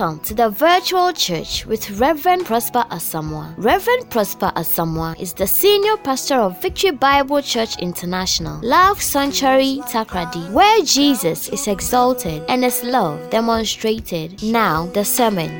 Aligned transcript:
Welcome 0.00 0.20
to 0.20 0.34
the 0.34 0.48
virtual 0.48 1.12
church 1.12 1.66
with 1.66 2.00
Reverend 2.00 2.46
Prosper 2.46 2.86
Asamoah. 2.90 3.52
Reverend 3.58 4.08
Prosper 4.08 4.50
Asamoah 4.56 5.20
is 5.20 5.34
the 5.34 5.46
senior 5.46 5.98
pastor 5.98 6.36
of 6.36 6.58
Victory 6.62 6.92
Bible 6.92 7.42
Church 7.42 7.76
International, 7.80 8.58
Love 8.62 9.02
Sanctuary 9.02 9.82
Takoradi, 9.82 10.50
where 10.52 10.82
Jesus 10.84 11.50
is 11.50 11.68
exalted 11.68 12.42
and 12.48 12.64
his 12.64 12.82
love 12.82 13.28
demonstrated. 13.28 14.42
Now, 14.42 14.86
the 14.86 15.04
sermon. 15.04 15.50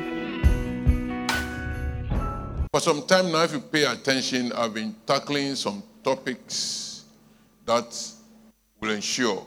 For 2.73 2.81
some 2.81 3.03
time 3.03 3.31
now, 3.31 3.43
if 3.43 3.53
you 3.53 3.61
pay 3.61 3.85
attention, 3.85 4.53
I've 4.55 4.73
been 4.73 4.95
tackling 5.07 5.55
some 5.55 5.83
topics 6.03 7.05
that 7.67 7.95
will 8.81 8.93
ensure 8.93 9.45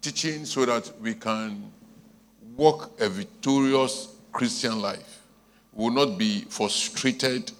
teaching 0.00 0.46
so 0.46 0.64
that 0.64 0.90
we 0.98 1.12
can 1.12 1.70
walk 2.56 2.90
a 3.00 3.08
victorious 3.10 4.13
Christian 4.34 4.82
life. 4.82 5.22
We 5.72 5.84
will 5.84 5.92
not 5.92 6.18
be 6.18 6.44
frustrated 6.50 7.52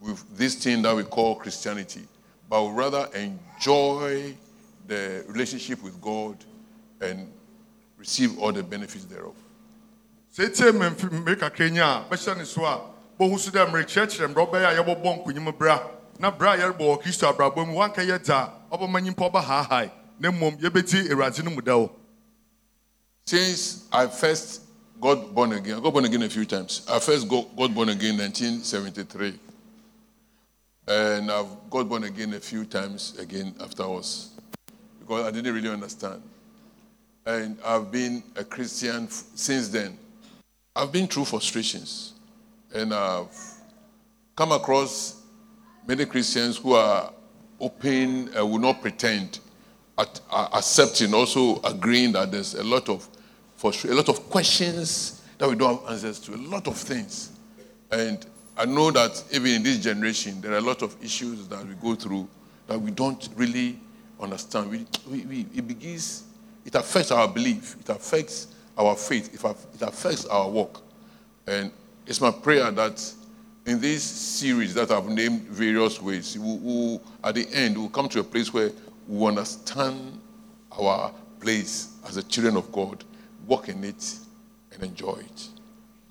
with 0.00 0.36
this 0.36 0.54
thing 0.56 0.82
that 0.82 0.96
we 0.96 1.04
call 1.04 1.36
Christianity, 1.36 2.02
but 2.48 2.62
will 2.62 2.72
rather 2.72 3.08
enjoy 3.14 4.34
the 4.88 5.24
relationship 5.28 5.82
with 5.82 6.00
God 6.00 6.36
and 7.00 7.30
receive 7.98 8.38
all 8.38 8.52
the 8.52 8.62
benefits 8.62 9.04
thereof. 9.04 9.34
seetie 10.36 10.72
mmemfi 10.72 11.06
mmere 11.06 11.36
kakra 11.36 11.66
a 11.66 12.04
bɛhyɛ 12.10 12.36
ne 12.36 12.44
so 12.44 12.64
a 12.64 12.80
bohu 13.18 13.38
so 13.38 13.50
dɛ 13.50 13.66
mmerekyerɛkyerɛ 13.66 14.28
mmerɛ 14.28 14.42
ɔbɛyɛ 14.46 14.66
a 14.68 14.76
yɛbɔbɔ 14.76 15.24
nkonyim 15.24 15.58
bra 15.58 15.80
na 16.18 16.30
bra 16.30 16.52
a 16.52 16.58
yɛrebɔ 16.58 16.78
wɔ 16.78 17.02
kristo 17.02 17.26
abrabɔ 17.32 17.66
mu 17.66 17.74
wanka 17.78 18.02
yɛ 18.04 18.18
dza 18.18 18.52
ɔbɛma 18.70 19.00
nyimpa 19.00 19.30
ɔbɛhaahae 19.30 19.90
na 20.20 20.30
mmom 20.30 20.58
yɛbɛti 20.60 21.08
awurade 21.10 21.42
no 21.42 21.50
mu 21.50 21.62
da 21.62 21.76
o 21.76 21.90
Since 23.24 23.88
I 23.90 24.06
first 24.06 24.65
got 25.06 25.32
born 25.32 25.52
again, 25.52 25.76
I 25.76 25.80
got 25.80 25.92
born 25.92 26.04
again 26.04 26.22
a 26.22 26.28
few 26.28 26.44
times. 26.44 26.84
I 26.90 26.98
first 26.98 27.28
got, 27.28 27.54
got 27.54 27.72
born 27.72 27.90
again 27.90 28.14
in 28.14 28.18
1973. 28.18 29.38
And 30.88 31.30
I've 31.30 31.70
got 31.70 31.88
born 31.88 32.02
again 32.02 32.34
a 32.34 32.40
few 32.40 32.64
times 32.64 33.16
again 33.16 33.54
afterwards 33.60 34.30
because 34.98 35.24
I 35.24 35.30
didn't 35.30 35.54
really 35.54 35.68
understand. 35.68 36.22
And 37.24 37.56
I've 37.64 37.92
been 37.92 38.22
a 38.34 38.42
Christian 38.42 39.08
since 39.08 39.68
then. 39.68 39.96
I've 40.74 40.90
been 40.90 41.06
through 41.06 41.26
frustrations 41.26 42.14
and 42.74 42.92
I've 42.92 43.36
come 44.34 44.50
across 44.50 45.22
many 45.86 46.04
Christians 46.04 46.56
who 46.56 46.72
are 46.72 47.12
open 47.60 48.30
and 48.34 48.50
will 48.50 48.58
not 48.58 48.82
pretend, 48.82 49.38
at, 49.98 50.20
accepting, 50.32 51.14
also 51.14 51.60
agreeing 51.62 52.12
that 52.12 52.32
there's 52.32 52.54
a 52.54 52.64
lot 52.64 52.88
of 52.88 53.08
frustra- 53.56 53.92
a 53.92 53.94
lot 53.94 54.08
of 54.08 54.28
questions 54.30 55.22
that 55.38 55.48
we 55.48 55.54
don't 55.54 55.80
have 55.80 55.90
answers 55.90 56.18
to, 56.20 56.34
a 56.34 56.36
lot 56.36 56.66
of 56.66 56.76
things. 56.76 57.30
And 57.90 58.24
I 58.56 58.64
know 58.64 58.90
that 58.90 59.22
even 59.32 59.50
in 59.52 59.62
this 59.62 59.78
generation, 59.78 60.40
there 60.40 60.52
are 60.52 60.58
a 60.58 60.62
lot 60.62 60.82
of 60.82 60.96
issues 61.02 61.46
that 61.48 61.66
we 61.66 61.74
go 61.74 61.94
through 61.94 62.28
that 62.66 62.80
we 62.80 62.90
don't 62.90 63.28
really 63.36 63.78
understand. 64.20 64.70
We, 64.70 64.86
we, 65.08 65.20
we, 65.26 65.40
it 65.54 65.68
begins, 65.68 66.24
it 66.64 66.74
affects 66.74 67.10
our 67.10 67.28
belief, 67.28 67.76
it 67.80 67.88
affects 67.88 68.48
our 68.76 68.96
faith, 68.96 69.32
it, 69.34 69.82
affects 69.82 70.26
our 70.26 70.48
work. 70.48 70.80
And 71.46 71.70
it's 72.06 72.20
my 72.20 72.30
prayer 72.30 72.70
that 72.70 73.12
in 73.66 73.80
this 73.80 74.02
series 74.02 74.74
that 74.74 74.90
I've 74.90 75.08
named 75.08 75.42
various 75.42 76.00
ways, 76.00 76.38
we 76.38 76.56
will, 76.56 77.02
at 77.24 77.34
the 77.34 77.46
end, 77.52 77.76
we'll 77.76 77.88
come 77.88 78.08
to 78.10 78.20
a 78.20 78.24
place 78.24 78.52
where 78.52 78.70
we 79.08 79.26
understand 79.26 80.20
our 80.72 81.12
place 81.40 81.94
as 82.06 82.14
the 82.16 82.22
children 82.22 82.56
of 82.56 82.70
God, 82.72 83.04
walk 83.46 83.68
in 83.68 83.84
it, 83.84 84.16
and 84.72 84.82
enjoy 84.82 85.18
it. 85.20 85.48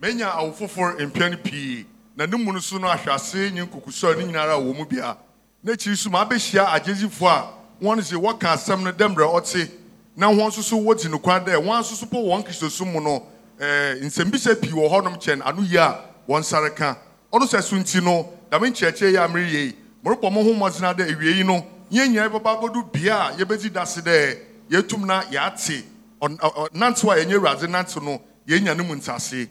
menya 0.01 0.31
awo 0.31 0.51
foforɔ 0.53 0.99
mpia 1.11 1.31
no 1.31 1.37
pii. 1.37 1.85
Na 2.15 2.25
ne 2.25 2.37
mu 2.37 2.51
no 2.53 2.59
so 2.59 2.77
no 2.77 2.87
ahwɛase 2.87 3.51
nye 3.53 3.65
nkukusɔ 3.65 4.17
ne 4.17 4.25
nyinara 4.25 4.55
wɔ 4.59 4.77
mu 4.77 4.85
bia. 4.85 5.17
N'akyiri 5.65 5.97
so 5.97 6.09
ma 6.09 6.25
abɛhyia 6.25 6.65
agyezifoɔ 6.67 7.27
a 7.27 7.47
wɔn 7.83 7.99
sɛ 7.99 8.15
wɔka 8.21 8.53
asɛm 8.53 8.83
no 8.83 8.91
dɛ 8.91 9.13
mmerɛ 9.13 9.33
ɔte. 9.33 9.71
Na 10.15 10.27
wɔn 10.31 10.47
nso 10.47 10.61
so 10.61 10.77
wɔdi 10.79 11.09
no 11.09 11.19
kwan 11.19 11.43
dɛ 11.43 11.55
wɔn 11.55 11.79
nso 11.81 11.93
so 11.95 12.05
po 12.05 12.17
wɔn 12.17 12.45
kristosom 12.45 12.91
mu 12.93 13.01
no 13.01 13.23
ɛɛ 13.59 14.01
nsɛmbisa 14.03 14.61
pii 14.61 14.71
wɔ 14.71 14.89
hɔnom 14.89 15.19
kyɛn 15.21 15.41
ano 15.45 15.61
yie 15.61 15.77
a 15.77 15.99
wɔn 16.27 16.39
nsa 16.39 16.61
reka 16.63 16.97
ɔno 17.33 17.43
sɛ 17.47 17.61
so 17.63 17.75
nti 17.75 18.01
no 18.03 18.29
dame 18.49 18.63
nkyerɛkyerɛ 18.71 19.11
yi 19.11 19.15
a 19.17 19.27
mmere 19.27 19.49
yie 19.51 19.65
yi 19.65 19.75
morebɔ 20.03 20.31
mo 20.31 20.43
ho 20.43 20.53
mmɔdena 20.53 20.93
dɛ 20.95 21.09
awie 21.15 21.35
yi 21.37 21.43
no 21.43 21.65
yɛn 21.91 22.11
nyinaa 22.13 22.29
bɛba 22.29 22.59
abɛdu 22.61 22.91
bea 22.93 23.29
a 23.29 23.31
yɛbɛdi 23.37 23.71
dase 23.73 24.01
dɛ 24.01 24.37
yɛtum 24.69 25.05
na 25.05 25.23
yɛate. 25.23 25.83
Ɔn- 26.21 26.37
ɔ- 26.37 26.43
uh, 26.43 26.49
ɔ- 26.51 26.65
uh, 26.65 26.69
nantew 26.73 27.11
a 27.11 27.15
yɛnyɛ 27.23 27.37
awurade 27.39 27.67
nante 27.69 28.01
no 28.03 28.21
yɛnya 28.47 28.75
ne 28.77 28.83
mu 28.83 28.95
ntase 28.95 29.49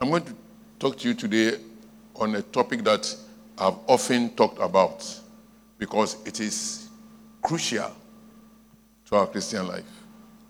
I'm 0.00 0.08
going 0.10 0.24
to 0.24 0.34
talk 0.78 0.96
to 0.98 1.08
you 1.08 1.14
today 1.14 1.58
on 2.16 2.34
a 2.34 2.42
topic 2.42 2.82
that 2.84 3.14
I've 3.58 3.76
often 3.86 4.30
talked 4.34 4.58
about 4.60 5.04
because 5.78 6.16
it 6.24 6.40
is 6.40 6.88
crucial 7.42 7.90
to 9.06 9.16
our 9.16 9.26
Christian 9.26 9.66
life. 9.68 9.84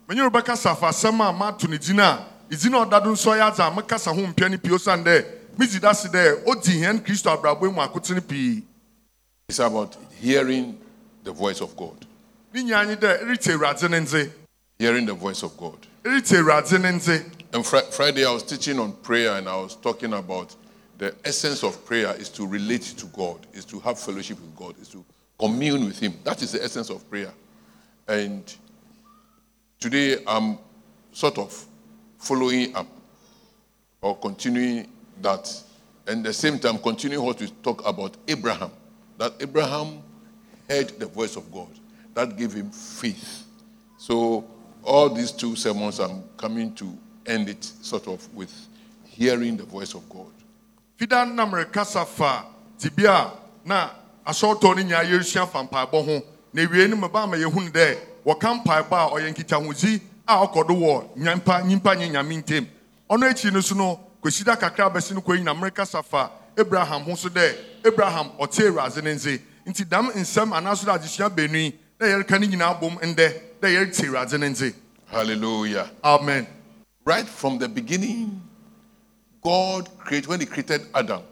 menye 0.08 0.28
wobɛkasa 0.30 0.76
fa 0.76 0.88
asɛm 0.88 1.28
a 1.28 1.32
mato 1.32 1.66
ne 1.68 1.78
din 1.78 1.98
a 2.00 2.26
ɛdin 2.50 2.74
a 2.82 2.86
ɔda 2.86 3.02
do 3.04 3.10
nsɔ 3.12 3.36
yɛ 3.38 3.50
adze 3.50 3.60
a 3.66 3.70
mekasa 3.70 4.14
ho 4.14 4.26
mpia 4.32 4.50
no 4.50 4.58
pii 4.58 4.70
osiane 4.70 5.04
dɛ 5.04 5.24
medzi 5.56 5.80
da 5.80 5.92
se 5.92 6.08
dɛ 6.08 6.46
odi 6.46 6.80
hɛn 6.80 7.00
kristo 7.04 7.30
abrabɔ 7.36 7.72
mu 7.72 7.80
akotene 7.80 8.20
pii 8.26 8.62
It's 9.48 9.58
about 9.58 9.96
hearing 10.20 10.78
the 11.24 11.32
voice 11.32 11.60
of 11.60 11.76
God. 11.76 12.06
ne 12.54 12.62
nyinaa 12.62 12.86
nye 12.86 12.96
dɛ 12.96 14.39
ɛrete 14.80 14.86
awurade 14.88 14.88
ne 14.88 14.88
ndze 14.88 14.88
Hearing 14.88 15.06
the 15.06 15.14
voice 15.14 15.42
of 15.42 15.56
God. 15.56 15.86
ɛrete 16.04 16.38
awurade 16.38 16.80
ne 16.80 16.92
ndze 16.92 17.30
And 17.52 17.66
Fri 17.66 17.80
Friday, 17.90 18.24
I 18.24 18.32
was 18.32 18.44
teaching 18.44 18.78
on 18.78 18.92
prayer 18.92 19.32
and 19.32 19.48
I 19.48 19.56
was 19.56 19.74
talking 19.74 20.12
about 20.12 20.54
the 20.98 21.14
essence 21.24 21.64
of 21.64 21.84
prayer 21.84 22.14
is 22.16 22.28
to 22.30 22.46
relate 22.46 22.82
to 22.82 23.06
God, 23.06 23.44
is 23.52 23.64
to 23.66 23.80
have 23.80 23.98
fellowship 23.98 24.40
with 24.40 24.54
God, 24.54 24.74
is 24.80 24.88
to 24.90 25.04
commune 25.38 25.86
with 25.86 25.98
Him. 25.98 26.14
That 26.22 26.42
is 26.42 26.52
the 26.52 26.62
essence 26.62 26.90
of 26.90 27.08
prayer. 27.10 27.32
And 28.06 28.54
today, 29.80 30.22
I'm 30.26 30.58
sort 31.12 31.38
of 31.38 31.66
following 32.18 32.76
up 32.76 32.86
or 34.00 34.16
continuing 34.16 34.86
that. 35.20 35.50
And 36.06 36.18
at 36.18 36.24
the 36.24 36.32
same 36.32 36.58
time, 36.58 36.78
continuing 36.78 37.24
what 37.24 37.40
we 37.40 37.48
talk 37.62 37.84
about 37.86 38.16
Abraham. 38.28 38.70
That 39.18 39.34
Abraham 39.40 40.02
heard 40.68 40.90
the 41.00 41.06
voice 41.06 41.36
of 41.36 41.50
God. 41.50 41.68
That 42.14 42.36
gave 42.36 42.52
him 42.52 42.70
faith. 42.70 43.44
So 43.98 44.44
all 44.84 45.10
these 45.10 45.32
two 45.32 45.56
sermons, 45.56 45.98
I'm 46.00 46.22
coming 46.36 46.74
to 46.74 46.96
end 47.26 47.48
it 47.48 47.64
sort 47.64 48.06
of 48.08 48.34
with 48.34 48.52
hearing 49.04 49.56
the 49.56 49.64
voice 49.64 49.94
of 49.94 50.08
God. 50.08 50.32
fida 50.96 51.24
na 53.64 53.90
a 54.26 54.32
kakra 64.56 64.90
bɛsi 64.92 65.14
no 65.14 65.20
kɔ 65.20 65.36
yi 65.38 65.42
na 65.42 65.54
abraham 66.58 67.02
ho 67.02 67.14
so 67.14 67.28
dɛ 67.28 67.54
abraham 67.86 68.30
ɔte 68.38 68.68
awurade 68.68 69.02
ne 69.02 69.14
nze 69.14 69.40
nti 69.66 69.88
dam 69.88 70.10
nsɛm 70.10 70.52
anaaso 70.52 70.84
dɛ 70.84 70.98
adesua 70.98 71.30
yi 71.38 71.74
na 71.98 72.06
yɛreka 72.06 72.38
nyinaa 72.38 72.74
bom 72.80 72.98
ndɛ 72.98 73.49
dɛ 73.60 73.68
yɛrete 73.68 74.06
awurade 74.06 74.38
ne 74.38 74.48
nze 74.48 74.74
Hallelujah. 75.06 75.90
amen 76.04 76.46
Right 77.04 77.26
from 77.26 77.58
the 77.58 77.68
beginning, 77.68 78.40
God 79.42 79.88
created, 79.98 80.28
when 80.28 80.38
He 80.40 80.46
created 80.46 80.82
Adam, 80.94 81.22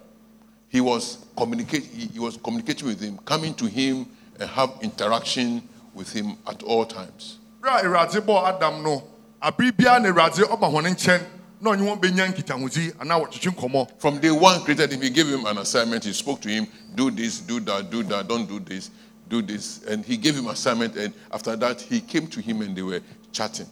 He 0.68 0.80
was 0.80 1.18
communicate, 1.36 1.84
he, 1.84 2.18
was 2.18 2.36
communicating 2.36 2.88
with 2.88 3.00
him, 3.00 3.18
coming 3.18 3.54
to 3.54 3.66
him 3.66 4.06
and 4.40 4.48
have 4.50 4.70
interaction 4.82 5.62
with 5.94 6.12
him 6.12 6.36
at 6.46 6.62
all 6.62 6.84
times. 6.84 7.38
Bere 7.62 7.78
a 7.78 7.82
Awurade 7.84 8.20
bɔɔ 8.20 8.56
Adam 8.56 8.82
no, 8.82 9.02
abere 9.42 9.70
biara 9.72 10.02
na 10.02 10.08
Awurade 10.10 10.42
ɔba 10.44 10.70
wɔn 10.72 10.86
nkyɛn 10.94 11.22
na 11.60 11.70
ɔne 11.70 11.80
wɔn 11.80 12.00
bɛnya 12.00 12.32
nkitahodzi 12.32 12.94
anaa 12.98 13.20
wɔtwetwe 13.24 13.54
nkɔmmɔ. 13.54 13.88
From 13.98 14.18
day 14.18 14.30
one, 14.30 14.60
created 14.62 14.92
him, 14.92 15.00
he 15.00 15.10
gave 15.10 15.28
him 15.28 15.46
an 15.46 15.58
assignment. 15.58 16.04
He 16.04 16.12
spoke 16.12 16.40
to 16.42 16.48
him, 16.48 16.66
do 16.94 17.10
this, 17.10 17.40
do 17.40 17.60
that, 17.60 17.90
do 17.90 18.02
that, 18.04 18.28
don't 18.28 18.46
do 18.46 18.60
this, 18.60 18.90
do 19.28 19.42
this. 19.42 19.84
And 19.84 20.04
he 20.04 20.16
gave 20.16 20.36
him 20.36 20.46
assignment. 20.48 20.96
And 20.96 21.12
after 21.32 21.56
that, 21.56 21.80
he 21.80 22.00
came 22.00 22.26
to 22.28 22.40
him 22.40 22.62
and 22.62 22.76
they 22.76 22.82
were 22.82 23.00
chatting 23.32 23.66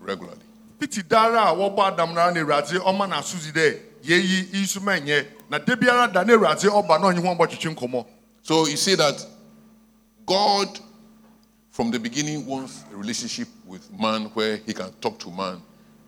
regularly. 0.00 0.40
Piti 0.78 1.02
dara 1.02 1.54
wɔbɔ 1.54 1.92
Adam 1.92 2.14
nara 2.14 2.34
na 2.34 2.40
Awurade 2.40 2.78
ɔma 2.78 3.08
n'asozi 3.08 3.52
dɛ 3.52 3.78
yɛyi 4.02 4.52
yi 4.52 4.62
nso 4.62 4.82
na 5.48 5.58
da 5.58 5.76
biara 5.76 6.12
da 6.12 6.24
na 6.24 6.32
Awurade 6.32 6.68
ɔba 6.68 7.00
na 7.00 7.12
ɔne 7.12 7.20
wɔn 7.22 7.38
bɔtwetwe 7.38 7.74
nkɔmmɔ. 7.76 8.06
So 8.42 8.66
you 8.66 8.76
see 8.76 8.96
that 8.96 9.24
God, 10.26 10.80
from 11.70 11.92
the 11.92 12.00
beginning, 12.00 12.44
wants 12.46 12.84
a 12.92 12.96
relationship 12.96 13.46
with 13.64 13.92
man 13.92 14.24
where 14.34 14.56
he 14.56 14.72
can 14.72 14.92
talk 15.00 15.18
to 15.20 15.30
man 15.30 15.62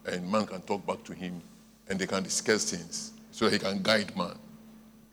and 0.07 0.31
man 0.31 0.47
can 0.47 0.61
talk 0.63 0.85
back 0.85 1.05
to 1.05 1.13
him 1.15 1.41
and 1.89 1.99
they 1.99 2.07
can 2.07 2.23
discuss 2.23 2.71
things 2.71 3.13
so 3.31 3.45
that 3.45 3.53
he 3.53 3.59
can 3.59 3.81
guide 3.81 4.17
man. 4.17 4.35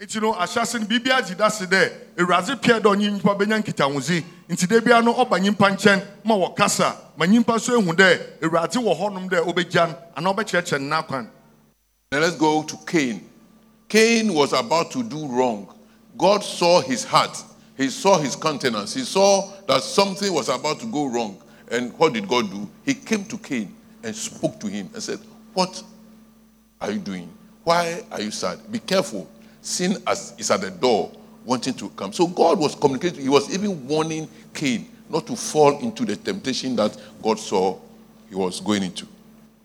Nti 0.01 0.19
no 0.19 0.33
ahyase 0.33 0.79
no 0.79 0.85
biribi 0.85 1.11
agye 1.11 1.35
da 1.35 1.49
se 1.49 1.65
dɛ 1.65 1.91
Awurade 2.17 2.55
pɛ 2.55 2.79
dɛ 2.81 2.89
ɔne 2.89 3.05
nyimpa 3.11 3.37
bɛnya 3.37 3.61
nkitahodzi 3.61 4.23
nti 4.49 4.67
da 4.67 4.81
biara 4.81 5.03
no 5.03 5.13
ɔba 5.13 5.39
nyimpa 5.39 5.69
nkyɛn 5.69 6.01
ma 6.23 6.33
wɔkasa 6.33 6.95
ma 7.17 7.25
nyimpa 7.27 7.55
nso 7.57 7.79
ehu 7.79 7.93
dɛ 7.93 8.41
Awurade 8.41 8.79
wɔ 8.81 8.97
hɔnom 8.97 9.29
dɛ 9.29 9.45
ɔbɛgya 9.45 9.87
no 9.89 9.95
anaa 10.17 10.33
ɔbɛkyerɛkyerɛ 10.33 10.81
no 10.81 10.89
n'akwan. 10.89 11.27
Now 12.11 12.19
let's 12.19 12.35
go 12.35 12.63
to 12.63 12.77
Cain. 12.77 13.29
Cain 13.87 14.33
was 14.33 14.53
about 14.53 14.89
to 14.89 15.03
do 15.03 15.27
wrong. 15.27 15.71
God 16.17 16.43
saw 16.43 16.81
his 16.81 17.03
heart. 17.03 17.37
He 17.77 17.89
saw 17.89 18.17
his 18.17 18.35
countenance. 18.35 18.95
He 18.95 19.03
saw 19.03 19.51
that 19.67 19.83
something 19.83 20.33
was 20.33 20.49
about 20.49 20.79
to 20.79 20.87
go 20.87 21.05
wrong. 21.05 21.37
And 21.69 21.93
what 21.99 22.13
did 22.13 22.27
God 22.27 22.49
do? 22.49 22.67
He 22.83 22.95
came 22.95 23.23
to 23.25 23.37
Cain 23.37 23.75
and 24.03 24.15
spoke 24.15 24.59
to 24.61 24.67
him 24.67 24.89
and 24.95 25.03
said, 25.03 25.19
What 25.53 25.83
are 26.81 26.89
you 26.89 26.99
doing? 26.99 27.29
Why 27.63 28.01
are 28.11 28.19
you 28.21 28.31
sad? 28.31 28.59
Be 28.71 28.79
careful. 28.79 29.29
Sin 29.61 29.97
as- 30.07 30.33
is 30.37 30.49
at 30.51 30.61
the 30.61 30.71
door, 30.71 31.11
wanting 31.45 31.73
to 31.75 31.89
come. 31.89 32.11
So 32.13 32.27
God 32.27 32.59
was 32.59 32.75
communicating. 32.75 33.21
He 33.21 33.29
was 33.29 33.53
even 33.53 33.87
warning 33.87 34.27
Cain 34.53 34.87
not 35.09 35.27
to 35.27 35.35
fall 35.35 35.77
into 35.79 36.05
the 36.05 36.15
temptation 36.15 36.75
that 36.77 36.95
God 37.21 37.39
saw 37.39 37.77
he 38.29 38.35
was 38.35 38.59
going 38.59 38.83
into. 38.83 39.05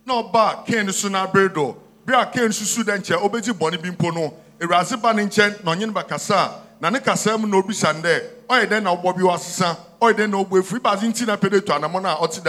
No, 0.05 0.25
ɔba 0.25 0.67
Cain 0.67 0.91
so 0.93 1.09
n'abere 1.09 1.53
do 1.55 1.77
bere 2.07 2.21
a 2.23 2.27
kain 2.27 2.49
susu 2.51 2.83
dɛ 2.85 2.99
nkyɛn 2.99 3.19
obɛgye 3.21 3.53
bɔne 3.53 3.83
bi 3.83 3.91
mpo 3.91 4.15
no 4.15 4.33
awurade 4.61 5.01
ba 5.03 5.13
ne 5.13 5.23
nkyɛn 5.25 5.65
na 5.65 5.75
ɔnye 5.75 5.87
no 5.87 5.93
bɛkasa 5.93 6.35
a 6.35 6.51
na 6.81 6.91
ne 6.91 7.01
kasa 7.01 7.37
mu 7.37 7.47
na 7.49 7.57
obisa 7.61 7.93
no 7.93 8.01
dɛ 8.01 8.23
ɔyɛ 8.49 8.83
na 8.83 8.95
ɔbɔ 8.95 9.17
bi 9.17 9.23
wasesa 9.23 9.77
ɔyɛ 10.01 10.15
dɛn 10.15 10.31
na 10.31 10.45
ɔbɔ 10.45 10.61
efiri 10.63 10.81
baasi 10.81 11.09
nti 11.09 11.27
na 11.27 11.37
pɛde 11.37 11.67
to 11.67 11.73
anamɔ 11.73 12.03
no 12.03 12.09
a 12.09 12.17
ɔte 12.17 12.43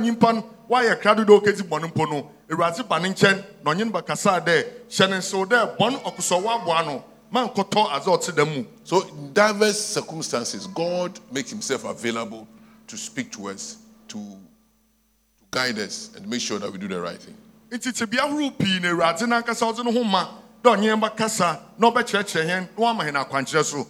nyimpa 0.00 0.44
wayɛ 0.72 1.00
krado 1.00 1.24
dɛ 1.24 1.32
ɔkɛgye 1.40 1.62
bɔne 1.68 1.86
mpo 1.92 2.06
no 2.08 2.30
awurade 2.50 2.88
ba 2.88 2.98
ne 2.98 3.08
nkyɛn 3.10 3.44
na 3.62 3.70
ɔnye 3.72 3.84
no 3.84 3.92
bɛkasa 3.92 4.40
dɛ 4.44 4.64
hyɛ 4.88 5.10
ne 5.10 5.16
nsew 5.18 5.44
dɛ 5.46 5.76
bɔne 5.76 6.02
ɔkosɔ 6.02 6.42
waboa 6.42 6.86
no 6.86 7.04
ma 7.30 7.46
adze 7.46 8.06
ɔte 8.08 8.32
dɛm 8.32 8.56
mu 8.56 8.64
So, 8.84 9.02
in 9.08 9.32
diverse 9.32 9.78
circumstances, 9.80 10.66
God 10.66 11.18
makes 11.30 11.50
himself 11.50 11.84
available 11.84 12.46
to 12.88 12.96
speak 12.96 13.30
to 13.32 13.48
us, 13.50 13.76
to, 14.08 14.18
to 14.18 15.44
guide 15.50 15.78
us, 15.78 16.10
and 16.16 16.28
make 16.28 16.40
sure 16.40 16.58
that 16.58 16.70
we 16.72 16.78
do 16.78 16.88
the 16.88 17.00
right 17.00 17.20
thing. 17.20 17.36
nti 17.70 17.92
tebea 17.92 18.20
ahorow 18.20 18.50
pii 18.58 18.80
na 18.80 18.88
awurade 18.88 19.20
n'ankasa 19.26 19.72
ɔdze 19.72 19.84
ne 19.84 19.92
ho 19.92 20.04
ma. 20.04 20.28
Dɛ 20.64 20.76
ɔnye 20.76 20.94
yɛn 20.94 21.00
bɛkasa 21.00 21.58
na 21.78 21.90
ɔbɛkyerɛkyerɛ 21.90 22.46
yɛn 22.46 22.60
na 22.60 22.84
wama 22.84 23.04
yɛn 23.04 23.24
akwankyerɛ 23.24 23.64
so 23.64 23.86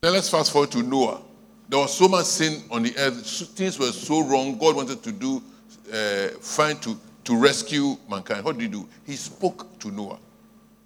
Now, 0.00 0.10
let's 0.10 0.28
fast 0.30 0.52
forward 0.52 0.70
to 0.72 0.82
Noah. 0.84 1.22
There 1.68 1.78
was 1.78 1.96
so 1.96 2.08
much 2.08 2.24
sin 2.26 2.62
on 2.70 2.82
the 2.82 2.96
earth, 2.96 3.26
things 3.54 3.78
were 3.78 3.92
so 3.92 4.24
wrong. 4.24 4.56
God 4.56 4.76
wanted 4.76 5.02
to 5.02 5.12
do, 5.12 5.42
uh, 5.92 6.28
find 6.40 6.80
to, 6.82 6.98
to 7.24 7.36
rescue 7.36 7.96
mankind. 8.10 8.44
What 8.44 8.56
did 8.56 8.62
he 8.62 8.68
do? 8.68 8.88
He 9.04 9.16
spoke 9.16 9.78
to 9.80 9.90
Noah. 9.90 10.18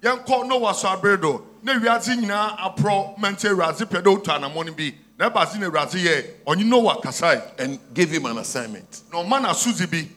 yɛnkɔ 0.03 0.47
noa 0.47 0.73
so 0.73 0.89
abere 0.89 1.21
do 1.21 1.41
na 1.61 1.79
wiadze 1.79 2.13
nyinaa 2.19 2.57
aporɔ 2.57 3.17
ma 3.17 3.29
nti 3.29 3.47
awurade 3.49 3.85
pɛ 3.85 4.01
dɛ 4.03 4.17
ɔtu 4.17 4.35
anammɔ 4.35 4.65
no 4.65 4.73
bi 4.73 4.93
na 5.17 5.29
ɛbaase 5.29 5.57
na 5.59 5.67
awurade 5.69 5.93
yɛ 6.03 6.25
ɔnye 6.45 6.65
noa 6.65 6.99
kasae 7.01 7.41
and 7.57 7.79
gave 7.93 8.11
him 8.11 8.25
an 8.25 8.37
assignment. 8.39 9.03
na 9.11 9.23
ɔma 9.23 9.41
n'asodzi 9.41 9.89
bi 9.89 10.09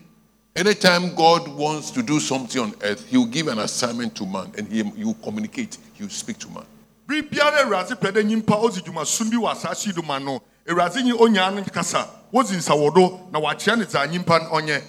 Anytime 0.56 1.14
God 1.14 1.48
wants 1.48 1.90
to 1.90 2.02
do 2.02 2.18
something 2.18 2.62
on 2.62 2.74
earth, 2.82 3.06
He 3.08 3.18
will 3.18 3.26
give 3.26 3.46
an 3.46 3.58
assignment 3.58 4.14
to 4.16 4.24
man 4.24 4.50
and 4.56 4.66
He, 4.66 4.82
he 4.82 5.04
will 5.04 5.12
communicate, 5.22 5.76
He 5.92 6.02
will 6.02 6.10
speak 6.10 6.38
to 6.38 6.48
man. 6.48 6.64
bere 7.06 7.22
biara 7.22 7.62
awurade 7.62 7.94
pɛ 8.00 8.10
dɛ 8.10 8.24
nyimpa 8.24 8.60
odzi 8.60 8.80
dwumasum 8.82 9.30
bi 9.30 9.36
wɔ 9.36 9.52
asase 9.54 9.86
yi 9.86 9.92
do 9.92 10.02
ma 10.02 10.18
no 10.18 10.42
awurade 10.68 11.02
nye 11.02 11.12
onyaa 11.12 11.50
no 11.54 11.62
kasa 11.64 12.08
wodzi 12.32 12.56
nsawɔ 12.56 12.94
do 12.94 13.20
na 13.32 13.40
wakyerɛ 13.40 13.78
ne 13.78 13.84
dza 13.84 14.06
nyimpa 14.06 14.82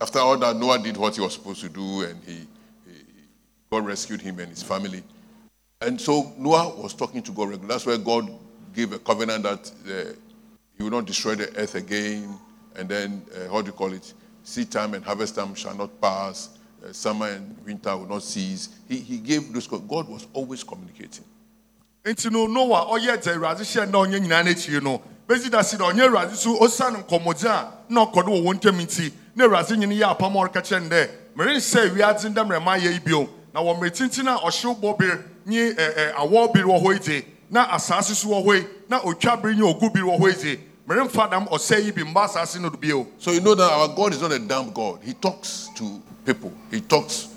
After 0.00 0.20
all 0.20 0.38
that, 0.38 0.56
Noah 0.56 0.78
did 0.78 0.96
what 0.96 1.16
he 1.16 1.20
was 1.20 1.34
supposed 1.34 1.60
to 1.62 1.68
do 1.68 2.02
and 2.02 2.22
he, 2.24 2.46
he 2.86 3.02
God 3.70 3.84
rescued 3.84 4.20
him 4.20 4.38
and 4.38 4.48
his 4.48 4.62
family. 4.62 5.02
And 5.80 6.00
so 6.00 6.32
Noah 6.38 6.80
was 6.80 6.94
talking 6.94 7.20
to 7.22 7.32
God 7.32 7.48
regularly. 7.48 7.68
That's 7.68 7.84
why 7.84 7.96
God 7.96 8.30
gave 8.74 8.92
a 8.92 8.98
covenant 9.00 9.42
that 9.42 9.72
uh, 9.86 10.12
he 10.76 10.84
will 10.84 10.90
not 10.90 11.04
destroy 11.04 11.34
the 11.34 11.56
earth 11.56 11.74
again. 11.74 12.38
And 12.76 12.88
then, 12.88 13.22
uh, 13.34 13.50
how 13.50 13.60
do 13.60 13.66
you 13.66 13.72
call 13.72 13.92
it? 13.92 14.12
Seed 14.44 14.70
time 14.70 14.94
and 14.94 15.04
harvest 15.04 15.34
time 15.34 15.54
shall 15.54 15.74
not 15.74 16.00
pass. 16.00 16.50
Uh, 16.84 16.92
summer 16.92 17.26
and 17.28 17.56
winter 17.64 17.96
will 17.96 18.06
not 18.06 18.22
cease. 18.22 18.68
He, 18.88 18.98
he 18.98 19.18
gave 19.18 19.52
co- 19.68 19.80
God 19.80 20.08
was 20.08 20.28
always 20.32 20.62
communicating. 20.62 21.24
Nti 22.12 22.30
no 22.30 22.46
noa 22.46 22.86
ɔyɛ 22.86 23.18
dza 23.20 23.34
awurade 23.34 23.60
hyɛ 23.62 23.90
na 23.90 23.98
ɔnyɛ 23.98 24.20
nyinaa 24.20 24.42
n'ekyir 24.44 24.82
no. 24.82 25.00
Besi 25.28 25.50
da 25.50 25.62
si 25.62 25.76
na 25.76 25.90
ɔnyɛ 25.90 26.08
awurade 26.08 26.34
so 26.36 26.56
osiane 26.58 27.04
nkɔmmɔdze 27.04 27.46
a 27.46 27.72
na 27.88 28.06
ɔkɔ 28.06 28.24
wɔ 28.24 28.42
wɔn 28.44 28.54
ntam 28.60 28.80
nti 28.80 29.12
na 29.34 29.44
awurade 29.44 29.76
nyine 29.76 29.94
yɛ 29.94 30.16
apam 30.16 30.34
a 30.34 30.48
ɔreka 30.48 30.80
no 30.80 30.88
dɛ 30.88 31.08
merensɛ 31.36 31.90
wiadze 31.94 32.32
ndɛmrɛma 32.32 32.78
ayɛ 32.78 32.92
yi 32.92 32.98
bio 33.00 33.28
na 33.54 33.60
wɔ 33.60 33.78
mmerɛ 33.78 33.90
tenten 33.90 34.28
a 34.28 34.38
ɔhyew 34.38 34.80
bɔ 34.80 35.22
nye 35.46 35.74
awɔ 36.16 36.52
wɔ 36.52 36.82
hɔ 36.82 37.24
na 37.50 37.66
asase 37.74 38.14
so 38.14 38.28
wɔ 38.28 38.44
hɔ 38.44 38.54
yi 38.56 38.66
na 38.88 39.00
otwa 39.00 39.36
bir 39.42 39.54
nye 39.54 39.62
ogu 39.62 39.90
bir 39.92 40.02
wɔ 40.02 40.18
hɔ 40.18 40.28
yi 40.28 40.34
dze 40.34 40.60
meremfa 40.86 41.30
dam 41.30 41.46
ɔsɛe 41.46 41.84
yi 41.84 41.90
bi 41.92 42.02
mba 42.02 42.24
asase 42.24 42.60
no 42.60 42.70
do 42.70 43.06
So 43.18 43.32
you 43.32 43.40
know 43.40 43.54
that 43.54 43.70
our 43.70 43.88
God 43.88 44.12
is 44.14 44.20
not 44.22 44.32
a 44.32 44.38
dumb 44.38 44.72
God. 44.72 45.00
He 45.02 45.14
talks 45.14 45.68
to 45.76 46.02
people. 46.24 46.52
He 46.70 46.80
talks 46.80 47.28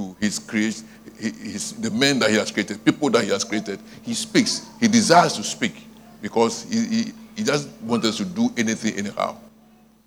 to 0.00 0.16
his 0.18 0.38
creation, 0.38 0.86
his, 1.18 1.72
the 1.72 1.90
men 1.90 2.18
that 2.20 2.30
he 2.30 2.36
has 2.36 2.50
created, 2.50 2.82
people 2.84 3.10
that 3.10 3.24
he 3.24 3.30
has 3.30 3.44
created. 3.44 3.78
He 4.02 4.14
speaks. 4.14 4.66
He 4.80 4.88
desires 4.88 5.34
to 5.34 5.42
speak 5.42 5.74
because 6.22 6.64
he, 6.64 6.86
he, 6.86 7.12
he 7.36 7.44
doesn't 7.44 7.82
want 7.82 8.04
us 8.04 8.16
to 8.16 8.24
do 8.24 8.50
anything 8.56 8.94
anyhow. 8.94 9.36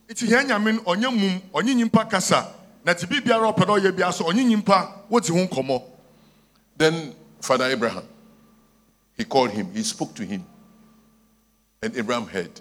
nti 0.09 0.27
hɛn 0.27 0.45
nyame 0.45 0.75
no 0.75 0.81
ɔnyɛ 0.81 1.09
mum 1.09 1.41
ɔnye 1.53 1.73
nyimpa 1.73 2.09
kasa 2.09 2.45
na 2.85 2.93
te 2.93 3.07
biribiara 3.07 3.49
a 3.49 3.53
ɔpɛ 3.53 3.65
dɛ 3.65 3.79
ɔyɛ 3.79 3.95
bia 3.95 4.11
so 4.11 4.25
ɔnye 4.25 4.43
nyimpa 4.45 5.09
wodzi 5.09 5.31
ho 5.31 5.47
nkɔmmɔ 5.47 5.81
Then 6.77 7.15
Father 7.41 7.65
Abraham, 7.65 8.03
he 9.17 9.23
called 9.23 9.51
him, 9.51 9.71
he 9.73 9.81
spoke 9.81 10.13
to 10.15 10.25
him. 10.25 10.45
And 11.81 11.95
Abraham 11.95 12.27
heard. 12.27 12.51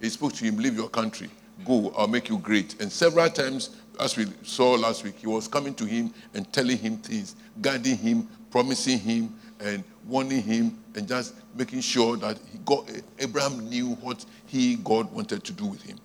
He 0.00 0.08
spoke 0.08 0.32
to 0.34 0.44
him, 0.44 0.56
Leave 0.56 0.76
your 0.76 0.88
country, 0.88 1.30
go, 1.64 1.92
I'll 1.96 2.08
make 2.08 2.28
you 2.28 2.38
great. 2.38 2.80
And 2.80 2.90
several 2.90 3.30
times, 3.30 3.70
as 4.00 4.16
we 4.16 4.26
saw 4.42 4.72
last 4.72 5.04
week, 5.04 5.16
he 5.18 5.26
was 5.26 5.48
coming 5.48 5.74
to 5.74 5.84
him 5.84 6.12
and 6.34 6.50
telling 6.52 6.78
him 6.78 6.96
things, 6.98 7.36
guiding 7.60 7.96
him, 7.96 8.28
promising 8.50 8.98
him, 8.98 9.34
and 9.60 9.82
warning 10.06 10.42
him, 10.42 10.78
and 10.94 11.06
just 11.08 11.34
making 11.56 11.80
sure 11.80 12.16
that 12.16 12.38
he 12.52 12.58
got, 12.64 12.88
Abraham 13.18 13.68
knew 13.68 13.90
what 13.96 14.24
he, 14.46 14.76
God, 14.76 15.12
wanted 15.12 15.42
to 15.44 15.52
do 15.52 15.66
with 15.66 15.82
him. 15.82 15.98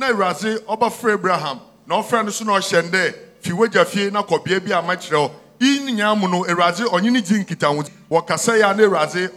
na 0.00 0.06
awurade 0.08 0.58
ɔbɛfrɛ 0.64 1.14
abraham 1.14 1.60
na 1.86 2.00
ɔfrɛ 2.00 2.24
no 2.24 2.30
so 2.30 2.44
na 2.44 2.52
ɔhyɛ 2.52 2.90
dɛ 2.90 3.14
fi 3.40 3.50
wagya 3.52 3.84
fie 3.86 4.10
na 4.10 4.22
kɔ 4.22 4.42
bea 4.44 4.58
bi 4.58 4.70
a 4.70 4.82
makyerɛ 4.82 5.18
wo. 5.18 5.30
Yi 5.58 5.78
nyinaa 5.80 6.18
mu 6.18 6.26
awurade 6.26 6.86
ɔnye 6.86 7.12
ne 7.12 7.20
gye 7.20 7.44
nkitaho 7.44 7.86
wɔkasa 8.10 8.58
yɛ 8.58 8.70
a 8.70 8.74
no 8.74 8.88
awurade 8.88 9.28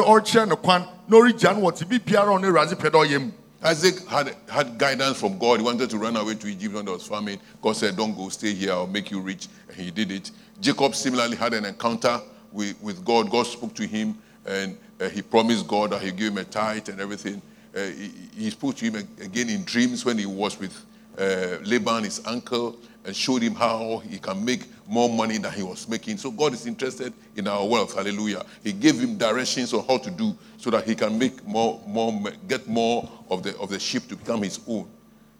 ɔrekyerɛ 0.00 0.48
no 0.48 0.56
kwan 0.56 0.84
na 1.08 1.16
ɔregya 1.16 1.54
no 1.56 1.70
wɔte 1.70 1.84
biribiara 1.84 2.34
a 2.34 2.38
ɔne 2.38 2.46
awurade 2.50 2.74
pɛ 2.74 2.90
dɛ 2.90 3.32
Isaac 3.64 4.06
had, 4.08 4.34
had 4.50 4.76
guidance 4.76 5.20
from 5.20 5.38
God. 5.38 5.60
He 5.60 5.64
wanted 5.64 5.88
to 5.90 5.98
run 5.98 6.16
away 6.16 6.34
to 6.34 6.48
Egypt 6.48 6.74
when 6.74 6.84
there 6.84 6.94
was 6.94 7.06
famine. 7.06 7.38
God 7.60 7.76
said, 7.76 7.96
Don't 7.96 8.14
go, 8.14 8.28
stay 8.28 8.52
here, 8.52 8.72
I'll 8.72 8.86
make 8.86 9.10
you 9.10 9.20
rich. 9.20 9.48
And 9.68 9.76
he 9.76 9.90
did 9.90 10.10
it. 10.10 10.30
Jacob 10.60 10.94
similarly 10.94 11.36
had 11.36 11.54
an 11.54 11.64
encounter 11.64 12.20
with, 12.50 12.80
with 12.82 13.04
God. 13.04 13.30
God 13.30 13.46
spoke 13.46 13.74
to 13.74 13.86
him 13.86 14.18
and 14.46 14.76
uh, 15.00 15.08
he 15.08 15.22
promised 15.22 15.66
God 15.68 15.90
that 15.90 16.02
he'd 16.02 16.16
give 16.16 16.32
him 16.32 16.38
a 16.38 16.44
tithe 16.44 16.88
and 16.88 17.00
everything. 17.00 17.40
Uh, 17.74 17.80
he, 17.84 18.12
he 18.36 18.50
spoke 18.50 18.76
to 18.76 18.84
him 18.84 18.96
again 19.20 19.48
in 19.48 19.64
dreams 19.64 20.04
when 20.04 20.18
he 20.18 20.26
was 20.26 20.58
with 20.58 20.84
uh, 21.18 21.58
Laban, 21.62 22.04
his 22.04 22.20
uncle, 22.26 22.76
and 23.04 23.14
showed 23.14 23.42
him 23.42 23.54
how 23.54 24.02
he 24.08 24.18
can 24.18 24.44
make 24.44 24.66
more 24.86 25.08
money 25.08 25.38
than 25.38 25.52
he 25.52 25.62
was 25.62 25.88
making. 25.88 26.16
So 26.18 26.30
God 26.30 26.52
is 26.54 26.66
interested 26.66 27.12
in 27.36 27.48
our 27.48 27.66
wealth. 27.66 27.94
Hallelujah. 27.94 28.44
He 28.62 28.72
gave 28.72 28.98
him 28.98 29.16
directions 29.16 29.72
on 29.72 29.84
how 29.86 29.98
to 29.98 30.10
do 30.10 30.36
so 30.56 30.70
that 30.70 30.84
he 30.84 30.94
can 30.94 31.18
make 31.18 31.44
more, 31.46 31.80
more, 31.86 32.12
get 32.48 32.66
more 32.68 33.08
of 33.30 33.42
the 33.42 33.56
of 33.58 33.70
the 33.70 33.78
sheep 33.78 34.08
to 34.08 34.16
become 34.16 34.42
his 34.42 34.60
own. 34.66 34.88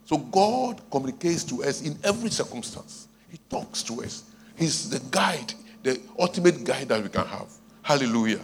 So 0.04 0.18
God 0.18 0.80
communicates 0.90 1.44
to 1.44 1.62
us 1.64 1.82
in 1.82 1.96
every 2.04 2.30
circumstance. 2.30 3.08
He 3.30 3.38
talks 3.48 3.82
to 3.84 4.02
us. 4.02 4.24
He's 4.56 4.90
the 4.90 5.00
guide, 5.10 5.54
the 5.82 6.00
ultimate 6.18 6.64
guide 6.64 6.88
that 6.88 7.02
we 7.02 7.08
can 7.08 7.26
have. 7.26 7.48
Hallelujah. 7.82 8.40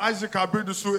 isaac 0.00 0.32
so 0.32 0.98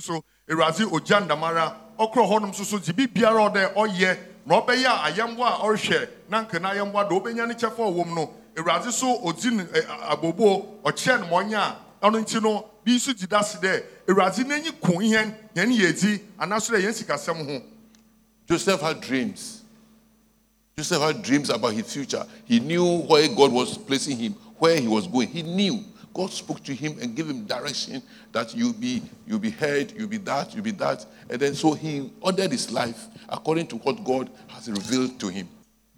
so 0.00 0.24
awurade 0.50 0.84
ogya 0.92 1.20
ndamara 1.20 1.76
ɔkorɔ 1.98 2.28
hɔnom 2.28 2.54
so 2.54 2.64
so 2.64 2.78
gye 2.78 2.92
biribiara 2.92 3.50
ɔdɛ 3.50 3.74
ɔyɛ 3.74 4.18
na 4.46 4.60
ɔbɛyɛ 4.60 4.86
a 4.86 5.10
ayɛmboa 5.12 5.46
a 5.48 5.58
ɔrehwɛ 5.64 6.08
na 6.28 6.44
anke 6.44 6.60
na 6.60 6.70
ayɛmboa 6.74 7.08
da 7.08 7.14
ɔbɛnya 7.14 7.48
ne 7.48 7.54
kyɛfa 7.54 7.76
ɔwɔ 7.78 8.06
mu 8.06 8.14
no 8.14 8.30
awurade 8.56 8.90
so 8.92 9.06
ɔdzi 9.24 9.52
no 9.52 9.64
ɛ, 9.64 9.84
a- 9.88 10.16
abobo 10.16 10.66
ɔkyerɛ 10.84 11.20
no 11.20 11.26
ma 11.26 11.42
ɔnyɛ 11.42 11.56
a 11.56 11.76
ɔno 12.06 12.20
nti 12.24 12.42
no 12.42 12.64
bi 12.84 12.92
nso 12.92 13.12
gyi 13.14 13.26
da 13.28 13.40
se 13.42 13.58
dɛ 13.58 13.82
awurade 14.08 14.44
Joseph 18.50 18.80
had 18.80 19.00
dreams. 19.00 19.62
Joseph 20.76 21.00
had 21.00 21.22
dreams 21.22 21.50
about 21.50 21.72
his 21.72 21.92
future. 21.92 22.26
He 22.44 22.58
knew 22.58 23.02
where 23.02 23.28
God 23.28 23.52
was 23.52 23.78
placing 23.78 24.16
him, 24.18 24.32
where 24.58 24.76
he 24.80 24.88
was 24.88 25.06
going. 25.06 25.28
He 25.28 25.42
knew. 25.42 25.84
God 26.12 26.30
spoke 26.30 26.62
to 26.64 26.74
him 26.74 26.98
and 27.00 27.14
gave 27.14 27.28
him 27.28 27.44
direction 27.44 28.02
that 28.32 28.54
you'll 28.54 28.72
be, 28.72 29.02
you'll 29.26 29.38
be 29.38 29.50
head, 29.50 29.92
you'll 29.96 30.08
be 30.08 30.18
that, 30.18 30.54
you'll 30.54 30.64
be 30.64 30.72
that. 30.72 31.06
And 31.28 31.40
then 31.40 31.54
so 31.54 31.74
he 31.74 32.10
ordered 32.20 32.50
his 32.50 32.70
life 32.70 33.06
according 33.28 33.68
to 33.68 33.76
what 33.76 34.02
God 34.04 34.30
has 34.48 34.68
revealed 34.68 35.18
to 35.20 35.28
him. 35.28 35.48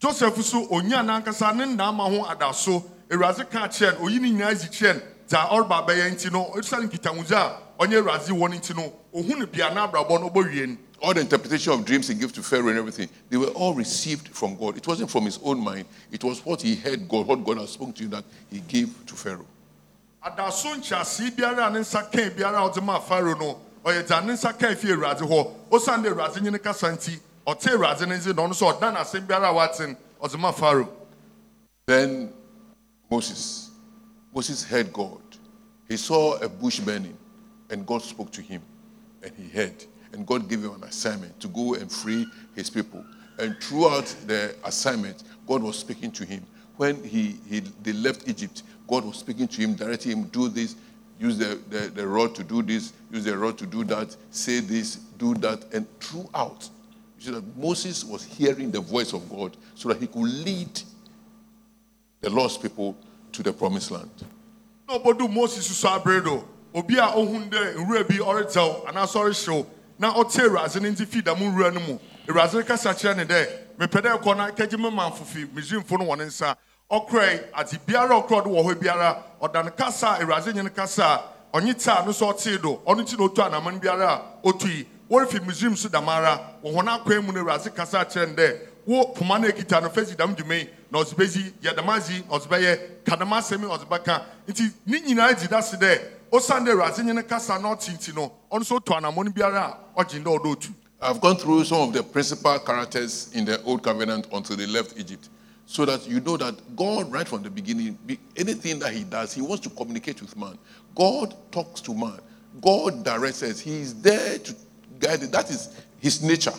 joseph 0.02 0.42
so 0.42 0.66
onya 0.70 0.96
n'ankasa 0.96 1.54
ne 1.54 1.64
nnaama 1.64 2.10
ho 2.10 2.24
adaso 2.24 2.82
awurade 3.08 3.48
ka 3.48 3.68
kyerɛ 3.68 3.98
no 4.00 4.06
oyi 4.06 4.20
ne 4.20 4.30
nyinaa 4.32 4.54
zi 4.54 4.68
kyerɛ 4.68 4.94
no 4.96 5.02
dza 5.28 5.38
ɔreba 5.48 5.86
bɛyɛ 5.86 6.10
nti 6.10 6.32
no 6.32 6.50
ɛsiane 6.56 6.88
nkitahodzi 6.90 7.32
a 7.32 7.56
ɔnyɛ 7.78 8.02
awurade 8.02 8.32
wɔ 8.34 8.48
nti 8.50 8.74
no 8.74 8.92
ohu 9.14 9.38
no 9.38 9.46
bia 9.46 9.70
n'abrabɔ 9.70 10.20
no 10.20 10.28
ɔbɔ 10.28 10.50
wie 10.50 10.78
All 11.02 11.14
the 11.14 11.20
interpretation 11.20 11.72
of 11.72 11.84
dreams 11.84 12.06
he 12.06 12.14
gave 12.14 12.32
to 12.32 12.42
Pharaoh 12.44 12.68
and 12.68 12.78
everything, 12.78 13.08
they 13.28 13.36
were 13.36 13.48
all 13.48 13.74
received 13.74 14.28
from 14.28 14.54
God. 14.56 14.76
It 14.76 14.86
wasn't 14.86 15.10
from 15.10 15.24
his 15.24 15.36
own 15.42 15.58
mind. 15.58 15.86
It 16.12 16.22
was 16.22 16.46
what 16.46 16.62
he 16.62 16.76
heard 16.76 17.08
God, 17.08 17.26
what 17.26 17.44
God 17.44 17.58
had 17.58 17.68
spoken 17.68 17.92
to 17.94 18.04
him 18.04 18.10
that 18.10 18.24
he 18.48 18.60
gave 18.60 19.04
to 19.06 19.14
Pharaoh. 19.16 19.46
Adaso 20.22 20.74
nkyɛasee 20.76 21.34
biara 21.36 21.66
a 21.66 21.70
ne 21.70 21.80
nsa 21.80 22.10
kaa 22.10 22.30
biara 22.30 22.58
a 22.58 22.68
ɔde 22.68 22.82
maa 22.82 23.00
faro 23.00 23.34
no 23.34 23.58
ɔyɛ 23.84 24.04
dza 24.04 24.20
ne 24.24 24.32
nsa 24.32 24.52
kaa 24.58 24.74
fi 24.74 24.88
awurade 24.88 25.20
hɔ 25.20 25.50
osiane 25.70 26.02
dɛ 26.04 26.12
awurade 26.12 26.40
nyene 26.40 26.58
kasa 26.62 26.88
nti 26.92 27.18
ɔte 27.46 27.70
awurade 27.74 28.06
no 28.06 28.14
nse 28.14 28.26
na 28.26 28.42
ɔno 28.42 28.50
nso 28.50 28.72
ɔda 28.72 28.92
n'asɛm 28.94 29.26
biara 29.26 29.48
a 29.48 29.52
waten 29.52 29.96
ɔde 30.22 30.38
maa 30.38 30.52
faro 30.52 30.88
Then 31.86 32.32
Moses, 33.10 33.70
Moses 34.32 34.62
heard 34.64 34.92
God. 34.92 35.20
He 35.88 35.96
saw 35.96 36.36
a 36.38 36.48
bush 36.48 36.78
burning, 36.78 37.16
and 37.70 37.84
God 37.84 38.02
spoke 38.02 38.30
to 38.32 38.40
him, 38.40 38.62
and 39.22 39.32
he 39.36 39.48
heard. 39.48 39.84
And 40.12 40.26
God 40.26 40.48
gave 40.48 40.62
him 40.62 40.74
an 40.74 40.84
assignment 40.84 41.40
to 41.40 41.48
go 41.48 41.74
and 41.74 41.90
free 41.90 42.26
his 42.54 42.70
people. 42.70 43.04
And 43.38 43.60
throughout 43.60 44.06
the 44.26 44.54
assignment, 44.64 45.24
God 45.46 45.62
was 45.62 45.78
speaking 45.78 46.12
to 46.12 46.24
him. 46.24 46.46
When 46.76 47.02
he, 47.04 47.36
he 47.48 47.60
they 47.82 47.92
left 47.92 48.28
Egypt, 48.28 48.62
God 48.88 49.04
was 49.04 49.16
speaking 49.18 49.48
to 49.48 49.60
him, 49.60 49.74
directing 49.74 50.12
him, 50.12 50.24
do 50.24 50.48
this, 50.48 50.76
use 51.18 51.38
the, 51.38 51.58
the, 51.70 51.78
the 51.88 52.06
rod 52.06 52.34
to 52.34 52.44
do 52.44 52.62
this, 52.62 52.92
use 53.10 53.24
the 53.24 53.36
rod 53.36 53.58
to 53.58 53.66
do 53.66 53.84
that, 53.84 54.16
say 54.30 54.60
this, 54.60 54.96
do 55.18 55.34
that. 55.34 55.72
And 55.72 55.86
throughout, 56.00 56.68
you 57.18 57.26
see 57.26 57.30
that 57.32 57.56
Moses 57.56 58.04
was 58.04 58.24
hearing 58.24 58.70
the 58.70 58.80
voice 58.80 59.12
of 59.12 59.28
God 59.30 59.56
so 59.74 59.88
that 59.88 60.00
he 60.00 60.06
could 60.06 60.22
lead 60.22 60.80
the 62.20 62.30
lost 62.30 62.62
people 62.62 62.96
to 63.32 63.42
the 63.42 63.52
promised 63.52 63.90
land. 63.90 64.10
ɔbɔdu 64.88 65.32
moses 65.32 65.66
so 65.66 65.88
abere 65.88 66.22
do 66.22 66.44
obi 66.74 66.98
a 66.98 67.06
ohun 67.06 67.48
dɛ 67.50 67.76
nwura 67.76 68.06
bi 68.06 68.16
ɔretɛw 68.16 68.86
anaasɛ 68.88 69.16
ɔrehyew 69.24 69.66
na 69.98 70.12
ɔte 70.12 70.40
awurade 70.40 70.80
no 70.82 70.88
nti 70.90 71.06
fi 71.06 71.20
dɛm 71.22 71.38
nwura 71.38 71.72
no 71.72 71.80
mu 71.80 71.98
kasa 72.62 72.90
kyerɛ 72.90 73.16
ne 73.16 73.24
dɛ 73.24 73.48
mepɛ 73.78 74.00
dɛ 74.02 74.18
ɛkɔ 74.18 74.36
na 74.36 74.50
kɛgye 74.50 74.78
me 74.78 74.90
manfo 74.90 75.24
fi 75.24 75.44
misraimfo 75.46 75.98
no 75.98 76.04
wɔ 76.06 76.18
ne 76.18 76.24
nsa. 76.26 76.56
Ɔkorɛ 76.90 77.44
ade 77.54 77.78
biara 77.86 78.14
ɔkorɛ 78.20 78.42
ɔde 78.42 78.46
wɔ 78.46 78.62
hɔ 78.64 78.74
biara 78.80 79.22
ɔda 79.40 79.64
no 79.64 79.70
kasa 79.70 80.08
a 80.18 80.18
awurade 80.24 80.54
nye 80.54 80.68
kasa 80.70 81.04
a 81.52 81.58
ɔnye 81.58 81.82
taa 81.84 82.04
no 82.04 82.12
so 82.12 82.32
ɔtee 82.32 82.60
do. 82.60 82.78
Ɔno 82.86 83.02
nti 83.02 83.18
na 83.18 83.26
ɔtu 83.26 83.46
anaman 83.50 83.80
biara 83.80 84.08
a 84.44 84.46
ɔtui 84.46 84.86
wɔrefi 85.10 85.40
misraim 85.46 85.76
so 85.76 85.88
dam 85.88 86.08
ara 86.08 86.40
wɔ 86.62 86.74
hɔn 86.74 86.88
akwan 87.04 87.24
mu 87.24 87.32
no 87.32 87.40
awurade 87.44 87.74
kasa 87.74 88.04
kyerɛ 88.04 88.28
no 88.28 88.34
dɛ 88.34 88.58
wo 88.84 89.04
poma 89.14 89.38
no 89.38 89.48
ekita 89.48 89.80
no 89.82 89.88
fɛsi 89.88 90.16
dam 90.16 90.34
dwuma 90.34 90.68
na 90.90 90.98
ɔdze 90.98 91.14
bɛsi 91.14 91.52
yɛ 91.62 91.74
dam 91.76 91.86
adzi 91.86 92.24
na 92.28 92.36
ɔdze 92.38 92.46
bɛyɛ 92.48 93.04
ka 93.04 93.16
dam 93.16 93.28
asɛm 93.30 93.62
yi 93.62 93.68
na 93.68 93.76
ɔdze 93.76 93.86
bɛka. 93.88 94.22
Nti 94.48 94.72
ne 94.86 95.00
nyinaa 95.00 95.32
gyi 95.38 95.48
da 95.48 95.60
dɛ 95.60 95.98
osiane 96.30 96.66
dɛ 96.66 96.72
awurade 96.72 96.98
nye 97.04 97.22
kasa 97.22 97.58
na 97.58 97.74
ɔte 97.74 97.90
nti 97.90 98.14
no 98.14 98.32
ɔno 98.50 98.60
nso 98.60 98.76
otu 98.76 98.92
anammɔn 98.92 99.32
biara 99.32 99.78
a 99.96 100.02
ɔgye 100.04 100.22
dɛ 100.22 100.38
ɔdɔ 100.38 100.46
otu. 100.52 100.68
I've 101.02 101.20
gone 101.20 101.36
through 101.36 101.64
some 101.64 101.88
of 101.88 101.92
the 101.92 102.02
principal 102.02 102.58
characters 102.60 103.32
in 103.34 103.44
the 103.44 103.60
Old 103.64 103.82
Covenant 103.82 104.28
until 104.32 104.56
they 104.56 104.66
left 104.66 104.96
Egypt, 104.96 105.28
so 105.66 105.84
that 105.84 106.06
you 106.08 106.20
know 106.20 106.36
that 106.36 106.76
God, 106.76 107.10
right 107.10 107.26
from 107.26 107.42
the 107.42 107.50
beginning, 107.50 107.98
anything 108.36 108.78
that 108.78 108.92
He 108.92 109.02
does, 109.02 109.34
He 109.34 109.42
wants 109.42 109.64
to 109.64 109.70
communicate 109.70 110.20
with 110.22 110.36
man. 110.36 110.56
God 110.94 111.34
talks 111.50 111.80
to 111.82 111.94
man. 111.94 112.20
God 112.60 113.04
directs 113.04 113.42
us. 113.42 113.58
He 113.58 113.80
is 113.80 114.00
there 114.00 114.38
to 114.38 114.54
guide 115.00 115.22
it. 115.24 115.32
That 115.32 115.50
is 115.50 115.80
His 115.98 116.22
nature. 116.22 116.54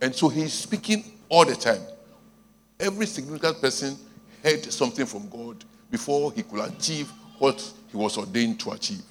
And 0.00 0.12
so 0.12 0.28
He's 0.28 0.52
speaking 0.52 1.04
all 1.28 1.44
the 1.44 1.54
time. 1.54 1.82
Every 2.80 3.06
significant 3.06 3.60
person 3.60 3.96
heard 4.42 4.64
something 4.72 5.06
from 5.06 5.28
God 5.28 5.64
before 5.90 6.32
he 6.32 6.42
could 6.42 6.60
achieve 6.60 7.10
what 7.38 7.72
he 7.88 7.96
was 7.96 8.18
ordained 8.18 8.58
to 8.60 8.72
achieve. 8.72 9.02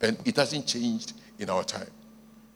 And 0.00 0.16
it 0.24 0.36
hasn't 0.36 0.66
changed 0.66 1.12
in 1.38 1.50
our 1.50 1.62
time. 1.62 1.90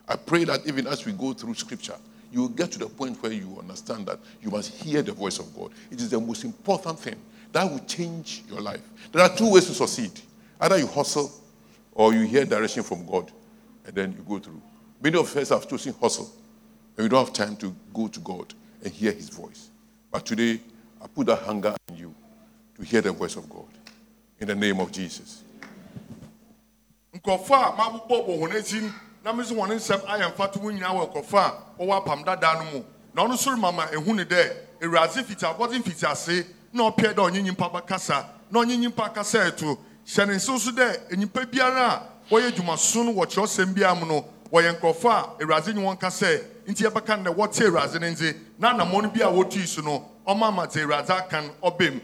I 0.08 0.16
pray 0.16 0.44
that 0.44 0.66
even 0.66 0.86
as 0.86 1.04
we 1.04 1.12
go 1.12 1.32
through 1.32 1.54
scripture, 1.54 1.96
you 2.32 2.40
will 2.40 2.48
get 2.48 2.72
to 2.72 2.78
the 2.78 2.86
point 2.86 3.22
where 3.22 3.32
you 3.32 3.56
understand 3.58 4.06
that 4.06 4.18
you 4.42 4.50
must 4.50 4.74
hear 4.74 5.02
the 5.02 5.12
voice 5.12 5.38
of 5.38 5.54
God. 5.56 5.70
It 5.90 6.00
is 6.00 6.10
the 6.10 6.20
most 6.20 6.44
important 6.44 6.98
thing 6.98 7.16
that 7.52 7.70
will 7.70 7.80
change 7.80 8.42
your 8.48 8.60
life. 8.60 8.82
There 9.12 9.22
are 9.22 9.34
two 9.34 9.52
ways 9.52 9.66
to 9.66 9.74
succeed 9.74 10.12
either 10.60 10.78
you 10.78 10.86
hustle 10.86 11.30
or 11.94 12.12
you 12.12 12.26
hear 12.26 12.44
direction 12.44 12.82
from 12.82 13.06
God 13.06 13.30
and 13.86 13.94
then 13.94 14.12
you 14.12 14.24
go 14.28 14.38
through. 14.38 14.60
Many 15.00 15.18
of 15.18 15.34
us 15.36 15.48
have 15.50 15.68
chosen 15.68 15.94
hustle 16.00 16.30
and 16.96 17.04
we 17.04 17.08
don't 17.08 17.24
have 17.24 17.34
time 17.34 17.56
to 17.56 17.74
go 17.94 18.08
to 18.08 18.20
God 18.20 18.52
and 18.82 18.92
hear 18.92 19.12
His 19.12 19.28
voice. 19.28 19.70
But 20.10 20.26
today, 20.26 20.60
I 21.02 21.06
put 21.06 21.26
that 21.26 21.40
hunger 21.40 21.74
in 21.88 21.96
you 21.96 22.14
to 22.76 22.84
hear 22.84 23.00
the 23.00 23.12
voice 23.12 23.36
of 23.36 23.48
God 23.48 23.66
in 24.40 24.48
the 24.48 24.54
name 24.54 24.80
of 24.80 24.90
Jesus. 24.90 25.44
Na 29.24 29.32
me 29.32 29.44
so 29.44 29.54
wɔn 29.54 29.70
nsɛm 29.76 30.00
ayɛ 30.06 30.32
mfato 30.34 30.60
ho 30.60 30.70
nyinaa 30.70 30.92
wɔ 30.94 31.12
nkɔfo 31.12 31.38
a 31.38 31.52
wɔwɔ 31.82 31.96
apam 32.04 32.24
dada 32.24 32.54
no 32.54 32.64
mu. 32.72 32.84
Na 33.14 33.24
ɔno 33.24 33.32
nso 33.34 33.50
rema 33.50 33.72
ma 33.72 33.86
ehu 33.86 34.14
ne 34.14 34.24
dɛ 34.24 34.52
awurade 34.82 35.24
fiti 35.24 35.44
abɔdze 35.44 35.78
mfiti 35.82 36.04
ase 36.10 36.46
na 36.72 36.84
ɔpɛ 36.90 37.14
dɛ 37.14 37.30
ɔnye 37.30 37.42
nyimpa 37.42 37.70
bɛkasa 37.72 38.24
na 38.50 38.60
ɔnye 38.60 38.78
nyimpa 38.78 39.12
kasa 39.14 39.38
ɛto. 39.50 39.78
Hyɛ 40.06 40.26
ne 40.28 40.34
nso 40.34 40.58
so 40.58 40.70
dɛ 40.70 41.10
nyimpa 41.16 41.46
biara 41.50 41.86
a 41.86 42.02
wɔyɛ 42.30 42.52
dwumaso 42.52 43.04
no 43.04 43.12
wɔ 43.12 43.26
kyerɛwsɛm 43.26 43.74
biara 43.74 43.94
mu 43.98 44.06
no 44.06 44.24
wɔyɛ 44.52 44.78
nkɔfo 44.78 45.10
a 45.10 45.42
awurade 45.44 45.74
nye 45.74 45.82
wɔn 45.82 45.98
kasa 46.00 46.26
nti 46.66 46.84
yɛbɛka 46.84 47.22
no 47.22 47.32
dɛ 47.32 47.36
wɔte 47.36 47.66
awurade 47.66 48.00
ne 48.00 48.10
nze 48.10 48.36
na 48.58 48.72
anammɔn 48.72 49.12
bi 49.12 49.20
a 49.20 49.26
wɔtui 49.26 49.66
so 49.66 49.82
no 49.82 50.08
ɔma 50.26 50.48
ama 50.48 50.66
dze 50.66 50.82
awurade 50.84 51.10
aka 51.10 51.42
ɔbɛm. 51.62 52.00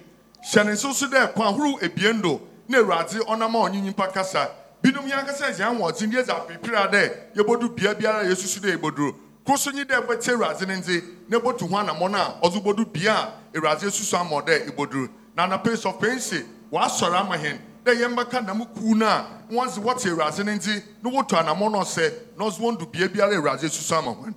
Hyɛ 0.52 0.64
ne 0.66 0.73
nso 0.73 0.92
so 0.92 1.06
dɛ 1.06 1.33
kwan 1.33 1.54
ahorow 1.54 1.78
ebien 1.80 2.21
do 2.21 2.40
na 2.68 2.78
awurade 2.78 3.21
ɔnam 3.21 3.54
a 3.54 3.71
ɔnye 3.71 3.83
nyimpa 3.94 4.12
kasa 4.12 4.50
binom 4.84 5.06
yɛn 5.08 5.18
ankasa 5.20 5.48
yɛn 5.48 5.76
ahoɔden 5.80 6.10
deɛ 6.12 6.22
dza 6.24 6.34
apiripiri 6.36 6.76
a 6.76 6.86
dɛ 6.88 7.02
yɛbɛdu 7.36 7.74
bea 7.74 7.94
biara 7.94 8.20
a 8.20 8.24
yɛsusu 8.28 8.60
dɛ 8.60 8.76
yɛbɛduru 8.76 9.14
koro 9.46 9.56
so 9.56 9.70
nye 9.70 9.82
dɛ 9.84 10.06
bɛte 10.06 10.28
awurade 10.32 10.66
ne 10.68 10.74
nze 10.76 11.02
na 11.28 11.38
ɛbɛtu 11.38 11.68
ho 11.70 11.76
anammɔn 11.76 12.14
a 12.14 12.36
ɔdze 12.46 12.62
bɛdu 12.62 12.92
bea 12.92 13.14
a 13.14 13.32
awurade 13.58 13.86
asusu 13.88 14.14
ama 14.20 14.42
dɛ 14.42 14.68
yɛbɛduru 14.68 15.08
na 15.34 15.46
anapa 15.46 15.70
yi 15.70 15.76
sɔfɛn 15.76 16.20
se 16.20 16.44
wɔasɔre 16.70 17.14
ama 17.18 17.36
hɛn 17.36 17.58
dɛ 17.82 17.94
yɛn 17.96 18.14
bɛka 18.14 18.44
nam 18.44 18.66
kuu 18.76 18.94
no 18.94 19.06
a 19.06 19.26
wɔn 19.50 19.68
dze 19.68 19.78
wɔte 19.80 20.10
awurade 20.10 20.44
ne 20.44 20.52
nze 20.58 20.82
na 21.02 21.10
wɔtu 21.10 21.32
anammɔn 21.42 21.72
no 21.72 21.78
ɔsɛ 21.80 22.12
na 22.36 22.44
ɔdze 22.44 22.58
wɔn 22.60 22.78
du 22.78 22.84
bea 22.86 23.08
biara 23.08 23.32
awurade 23.36 23.64
asusu 23.64 23.92
ama 23.96 24.12
hɔn 24.14 24.34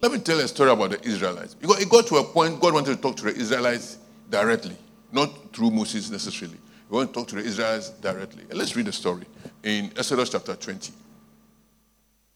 Let 0.00 0.12
me 0.12 0.18
tell 0.20 0.38
a 0.38 0.46
story 0.46 0.70
about 0.70 0.90
the 0.90 1.04
Israelites. 1.04 1.54
Because 1.54 1.80
it 1.82 1.88
got 1.90 2.06
to 2.06 2.18
a 2.18 2.22
point 2.22 2.60
God 2.60 2.72
wanted 2.72 2.94
to 2.94 3.02
talk 3.02 3.16
to 3.16 3.24
the 3.24 3.34
Israelites 3.34 3.98
directly, 4.30 4.76
not 5.10 5.52
through 5.52 5.72
Moses 5.72 6.08
necessarily. 6.08 6.54
He 6.54 6.94
wanted 6.94 7.08
to 7.08 7.12
talk 7.14 7.26
to 7.30 7.34
the 7.34 7.40
Israelites 7.40 7.90
directly. 7.90 8.44
And 8.48 8.56
let's 8.56 8.76
read 8.76 8.86
the 8.86 8.92
story 8.92 9.24
in 9.62 9.92
Exodus 9.96 10.30
chapter 10.30 10.54
20, 10.54 10.92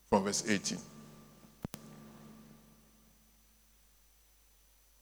from 0.08 0.24
verse 0.24 0.44
18. 0.48 0.78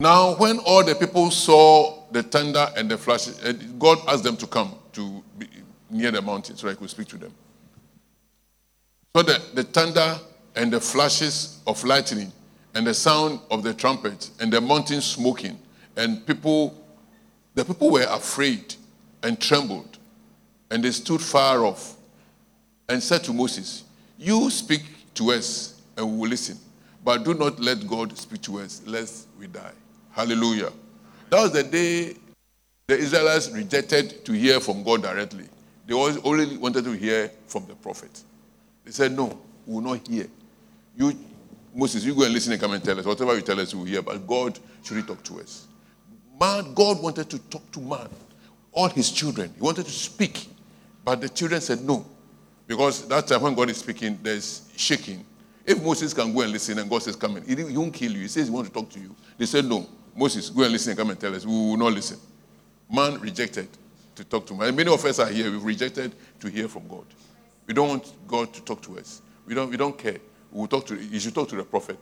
Now, 0.01 0.35
when 0.37 0.59
all 0.61 0.83
the 0.83 0.95
people 0.95 1.31
saw 1.31 2.05
the 2.11 2.23
thunder 2.23 2.67
and 2.77 2.91
the 2.91 2.97
flashes, 2.97 3.39
God 3.79 3.99
asked 4.09 4.25
them 4.25 4.37
to 4.39 4.47
come 4.47 4.75
to 4.93 5.23
near 5.91 6.11
the 6.11 6.23
mountain 6.23 6.57
so 6.57 6.69
I 6.69 6.75
could 6.75 6.89
speak 6.89 7.09
to 7.09 7.19
them. 7.19 7.35
So 9.15 9.23
the, 9.23 9.43
the 9.55 9.65
thunder 9.65 10.19
and 10.57 10.73
the 10.73 10.81
flashes 10.81 11.61
of 11.67 11.83
lightning 11.85 12.33
and 12.75 12.87
the 12.87 12.95
sound 12.95 13.41
of 13.51 13.63
the 13.63 13.75
trumpet 13.75 14.31
and 14.41 14.53
the 14.53 14.61
mountain 14.61 15.01
smoking 15.01 15.59
and 15.97 16.25
people 16.27 16.77
the 17.55 17.65
people 17.65 17.91
were 17.91 18.07
afraid 18.09 18.75
and 19.23 19.41
trembled 19.41 19.99
and 20.71 20.85
they 20.85 20.93
stood 20.93 21.21
far 21.21 21.65
off 21.65 21.97
and 22.91 23.03
said 23.03 23.23
to 23.25 23.33
Moses, 23.33 23.85
You 24.19 24.51
speak 24.51 24.83
to 25.15 25.31
us 25.31 25.81
and 25.97 26.07
we 26.07 26.19
will 26.19 26.29
listen, 26.29 26.59
but 27.05 27.25
do 27.25 27.35
not 27.35 27.61
let 27.61 27.87
God 27.87 28.17
speak 28.19 28.43
to 28.43 28.59
us 28.61 28.83
lest 28.85 29.29
we 29.39 29.47
die. 29.47 29.73
Hallelujah. 30.11 30.73
That 31.31 31.41
was 31.41 31.53
the 31.53 31.63
day 31.63 32.17
the 32.89 32.99
Israelites 32.99 33.49
rejected 33.53 34.25
to 34.25 34.33
hear 34.33 34.59
from 34.59 34.83
God 34.83 35.03
directly. 35.03 35.45
They 35.87 35.95
only 35.95 36.57
wanted 36.57 36.85
to 36.85 36.93
hear 36.93 37.31
from 37.47 37.67
the 37.67 37.75
prophet. 37.75 38.23
They 38.85 38.91
said, 38.91 39.13
No, 39.13 39.39
we 39.67 39.75
will 39.75 39.81
not 39.81 40.07
hear. 40.07 40.27
You, 40.97 41.17
Moses, 41.73 42.05
you 42.05 42.15
go 42.15 42.25
and 42.25 42.35
listen 42.35 42.53
and 42.53 42.61
come 42.61 42.73
and 42.73 42.83
tell 42.83 42.99
us. 42.99 43.07
Whatever 43.07 43.37
you 43.37 43.43
tell 43.43 43.61
us, 43.61 43.73
we 43.73 43.81
will 43.81 43.87
hear. 43.87 44.03
But 44.03 44.27
God 44.27 44.59
should 44.83 45.07
talk 45.07 45.23
to 45.25 45.41
us. 45.41 45.69
Man, 46.41 46.75
God 46.75 47.01
wanted 47.01 47.31
to 47.31 47.39
talk 47.39 47.71
to 47.73 47.81
man, 47.81 48.09
all 48.73 48.89
his 48.89 49.11
children. 49.13 49.53
He 49.55 49.63
wanted 49.63 49.85
to 49.85 49.93
speak. 49.93 50.49
But 51.05 51.21
the 51.21 51.29
children 51.29 51.61
said 51.61 51.83
no. 51.83 52.05
Because 52.71 53.09
that 53.09 53.27
time 53.27 53.43
when 53.43 53.53
God 53.57 53.69
is 53.69 53.79
speaking, 53.79 54.17
there's 54.23 54.71
shaking. 54.77 55.27
If 55.67 55.83
Moses 55.83 56.15
can 56.15 56.33
go 56.33 56.43
and 56.43 56.53
listen 56.53 56.79
and 56.79 56.89
God 56.89 57.03
says, 57.03 57.17
Come 57.17 57.39
in, 57.39 57.43
he 57.45 57.77
won't 57.77 57.93
kill 57.93 58.13
you. 58.13 58.21
He 58.21 58.29
says 58.29 58.47
he 58.47 58.55
wants 58.55 58.71
to 58.71 58.75
talk 58.75 58.89
to 58.91 59.01
you. 59.01 59.13
They 59.37 59.47
said, 59.47 59.65
No. 59.65 59.89
Moses, 60.15 60.51
go 60.51 60.63
and 60.63 60.71
listen 60.71 60.91
and 60.93 60.99
come 61.01 61.11
and 61.11 61.19
tell 61.19 61.35
us. 61.35 61.45
We 61.45 61.51
will 61.51 61.77
not 61.77 61.93
listen. 61.93 62.19
Man 62.89 63.19
rejected 63.19 63.67
to 64.15 64.23
talk 64.23 64.47
to 64.47 64.55
man. 64.55 64.77
Many 64.77 64.89
of 64.89 65.05
us 65.05 65.19
are 65.19 65.27
here. 65.27 65.51
We've 65.51 65.65
rejected 65.65 66.15
to 66.39 66.49
hear 66.49 66.69
from 66.69 66.87
God. 66.87 67.07
We 67.67 67.75
don't 67.75 67.89
want 67.89 68.13
God 68.29 68.55
to 68.55 68.63
talk 68.63 68.83
to 68.83 69.01
us. 69.01 69.21
We 69.47 69.57
don't, 69.57 69.69
we 69.69 69.77
don't 69.77 69.99
care. 69.99 70.19
We 70.53 70.61
will 70.61 70.69
talk 70.69 70.87
to, 70.87 70.95
you 70.95 71.19
should 71.19 71.35
talk 71.35 71.49
to 71.49 71.57
the 71.57 71.65
prophet 71.65 71.99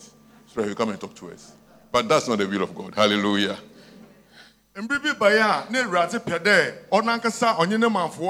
so 0.46 0.62
he'll 0.62 0.74
come 0.74 0.90
and 0.90 1.00
talk 1.00 1.14
to 1.14 1.30
us. 1.30 1.52
But 1.90 2.10
that's 2.10 2.28
not 2.28 2.40
the 2.40 2.46
will 2.46 2.64
of 2.64 2.74
God. 2.74 2.94
Hallelujah. 2.94 3.56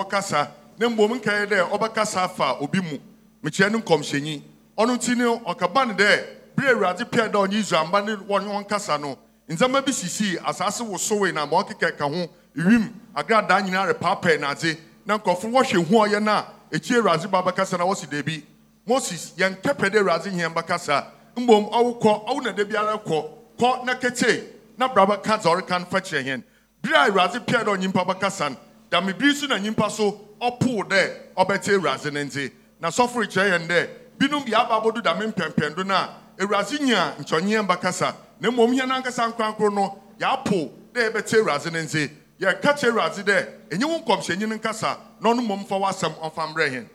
kasa 0.08 0.52
na 0.78 0.88
mmom 0.88 1.12
nkae 1.18 1.46
dɛ 1.46 1.68
ɔbɛkasa 1.70 2.22
afa 2.24 2.56
obi 2.60 2.80
mu. 2.80 2.98
Mekyerɛ 3.42 3.72
no 3.72 3.78
nkɔmhyɛnyi. 3.78 4.42
Ɔno 4.78 4.96
nti 4.96 5.16
ne 5.16 5.24
ɔkaba 5.24 5.86
ne 5.88 5.94
dɛ 5.94 6.24
bere 6.56 6.72
awurade 6.74 7.04
pɛ 7.10 7.30
dɛ 7.30 7.46
ɔnye 7.46 7.54
israel 7.60 7.86
mba 7.86 8.02
ne 8.06 8.14
wɔne 8.16 8.46
wɔn 8.46 8.68
kasa 8.68 8.98
no 8.98 9.16
ndzɛmba 9.48 9.84
bi 9.84 9.92
sisii 9.92 10.38
asase 10.44 10.80
wosowe 10.82 11.32
na 11.32 11.46
ma 11.46 11.62
ɔkeka 11.62 11.96
ka 11.96 12.04
ho 12.08 12.26
ewim 12.56 12.92
agradaa 13.14 13.60
nyinaa 13.62 13.92
repaapaa 13.92 14.38
n'adze. 14.38 14.76
Na 15.06 15.18
nkɔfo 15.18 15.50
wɔhwɛ 15.50 15.86
hu 15.86 15.94
ɔyɛ 15.94 16.22
no 16.22 16.32
a 16.32 16.46
ekyi 16.72 16.96
awurade 17.00 17.30
ba 17.30 17.42
bɛkasa 17.42 17.78
na 17.78 17.84
wɔsi 17.84 18.06
deebi 18.08 18.42
moses 18.86 19.32
yɛn 19.36 19.60
kɛpɛ 19.60 19.90
dɛ 19.90 19.98
awurade 20.00 20.30
hiɛ 20.30 20.52
bɛkasa 20.54 21.04
mbom 21.36 21.70
ɔwo 21.72 22.00
kɔ 22.00 22.26
ɔwo 22.28 22.42
na 22.44 22.52
de 22.52 22.64
biara 22.64 22.98
kɔ. 22.98 23.24
Kɔ 23.58 23.84
na 23.84 23.94
kete 23.94 24.44
na 24.76 24.86
bra 24.88 25.06
bɛka 25.06 25.38
dza 25.40 25.48
ɔreka 25.50 25.80
no 25.80 25.86
fa 25.86 26.00
kyerɛ 26.00 26.24
yɛn. 26.24 26.42
Bere 26.82 26.94
a 26.94 27.10
awurade 27.10 27.44
pɛ 27.44 27.64
dɛ 27.64 27.76
ɔnyimpa 27.76 28.06
bɛkasa 28.06 28.50
no 28.50 28.56
damebiri 28.90 29.34
so 29.34 29.46
na 29.46 29.56
nyimpa 29.58 29.90
so 29.90 30.27
ɔpoo 30.40 30.84
dɛ 30.88 31.34
ɔbɛte 31.36 31.74
awurade 31.74 32.12
ne 32.12 32.24
nti 32.24 32.50
na 32.80 32.88
sɔfo 32.88 33.24
rekyerɛ 33.24 33.58
yɛn 33.58 33.68
dɛ 33.68 33.88
binom 34.18 34.44
bi 34.44 34.54
aba 34.54 34.80
abɔdo 34.80 35.02
dame 35.02 35.32
mpɛmpɛndo 35.32 35.86
no 35.86 35.94
a 35.94 36.10
awurade 36.38 36.80
nya 36.80 37.14
nkyɔnyeɛ 37.18 37.66
bɛkasa 37.66 38.14
na 38.40 38.50
mmom 38.50 38.74
hɛn 38.74 38.90
ankasa 39.02 39.32
nkrankoro 39.32 39.72
no 39.72 39.98
yɛapo 40.18 40.70
dɛ 40.92 41.10
yɛbɛte 41.10 41.38
awurade 41.40 41.72
ne 41.72 41.82
nti 41.82 42.10
yɛka 42.40 42.78
kyerɛ 42.78 42.90
awurade 42.92 43.24
dɛ 43.24 43.46
ɛnyɛ 43.70 43.84
wo 43.84 43.98
nkɔmhyɛnyi 44.00 44.48
no 44.48 44.56
nkasa 44.56 44.96
na 45.20 45.30
ɔno 45.30 45.40
mmom 45.46 45.66
fa 45.66 45.74
w'asɛm 45.76 46.14
ɔmfa 46.20 46.54
mmerɛ 46.54 46.70
yɛn 46.72 46.86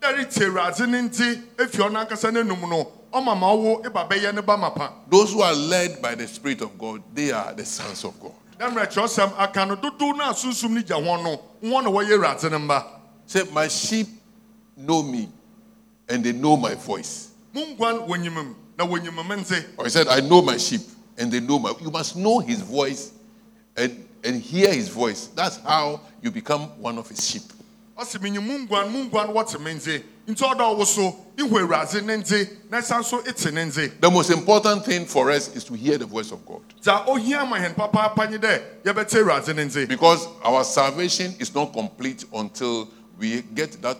dɛre 0.00 0.32
tie 0.32 0.44
awurade 0.46 0.88
no 0.88 0.98
nti 1.08 1.42
efi 1.56 1.78
ɔno 1.78 2.06
ankasa 2.06 2.30
n'anum 2.30 2.68
no 2.68 2.92
ɔma 3.12 3.38
ma 3.38 3.52
wo 3.54 3.82
eba 3.82 4.08
bɛyɛ 4.08 4.34
ne 4.34 4.40
ba 4.42 4.56
mapa 4.56 4.92
Those 5.08 5.32
who 5.32 5.42
are 5.42 5.54
led 5.54 6.00
by 6.02 6.14
the 6.14 6.26
Spirit 6.28 6.60
of 6.62 6.76
God, 6.78 7.02
they 7.14 7.30
are 7.32 7.52
the 7.54 7.64
sons 7.64 8.04
of 8.04 8.18
God. 8.20 8.32
na 8.58 8.70
mmerɛ 8.70 8.92
kyerɛwsɛm 8.92 9.32
aka 9.38 9.64
no 9.66 9.76
dodow 9.76 10.12
no 10.16 10.30
a 10.30 10.34
sunsum 10.34 10.70
no 10.70 10.80
gya 10.82 10.96
wɔn 10.96 11.22
no 11.24 11.40
wɔn 11.62 11.84
na 11.84 11.90
wɔyɛ 11.90 12.18
awurade 12.18 12.50
no 12.50 12.58
mba 12.58 12.84
Say, 13.26 13.42
My 13.52 13.68
sheep 13.68 14.06
know 14.76 15.02
me 15.02 15.28
and 16.08 16.22
they 16.22 16.32
know 16.32 16.56
my 16.56 16.74
voice. 16.74 17.30
mo 17.54 17.62
nguan 17.64 18.06
wɔnyimim 18.06 18.54
na 18.78 18.86
wɔnyimim 18.86 19.38
nte. 19.40 19.64
Or 19.78 19.84
he 19.84 19.90
said, 19.90 20.06
I 20.08 20.20
know 20.20 20.42
my 20.42 20.56
sheep 20.58 20.82
and 21.18 21.30
they 21.32 21.40
know 21.40 21.58
my 21.58 21.72
You 21.80 21.90
must 21.90 22.16
know 22.16 22.38
his 22.40 22.60
voice 22.60 23.12
and, 23.76 24.06
and 24.22 24.40
hear 24.40 24.72
his 24.72 24.88
voice. 24.88 25.28
That's 25.28 25.58
how 25.58 26.00
you 26.22 26.30
become 26.30 26.62
one 26.80 26.98
of 26.98 27.08
his 27.08 27.26
sheep. 27.28 27.42
ɔsi 27.98 28.20
mi 28.20 28.30
nyi 28.30 28.40
mo 28.42 28.58
nguan 28.66 28.90
mo 28.90 29.04
nguan 29.08 29.32
wɔte 29.32 29.60
me 29.62 29.72
nte 29.74 30.02
nti 30.26 30.42
ɔda 30.42 30.58
ɔwɔ 30.76 30.84
so 30.84 31.16
ihu 31.38 31.48
awurade 31.60 32.04
ne 32.04 32.16
nte 32.16 32.68
na 32.68 32.78
ɛsan 32.80 33.04
so 33.04 33.20
ete 33.20 33.52
ne 33.52 33.64
nte 33.66 34.00
The 34.00 34.10
most 34.10 34.30
important 34.30 34.84
thing 34.84 35.06
for 35.06 35.30
us 35.30 35.54
is 35.54 35.62
to 35.64 35.74
hear 35.74 35.96
the 35.96 36.06
voice 36.06 36.32
of 36.32 36.44
God. 36.44 36.62
dza 36.82 37.06
ohia 37.06 37.44
ma 37.46 37.56
hɛn 37.56 37.74
papaapa 37.76 38.28
nye 38.28 38.38
dɛ 38.38 38.62
yɛbɛte 38.82 39.22
awurade 39.22 39.54
ne 39.54 39.64
nte 39.66 39.88
Because 39.88 40.26
our 40.42 40.64
salvation 40.64 41.36
is 41.38 41.54
not 41.54 41.72
complete 41.72 42.24
until 42.34 42.88
we 43.16 43.42
get 43.54 43.80
that 43.82 43.96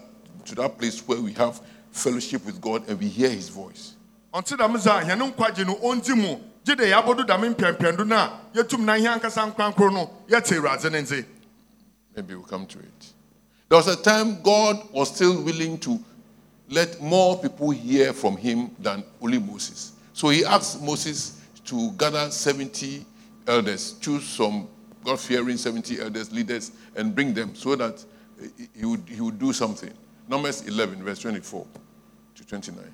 to 0.47 0.57
that 0.57 0.77
place 0.77 0.99
where 1.07 1.21
we 1.21 1.33
have 1.35 1.61
fellowship 1.93 2.45
with 2.45 2.61
God 2.61 2.89
and 2.89 2.99
we 2.99 3.07
hear 3.07 3.31
his 3.31 3.49
voice. 3.49 3.95
ɔnte 4.35 4.57
dɛm 4.59 4.75
dza 4.77 5.03
hɛn 5.05 5.33
nkwagye 5.35 5.65
no 5.65 5.77
ɔndi 5.77 6.17
mu 6.17 6.37
na 8.07 8.95
ankasa 9.15 9.93
no 9.93 10.11
Maybe 12.17 12.35
we'll 12.35 12.45
come 12.45 12.67
to 12.67 12.79
it. 12.79 13.13
There 13.69 13.77
was 13.77 13.89
a 13.89 14.01
time 14.01 14.41
God 14.43 14.89
was 14.93 15.15
still 15.15 15.43
willing 15.43 15.79
to 15.79 15.99
let 16.69 17.01
more 17.01 17.39
people 17.41 17.71
hear 17.71 18.13
from 18.13 18.37
him 18.37 18.71
than 18.79 19.05
only 19.21 19.39
Moses. 19.39 19.93
So 20.13 20.29
he 20.29 20.45
asked 20.45 20.81
Moses 20.83 21.41
to 21.65 21.91
gather 21.93 22.31
70 22.31 23.05
elders, 23.47 23.93
choose 24.01 24.25
some 24.25 24.69
God 25.05 25.21
fearing 25.21 25.57
70 25.57 26.01
elders, 26.01 26.33
leaders, 26.33 26.73
and 26.97 27.15
bring 27.15 27.35
them 27.35 27.55
so 27.55 27.75
that 27.77 28.05
he 28.75 28.87
would, 28.87 29.03
he 29.09 29.21
would 29.21 29.39
do 29.39 29.53
something. 29.53 29.93
Numbers 30.29 30.67
11, 30.67 31.03
verse 31.03 31.19
24 31.19 31.67
to 32.37 32.47
29. 32.47 32.85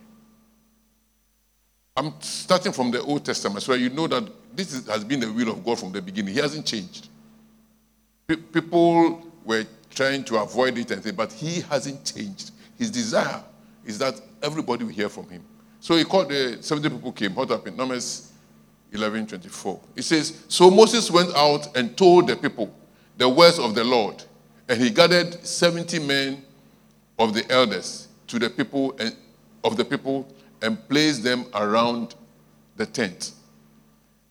I'm 2.01 2.15
starting 2.21 2.73
from 2.73 2.91
the 2.91 3.03
Old 3.03 3.27
Testament, 3.27 3.63
so 3.63 3.75
you 3.75 3.91
know 3.91 4.07
that 4.07 4.27
this 4.57 4.73
is, 4.73 4.89
has 4.89 5.05
been 5.05 5.21
the 5.21 5.31
will 5.31 5.51
of 5.51 5.63
God 5.63 5.79
from 5.79 5.93
the 5.93 6.01
beginning. 6.01 6.33
He 6.33 6.41
hasn't 6.41 6.65
changed. 6.65 7.09
Pe- 8.27 8.37
people 8.37 9.23
were 9.45 9.67
trying 9.91 10.25
to 10.25 10.39
avoid 10.39 10.79
it 10.79 10.91
and 10.93 11.05
say, 11.05 11.11
but 11.11 11.31
he 11.31 11.61
hasn't 11.61 12.03
changed. 12.07 12.53
His 12.79 12.91
desire 12.91 13.43
is 13.85 13.99
that 13.99 14.19
everybody 14.43 14.85
will 14.85 14.95
hear 14.95 15.11
from 15.11 15.29
him. 15.29 15.45
So 15.79 15.95
he 15.95 16.05
called 16.05 16.31
the 16.31 16.57
70 16.63 16.89
people 16.89 17.13
came. 17.13 17.35
What 17.35 17.51
happened? 17.51 17.77
Numbers 17.77 18.33
11 18.93 19.27
24. 19.27 19.81
It 19.97 20.03
says, 20.03 20.43
So 20.49 20.71
Moses 20.71 21.11
went 21.11 21.37
out 21.37 21.77
and 21.77 21.95
told 21.99 22.29
the 22.29 22.37
people 22.37 22.75
the 23.19 23.29
words 23.29 23.59
of 23.59 23.75
the 23.75 23.85
Lord, 23.85 24.25
and 24.71 24.81
he 24.81 24.89
gathered 24.89 25.35
70 25.47 25.99
men 25.99 26.43
of 27.19 27.35
the 27.35 27.45
elders 27.53 28.09
to 28.29 28.39
the 28.39 28.49
people 28.49 28.97
and 28.99 29.15
of 29.63 29.77
the 29.77 29.85
people 29.85 30.27
and 30.63 30.89
placed 30.89 31.23
them 31.23 31.47
around 31.55 32.15
the 32.77 32.87
tent. 32.87 33.33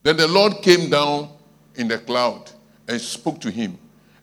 Then 0.04 0.18
the 0.18 0.28
Lord 0.28 0.62
came 0.62 0.90
down 0.90 1.30
in 1.76 1.88
the 1.88 1.98
cloud 1.98 2.52
and 2.88 3.00
spoke 3.00 3.40
to 3.42 3.52
him 3.52 3.78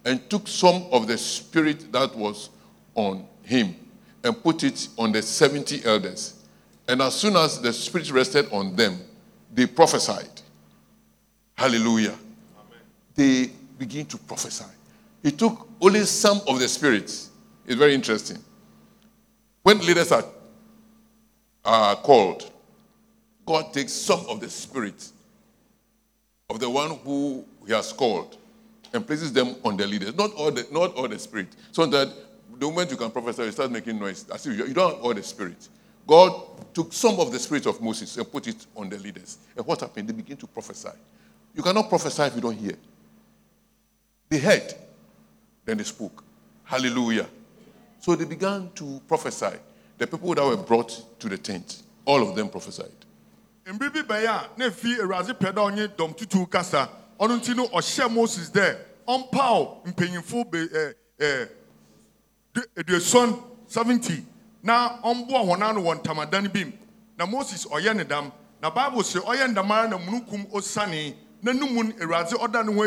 and 0.05 0.29
took 0.31 0.49
some 0.49 0.87
of 0.93 1.07
the 1.07 1.19
spirit 1.19 1.93
that 1.93 2.15
was 2.15 2.51
on 2.95 3.27
him 3.43 3.75
and 4.25 4.43
put 4.43 4.65
it 4.65 4.89
on 4.99 5.13
the 5.13 5.23
70 5.23 5.85
elders. 5.85 6.45
And 6.89 7.03
as 7.03 7.15
soon 7.15 7.37
as 7.37 7.61
the 7.61 7.73
spirit 7.73 8.11
rested 8.11 8.51
on 8.53 8.75
them, 8.77 8.99
they 9.53 9.67
prophesied. 9.67 10.43
Hallelujah. 11.57 12.15
They 13.15 13.51
begin 13.79 14.07
to 14.07 14.19
prophesy. 14.19 14.65
He 15.23 15.33
took 15.33 15.69
only 15.81 16.05
some 16.05 16.41
of 16.47 16.59
the 16.59 16.69
spirits. 16.69 17.31
It's 17.67 17.77
very 17.77 17.95
interesting. 17.95 18.39
When 19.63 19.79
leaders 19.79 20.13
are, 20.13 20.25
are 21.67 21.97
called, 21.97 22.51
God 23.45 23.73
takes 23.73 23.93
some 23.93 24.25
of 24.29 24.41
the 24.41 24.49
spirit 24.49 25.11
of 26.49 26.61
the 26.61 26.71
one 26.71 26.99
who 26.99 27.45
he 27.67 27.73
has 27.73 27.93
called 27.93 28.37
and 28.93 29.07
places 29.07 29.33
them 29.33 29.57
on 29.65 29.77
the 29.77 29.87
leaders. 29.87 30.15
Not 30.17 30.33
all 30.35 30.51
the, 30.51 30.67
not 30.71 30.95
all 30.95 31.09
the 31.09 31.19
spirit. 31.19 31.49
So 31.73 31.87
that 31.87 32.09
the 32.59 32.67
moment 32.67 32.91
you 32.91 32.97
can 32.97 33.11
prophesy, 33.11 33.45
you 33.45 33.53
start 33.53 33.71
making 33.71 33.99
noise. 33.99 34.25
If 34.33 34.47
you, 34.47 34.53
you 34.53 34.75
don't 34.75 34.95
have 34.95 35.05
all 35.05 35.13
the 35.13 35.23
spirit. 35.23 35.69
God 36.07 36.73
took 36.73 36.93
some 36.93 37.19
of 37.19 37.33
the 37.33 37.39
spirit 37.39 37.67
of 37.67 37.81
Moses 37.81 38.17
and 38.17 38.31
put 38.31 38.47
it 38.47 38.67
on 38.77 38.89
the 38.89 38.97
leaders. 38.99 39.39
And 39.57 39.67
what 39.67 39.81
happened? 39.81 40.09
They 40.09 40.13
begin 40.13 40.37
to 40.37 40.47
prophesy. 40.47 40.91
You 41.55 41.63
cannot 41.63 41.89
prophesy 41.89 42.23
if 42.23 42.37
you 42.37 42.41
don't 42.41 42.57
hear. 42.57 42.77
They 44.29 44.39
heard, 44.39 44.75
then 45.65 45.79
they 45.79 45.85
spoke. 45.85 46.23
Hallelujah. 46.65 47.27
So 48.01 48.15
they 48.15 48.25
began 48.25 48.71
to 48.77 49.01
prophesy. 49.09 49.57
The 49.99 50.07
people 50.07 50.35
that 50.35 50.45
were 50.45 50.57
brought 50.57 51.19
to 51.21 51.29
the 51.29 51.39
tent, 51.39 51.83
all 52.05 52.23
of 52.23 52.35
them 52.37 52.49
prophesied. 52.49 52.93
mbere 53.67 53.91
bi 53.91 54.03
bɛyɛ 54.03 54.29
a 54.29 54.51
na 54.59 54.69
efi 54.69 54.97
awurade 54.99 55.33
pɛ 55.39 55.53
dɛ 55.53 55.61
ɔnye 55.71 55.89
dɔm 55.97 56.17
tutu 56.17 56.47
kasa. 56.47 56.89
Ɔno 57.19 57.39
nti 57.41 57.57
no 57.57 57.67
ɔhyɛ 57.69 58.11
moses 58.13 58.51
dɛ 58.51 58.77
ɔmpaw 59.09 59.85
mpanyinfo 59.87 60.51
be 60.51 60.69
ɛɛ 61.19 61.49
seventy 63.67 64.25
na 64.63 65.01
ɔmboa 65.03 65.45
wɔn 65.45 65.63
ano 65.63 65.81
wɔ 65.83 66.01
ntamadan 66.03 66.53
bi 66.53 66.65
mu. 66.65 66.73
Na 67.19 67.27
moses 67.27 67.65
ɔyɛ 67.67 67.97
ne 67.97 68.05
dam. 68.05 68.31
Na 68.63 68.71
bible 68.71 69.03
sɛ 69.03 69.21
ɔyɛ 69.23 69.49
ndam 69.53 69.71
ara 69.71 69.89
na 69.89 69.99
munukum 69.99 70.47
osane. 70.53 71.15
Na 71.43 71.53
no 71.53 71.67
awurade 71.67 72.33
ɔda 72.35 72.65
ne 72.65 72.73
ho 72.73 72.85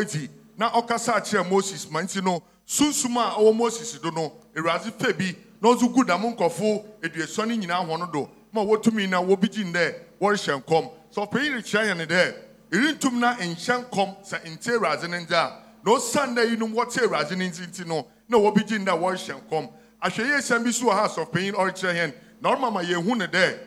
na 0.56 0.70
ɔkasa 0.70 1.14
akyerɛ 1.14 1.48
moses 1.50 1.90
ma 1.90 2.00
nti 2.00 2.22
no 2.22 2.42
sunsum 2.66 3.16
a 3.16 3.34
ɔwɔ 3.38 3.54
moses 3.56 3.98
do 3.98 4.10
no 4.10 4.32
awurade 4.54 4.90
fɛ 4.92 5.18
bi 5.18 5.36
na 5.60 5.68
ɔnso 5.68 5.92
gu 5.92 6.04
dam 6.04 6.22
nkɔfo 6.22 6.84
aduoson 7.02 7.48
no 7.48 7.54
nyinaa 7.54 7.84
hɔn 7.86 8.12
do 8.12 8.28
ma 8.52 8.62
wɔtumi 8.62 9.08
na 9.08 9.20
wɔbigyin 9.22 9.72
dɛ 9.72 9.94
wɔrehyɛ 10.20 10.62
nkɔm. 10.64 10.90
Sɛ 11.14 11.28
ɔpanyin 11.28 11.54
rekyerɛ 11.56 11.84
yɛn 11.94 12.06
dɛ 12.06 12.34
ɛrentum 12.72 13.12
na 13.18 13.34
nhyɛ 13.36 13.84
nkɔm 13.90 14.16
sɛ 14.24 14.44
nte 14.46 14.70
awurade 14.72 15.08
no 15.10 15.16
nti 15.18 15.32
a 15.32 15.52
na 15.84 15.92
ɔsan 15.92 16.34
dɛ 16.34 16.50
yinom 16.56 16.72
wɔte 16.74 16.98
awurade 17.04 17.30
no 17.36 17.44
nti 17.44 17.66
nti 17.66 17.86
no 17.86 18.06
na 18.28 18.38
wɔbigyin 18.38 18.84
dɛ 18.86 18.98
wɔrehyɛ 18.98 19.34
nkɔm. 19.48 19.68
Ahwɛyie 20.02 20.38
sɛm 20.40 20.64
bi 20.64 20.70
so 20.72 20.86
wɔ 20.86 20.92
ha 20.94 21.08
sɔpanyin 21.08 21.52
ɔrekyerɛ 21.54 21.94
yɛn 21.94 22.14
na 22.40 22.54
ɔrema 22.56 22.72
ma 22.72 22.80
yɛhu 22.82 23.16
ne 23.18 23.26
dɛ 23.26 23.58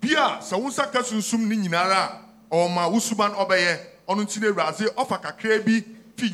bia 0.00 0.38
sɛ 0.40 0.60
wo 0.60 0.68
nsa 0.68 0.86
ka 0.92 1.00
sunsum 1.02 1.48
no 1.48 1.54
nyinara 1.56 2.20
a 2.50 2.54
ɔma 2.54 2.90
wo 2.92 2.98
suba 3.00 3.28
no 3.28 3.34
ɔbɛyɛ 3.44 3.78
ɔno 4.08 4.22
nti 4.22 4.40
no 4.40 4.48
awurade 4.52 4.86
ɔfa 4.94 5.20
kakra 5.20 5.58
bi 5.64 5.82
fi 6.16 6.30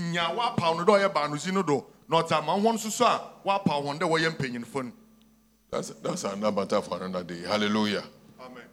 That's, 5.77 5.91
that's 5.91 6.25
another 6.25 6.53
matter 6.59 6.81
for 6.81 7.03
another 7.03 7.23
day. 7.23 7.43
Hallelujah. 7.47 8.03
amen 8.41 8.65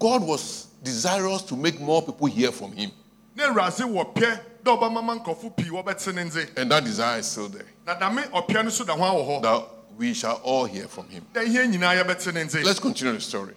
God 0.00 0.22
was 0.24 0.66
desirous 0.82 1.42
to 1.42 1.56
make 1.56 1.80
more 1.80 2.02
people 2.02 2.26
hear 2.26 2.50
from 2.50 2.72
him. 2.72 2.90
na 3.36 3.44
awurade 3.44 3.84
wɔpɛ 3.84 4.40
dɛ 4.64 4.78
ɔbɛmama 4.78 5.22
nkurɔfo 5.24 5.56
pii 5.56 5.70
wɔbɛte 5.70 6.12
ne 6.14 6.24
nze 6.24 6.58
And 6.58 6.70
that 6.72 6.82
desire 6.84 7.20
is 7.20 7.26
still 7.26 7.48
there. 7.48 7.66
na 7.86 7.94
dame 7.94 8.24
ɔpɛ 8.32 8.64
no 8.64 8.70
so 8.70 8.84
da 8.84 8.96
ho 8.96 9.02
awɔ 9.02 9.42
That 9.42 9.68
we 9.96 10.12
shall 10.12 10.40
all 10.42 10.64
hear 10.64 10.88
from 10.88 11.08
him. 11.08 11.24
dɛ 11.32 11.46
ihe 11.46 11.70
nyinaa 11.70 12.02
yɛbɛte 12.02 12.34
ne 12.34 12.42
nze 12.44 12.64
Let's 12.64 12.80
continue 12.80 13.14
the 13.14 13.20
story. 13.20 13.54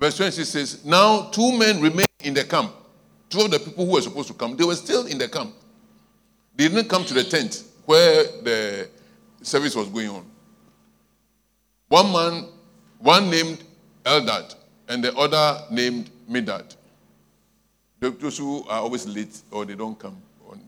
Verse 0.00 0.16
26 0.16 0.48
says, 0.48 0.84
Now 0.84 1.28
two 1.30 1.52
men 1.56 1.80
remained 1.80 2.08
in 2.24 2.34
the 2.34 2.42
camp. 2.42 2.72
Two 3.28 3.42
of 3.42 3.50
the 3.52 3.60
people 3.60 3.86
who 3.86 3.92
were 3.92 4.02
supposed 4.02 4.26
to 4.28 4.34
come, 4.34 4.56
they 4.56 4.64
were 4.64 4.74
still 4.74 5.06
in 5.06 5.18
the 5.18 5.28
camp. 5.28 5.54
They 6.56 6.66
didn't 6.66 6.88
come 6.88 7.04
to 7.04 7.14
the 7.14 7.22
tent 7.22 7.62
where 7.84 8.24
the 8.42 8.88
service 9.42 9.74
was 9.74 9.88
going 9.88 10.08
on. 10.08 10.26
One 11.88 12.12
man, 12.12 12.48
one 12.98 13.30
named 13.30 13.64
Eldad, 14.04 14.54
and 14.88 15.04
the 15.04 15.16
other 15.16 15.64
named 15.70 16.10
Medad. 16.30 16.76
Those 18.00 18.38
who 18.38 18.64
are 18.68 18.80
always 18.80 19.06
late 19.06 19.42
or 19.50 19.64
they 19.64 19.74
don't 19.74 19.98
come 19.98 20.16
on. 20.48 20.60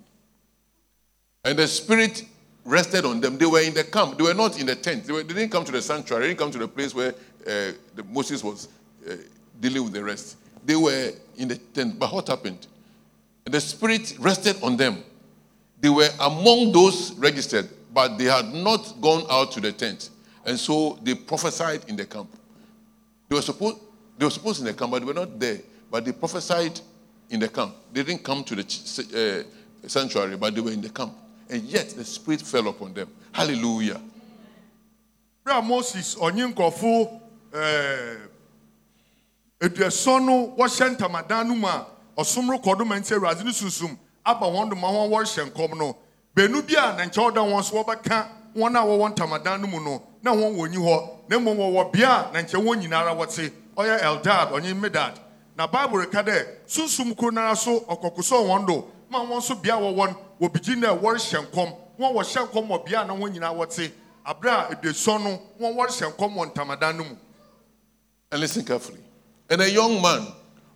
And 1.44 1.58
the 1.58 1.66
Spirit 1.66 2.24
rested 2.64 3.04
on 3.04 3.20
them. 3.20 3.38
They 3.38 3.46
were 3.46 3.60
in 3.60 3.74
the 3.74 3.84
camp. 3.84 4.18
They 4.18 4.24
were 4.24 4.34
not 4.34 4.60
in 4.60 4.66
the 4.66 4.76
tent. 4.76 5.04
They, 5.04 5.12
were, 5.12 5.22
they 5.22 5.34
didn't 5.34 5.50
come 5.50 5.64
to 5.64 5.72
the 5.72 5.82
sanctuary. 5.82 6.22
They 6.22 6.28
didn't 6.28 6.40
come 6.40 6.50
to 6.50 6.58
the 6.58 6.68
place 6.68 6.94
where 6.94 7.10
uh, 7.10 7.72
the, 7.94 8.04
Moses 8.10 8.44
was 8.44 8.68
uh, 9.08 9.14
dealing 9.60 9.84
with 9.84 9.92
the 9.94 10.04
rest. 10.04 10.36
They 10.64 10.76
were 10.76 11.10
in 11.36 11.48
the 11.48 11.56
tent. 11.56 11.98
But 11.98 12.12
what 12.12 12.28
happened? 12.28 12.66
The 13.44 13.60
Spirit 13.60 14.14
rested 14.18 14.62
on 14.62 14.76
them. 14.76 15.02
They 15.80 15.88
were 15.88 16.08
among 16.20 16.70
those 16.72 17.12
registered, 17.14 17.68
but 17.92 18.16
they 18.18 18.24
had 18.24 18.52
not 18.52 18.94
gone 19.00 19.24
out 19.30 19.52
to 19.52 19.60
the 19.60 19.72
tent. 19.72 20.10
And 20.44 20.58
so 20.58 20.98
they 21.02 21.14
prophesied 21.14 21.84
in 21.88 21.96
the 21.96 22.06
camp. 22.06 22.28
They 23.28 23.36
were 23.36 23.42
supposed, 23.42 23.78
they 24.18 24.24
were 24.24 24.30
supposed 24.30 24.60
in 24.60 24.66
the 24.66 24.74
camp, 24.74 24.90
but 24.90 25.00
they 25.00 25.04
were 25.06 25.14
not 25.14 25.38
there. 25.38 25.58
But 25.90 26.04
they 26.04 26.12
prophesied 26.12 26.80
in 27.30 27.40
the 27.40 27.48
camp. 27.48 27.74
They 27.92 28.02
didn't 28.02 28.24
come 28.24 28.42
to 28.44 28.54
the 28.56 29.44
uh, 29.84 29.88
sanctuary, 29.88 30.36
but 30.36 30.54
they 30.54 30.60
were 30.60 30.72
in 30.72 30.80
the 30.80 30.90
camp. 30.90 31.14
And 31.48 31.62
yet 31.64 31.90
the 31.90 32.04
Spirit 32.04 32.40
fell 32.42 32.68
upon 32.68 32.94
them. 32.94 33.08
Hallelujah. 33.32 34.00
moses 35.62 36.16
ɛɛ, 37.52 38.18
aduɔson 39.60 40.24
no 40.24 40.54
wɔhyɛ 40.56 40.96
ntamadan 40.96 41.46
no 41.48 41.54
mu 41.54 41.66
a 41.66 41.86
ɔsom 42.16 42.48
rekɔ 42.48 42.78
do 42.78 42.84
nti 42.84 43.14
awurade 43.14 43.44
beenu 46.34 46.62
bi 46.62 46.74
a 46.76 46.92
na 46.96 47.04
nkyɛn 47.04 47.30
ɔda 47.32 47.40
wɔn 47.42 47.62
so 47.64 47.82
wɔbɛka 47.82 48.26
wɔn 48.56 48.76
a 48.76 48.80
wɔwɔ 48.84 49.14
ntamadan 49.14 49.60
no 49.60 49.66
mu 49.66 49.80
no 49.80 50.02
na 50.22 50.32
wɔn 50.32 50.56
wɔ 50.56 50.68
nyi 50.70 50.76
hɔ. 50.78 51.08
Na 51.28 51.38
mmom 51.38 51.56
wɔwɔ 51.56 51.92
bea 51.92 52.28
a 52.28 52.32
na 52.32 52.42
nkyɛn 52.42 52.62
wɔn 52.64 52.80
nyinaa 52.82 53.14
wɔte. 53.16 53.52
Ɔyɛ 53.76 54.00
eldad 54.02 54.50
ɔnye 54.52 54.74
medad. 54.78 55.18
Na 55.56 55.66
bible 55.66 55.98
reka 55.98 56.22
dɛ 56.22 56.46
sunsum 56.66 57.14
koro 57.16 57.30
nara 57.30 57.56
so 57.56 57.80
ɔkɔkosɔ 57.80 58.46
wɔn 58.46 58.66
do. 58.66 58.84
Ma 59.10 59.20
wɔn 59.24 59.38
nso 59.38 59.54
bea 59.62 59.74
wɔwɔ 59.76 60.08
no 60.08 60.16
wɔbigyi 60.48 60.76
na 60.78 60.94
wɔrehyɛ 60.96 61.46
nkɔm. 61.50 61.76
Wɔn 61.98 62.14
wɔhyɛ 62.14 62.48
nkɔm 62.48 62.68
wɔ 62.68 62.84
bea 62.86 63.04
na 63.04 63.14
wɔn 63.14 63.32
nyinaa 63.34 63.54
wɔte. 63.56 63.90
Abere 64.26 64.50
a 64.70 64.74
aduɔson 64.74 65.22
no 65.24 65.40
wɔn 65.60 65.74
wɔrehyɛ 65.76 66.12
nkɔm 66.16 66.34
wɔ 66.34 66.52
ntamadan 66.54 66.96
no 66.96 67.04
mu. 67.04 67.16
And 68.30 68.40
listen 68.40 68.64
carefully. 68.64 69.00
And 69.50 69.60
a 69.60 69.70
young 69.70 70.00
man 70.00 70.26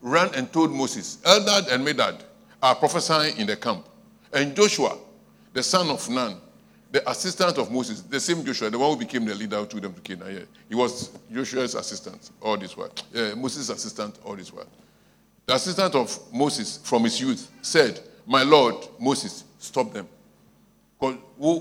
ran 0.03 0.35
and 0.35 0.53
told 0.53 0.71
Moses, 0.73 1.19
Eldad 1.25 1.73
and 1.73 1.87
Medad 1.87 2.21
are 2.63 2.75
prophesying 2.75 3.37
in 3.39 3.47
the 3.47 3.57
camp. 3.57 3.87
And 4.33 4.55
Joshua, 4.55 4.97
the 5.57 5.63
son 5.63 5.89
of 5.89 6.07
Nun, 6.11 6.37
the 6.93 7.11
assistant 7.11 7.57
of 7.57 7.73
Moses, 7.73 8.03
the 8.03 8.21
same 8.21 8.45
Joshua, 8.45 8.69
the 8.69 8.79
one 8.79 8.91
who 8.91 8.99
became 8.99 9.25
the 9.25 9.35
leader 9.35 9.57
who 9.57 9.67
took 9.67 9.81
them 9.81 9.95
to 9.95 10.01
Canaan. 10.03 10.35
Yeah. 10.35 10.45
He 10.69 10.75
was 10.75 11.11
Joshua's 11.33 11.75
assistant 11.75 12.31
all 12.43 12.59
this 12.59 12.77
while. 12.77 12.93
Moses' 13.35 13.71
assistant 13.71 14.19
all 14.23 14.37
this 14.37 14.53
while. 14.53 14.67
The 15.47 15.55
assistant 15.55 15.95
of 15.95 16.19
Moses 16.31 16.77
from 16.85 17.05
his 17.05 17.19
youth 17.19 17.51
said, 17.63 17.99
My 18.27 18.43
Lord, 18.43 18.75
Moses, 19.01 19.45
stop 19.59 19.95
them. 19.95 20.07
Because 21.01 21.17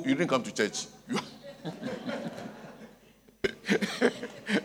you 0.05 0.13
didn't 0.15 0.27
come 0.27 0.43
to 0.43 0.53
church. 0.53 0.87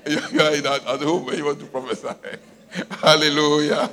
You, 0.06 0.18
you 0.32 0.40
at, 0.40 1.00
home 1.00 1.32
you 1.32 1.44
want 1.44 1.58
to 1.60 1.66
prophesy. 1.66 2.08
Hallelujah. 3.02 3.88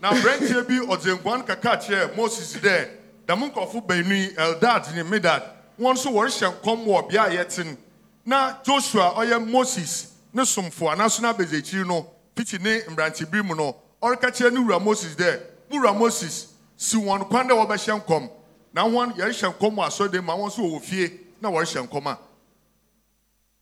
na 0.00 0.10
aberanteɛ 0.10 0.66
bi 0.66 0.80
ɔdze 0.80 1.12
nkuan 1.18 1.46
kaka 1.46 1.76
kyerɛ 1.76 2.16
moses 2.16 2.56
dɛ 2.56 2.97
dɛm 3.28 3.50
nkɔfo 3.52 3.86
baanu 3.86 4.14
yi 4.14 4.34
eldad 4.36 4.86
ne 4.94 5.02
medad 5.02 5.42
wɔn 5.78 5.94
nso 5.94 6.10
wɔrehyɛ 6.10 6.54
nkɔm 6.62 6.84
wɔ 6.86 7.08
bea 7.10 7.24
a 7.24 7.30
yɛte 7.30 7.64
no. 7.66 7.76
Na 8.24 8.54
joshua 8.62 9.14
ɔyɛ 9.16 9.46
moses 9.50 10.12
ne 10.32 10.42
somfo 10.44 10.90
anaso 10.90 11.20
no 11.22 11.32
abɛdze 11.32 11.58
akyiri 11.60 11.86
no 11.86 12.06
fiti 12.34 12.58
ne 12.58 12.80
mmerantebere 12.88 13.44
mu 13.44 13.54
no 13.54 13.76
ɔreka 14.02 14.30
kyerɛ 14.32 14.52
ne 14.52 14.60
wura 14.60 14.80
moses 14.82 15.14
dɛ 15.14 15.40
wo 15.70 15.78
wura 15.78 15.92
moses 15.98 16.48
si 16.76 16.96
wɔn 16.96 17.28
kwan 17.28 17.46
dɛ 17.48 17.52
wɔbɛhyɛ 17.66 18.02
nkɔm. 18.04 18.30
Na 18.72 18.84
wɔn 18.84 19.14
yɛrehyɛ 19.16 19.54
nkɔm 19.54 19.74
wɔ 19.76 19.86
asɔredan 19.86 20.24
mu 20.24 20.32
a 20.32 20.36
wɔn 20.36 20.46
nso 20.48 20.62
wɔwɔ 20.62 20.80
fie 20.82 21.20
na 21.40 21.50
wɔrehyɛ 21.50 21.86
nkɔm 21.88 22.06
a. 22.06 22.18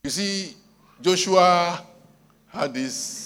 You 0.04 0.10
see, 0.10 0.56
Joshua 1.00 1.82
had 2.48 2.72
this, 2.74 3.25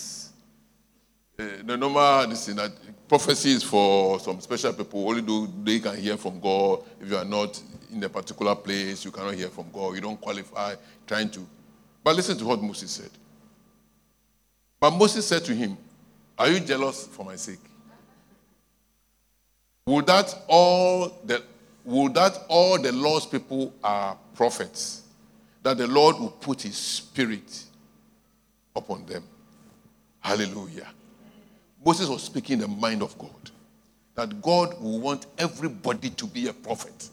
Eh, 1.40 1.62
the 1.64 1.76
normal, 1.76 2.26
this 2.29 2.46
thing 2.46 2.57
that 2.57 2.70
prophecy 3.09 3.53
is 3.53 3.62
for 3.62 4.20
some 4.20 4.38
special 4.40 4.74
people, 4.74 5.09
only 5.09 5.22
do 5.22 5.48
they 5.64 5.79
can 5.79 5.96
hear 5.96 6.16
from 6.18 6.38
God. 6.38 6.83
If 7.00 7.09
you 7.09 7.16
are 7.16 7.24
not 7.24 7.61
in 7.90 8.03
a 8.05 8.09
particular 8.11 8.55
place, 8.55 9.05
you 9.07 9.11
cannot 9.11 9.35
hear 9.35 9.48
from 9.48 9.70
God. 9.72 9.94
You 9.94 10.03
don't 10.03 10.20
qualify 10.20 10.74
trying 11.07 11.31
to. 11.31 11.46
But 12.05 12.16
listen 12.16 12.37
to 12.38 12.44
what 12.44 12.61
Moses 12.61 12.90
said. 12.90 13.11
But 14.79 14.90
Moses 14.90 15.26
said 15.26 15.42
to 15.46 15.55
him, 15.55 15.79
Are 16.38 16.48
you 16.48 16.61
jealous 16.61 17.07
for 17.07 17.24
my 17.24 17.37
sake? 17.37 17.59
Would 19.87 20.07
that 20.07 20.35
all 20.46 21.20
the 21.24 21.42
would 21.85 22.12
that 22.14 22.38
all 22.48 22.79
the 22.79 22.92
Lord's 22.92 23.24
people 23.24 23.72
are 23.83 24.16
prophets? 24.35 25.03
That 25.62 25.79
the 25.79 25.87
Lord 25.87 26.18
will 26.18 26.31
put 26.31 26.62
his 26.62 26.76
spirit 26.76 27.64
upon 28.76 29.07
them. 29.07 29.24
Hallelujah. 30.20 30.88
Moses 31.85 32.09
was 32.09 32.23
speaking 32.23 32.59
the 32.59 32.69
mind 32.69 33.03
of 33.03 33.16
God. 33.19 33.31
That 34.14 34.43
God 34.43 34.81
will 34.81 35.01
want 35.01 35.27
everybody 35.38 36.11
to 36.11 36.27
be 36.27 36.49
a 36.49 36.53
prophet. 36.53 37.09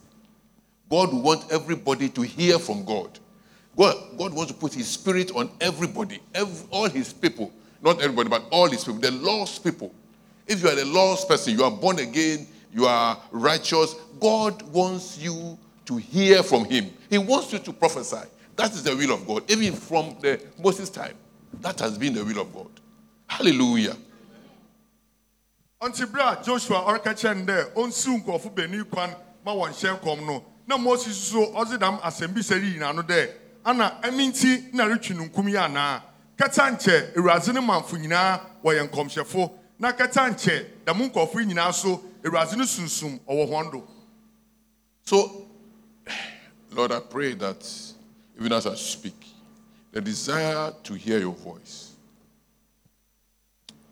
God 0.89 1.13
will 1.13 1.21
want 1.21 1.51
everybody 1.51 2.09
to 2.09 2.21
hear 2.21 2.59
from 2.59 2.83
God. 2.85 3.19
God, 3.77 3.95
God 4.17 4.33
wants 4.33 4.51
to 4.51 4.57
put 4.57 4.73
his 4.73 4.87
spirit 4.87 5.31
on 5.35 5.49
everybody, 5.61 6.19
ev- 6.33 6.65
all 6.71 6.89
his 6.89 7.13
people. 7.13 7.51
Not 7.81 8.01
everybody, 8.01 8.29
but 8.29 8.43
all 8.49 8.67
his 8.67 8.83
people, 8.83 8.99
the 8.99 9.11
lost 9.11 9.63
people. 9.63 9.93
If 10.47 10.63
you 10.63 10.69
are 10.69 10.79
a 10.79 10.85
lost 10.85 11.29
person, 11.29 11.53
you 11.57 11.63
are 11.63 11.71
born 11.71 11.99
again, 11.99 12.47
you 12.73 12.85
are 12.85 13.17
righteous, 13.31 13.95
God 14.19 14.61
wants 14.73 15.19
you 15.19 15.57
to 15.85 15.97
hear 15.97 16.41
from 16.41 16.65
him. 16.65 16.89
He 17.09 17.17
wants 17.17 17.53
you 17.53 17.59
to 17.59 17.73
prophesy. 17.73 18.27
That 18.55 18.71
is 18.71 18.83
the 18.83 18.95
will 18.95 19.13
of 19.13 19.27
God. 19.27 19.49
Even 19.49 19.73
from 19.73 20.17
the 20.21 20.41
Moses 20.57 20.89
time, 20.89 21.13
that 21.61 21.79
has 21.79 21.97
been 21.97 22.13
the 22.13 22.25
will 22.25 22.41
of 22.41 22.53
God. 22.53 22.69
Hallelujah. 23.27 23.95
Ɔnte 25.81 26.11
bere 26.11 26.43
joshua 26.43 26.83
ɔreka 26.85 27.13
kyerɛ 27.13 27.37
no 27.37 27.45
dɛ 27.45 27.73
ɔnsiw 27.73 28.23
nkurɔfo 28.23 28.73
yi 28.73 28.83
kwan 28.85 29.15
ma 29.45 29.53
wɔn 29.53 29.71
hyɛ 29.71 29.99
nkɔm 29.99 30.25
no. 30.25 30.43
Na 30.67 30.77
moses 30.77 31.15
nso 31.33 31.53
ɔdze 31.53 31.79
dam 31.79 31.97
asɛm 31.99 32.33
no 32.95 33.03
ana 33.65 33.99
ɛne 34.01 34.27
nti 34.31 34.73
na 34.73 34.85
retwi 34.85 35.15
no 35.15 35.25
nkum 35.25 35.49
yi 35.49 35.55
anaa 35.57 36.01
kɛta 36.37 36.71
na 39.79 39.91
kɛta 39.91 40.29
nkyɛ 40.29 40.65
dɛm 40.85 41.11
nkurɔfo 41.11 41.39
yi 41.39 41.45
nyinaa 41.45 41.73
so 41.73 42.03
awurade 42.23 43.83
So, 45.03 45.47
Lord, 46.71 46.91
I 46.91 46.99
pray 46.99 47.33
that 47.35 47.65
even 48.37 48.51
as 48.51 48.67
I 48.67 48.75
speak, 48.75 49.15
the 49.91 50.01
desire 50.01 50.73
to 50.83 50.93
hear 50.95 51.19
your 51.19 51.33
voice 51.33 51.93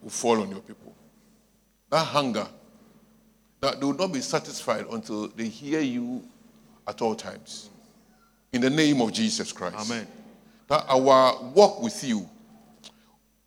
will 0.01 0.09
fall 0.09 0.41
on 0.41 0.49
your 0.51 0.59
people. 0.59 0.84
That 1.95 2.07
hunger, 2.07 2.45
that 3.61 3.79
they 3.79 3.85
will 3.85 3.93
not 3.93 4.11
be 4.11 4.19
satisfied 4.19 4.85
until 4.91 5.29
they 5.29 5.47
hear 5.47 5.79
you 5.79 6.25
at 6.85 7.01
all 7.01 7.15
times. 7.15 7.69
In 8.51 8.59
the 8.59 8.69
name 8.69 8.99
of 8.99 9.13
Jesus 9.13 9.53
Christ. 9.53 9.77
Amen. 9.79 10.05
That 10.67 10.83
our 10.89 11.41
walk 11.53 11.81
with 11.81 12.03
you 12.03 12.29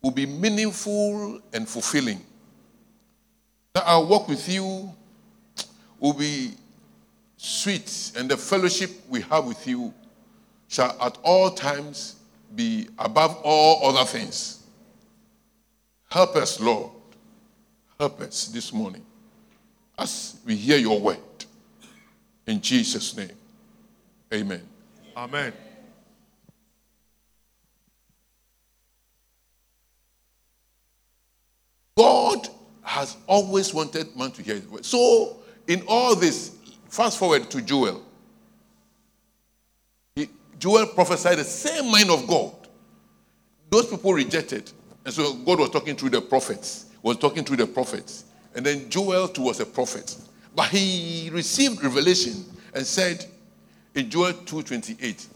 will 0.01 0.09
be 0.09 0.25
meaningful 0.25 1.39
and 1.53 1.69
fulfilling. 1.69 2.21
That 3.73 3.83
our 3.85 4.03
walk 4.03 4.27
with 4.27 4.49
you 4.49 4.95
will 5.99 6.13
be 6.13 6.53
sweet, 7.37 8.13
and 8.17 8.31
the 8.31 8.37
fellowship 8.37 8.89
we 9.09 9.21
have 9.21 9.45
with 9.45 9.67
you 9.67 9.93
shall 10.69 10.97
at 10.99 11.19
all 11.21 11.51
times 11.51 12.15
be 12.55 12.87
above 12.97 13.39
all 13.43 13.95
other 13.95 14.07
things. 14.07 14.63
Help 16.09 16.35
us, 16.35 16.59
Lord. 16.59 16.93
Help 17.99 18.21
us 18.21 18.47
this 18.47 18.71
morning 18.71 19.05
as 19.97 20.39
we 20.45 20.55
hear 20.55 20.77
your 20.77 20.99
word. 20.99 21.17
In 22.47 22.61
Jesus' 22.61 23.15
name, 23.15 23.31
amen. 24.33 24.61
amen 25.17 25.53
God 31.99 32.47
has 32.81 33.17
always 33.27 33.73
wanted 33.73 34.15
man 34.15 34.31
to 34.31 34.41
hear 34.41 34.55
his 34.55 34.63
voice. 34.63 34.87
So, 34.87 35.41
in 35.67 35.83
all 35.85 36.15
this, 36.15 36.55
fast 36.87 37.17
forward 37.17 37.51
to 37.51 37.61
Joel. 37.61 38.01
He, 40.15 40.29
Joel 40.57 40.85
prophesied 40.87 41.39
the 41.39 41.43
same 41.43 41.91
mind 41.91 42.09
of 42.09 42.25
God. 42.25 42.53
Those 43.69 43.87
people 43.87 44.13
rejected. 44.13 44.71
And 45.03 45.13
so 45.13 45.33
God 45.33 45.59
was 45.59 45.71
talking 45.71 45.97
through 45.97 46.11
the 46.11 46.21
prophets, 46.21 46.85
was 47.01 47.17
talking 47.17 47.43
through 47.43 47.57
the 47.57 47.67
prophets. 47.67 48.25
And 48.55 48.65
then 48.65 48.89
Joel 48.89 49.27
too 49.27 49.43
was 49.43 49.59
a 49.59 49.65
prophet. 49.65 50.15
But 50.55 50.69
he 50.69 51.29
received 51.31 51.83
revelation 51.83 52.45
and 52.73 52.85
said 52.85 53.25
in 53.95 54.09
Joel 54.09 54.33
2:28, 54.33 55.27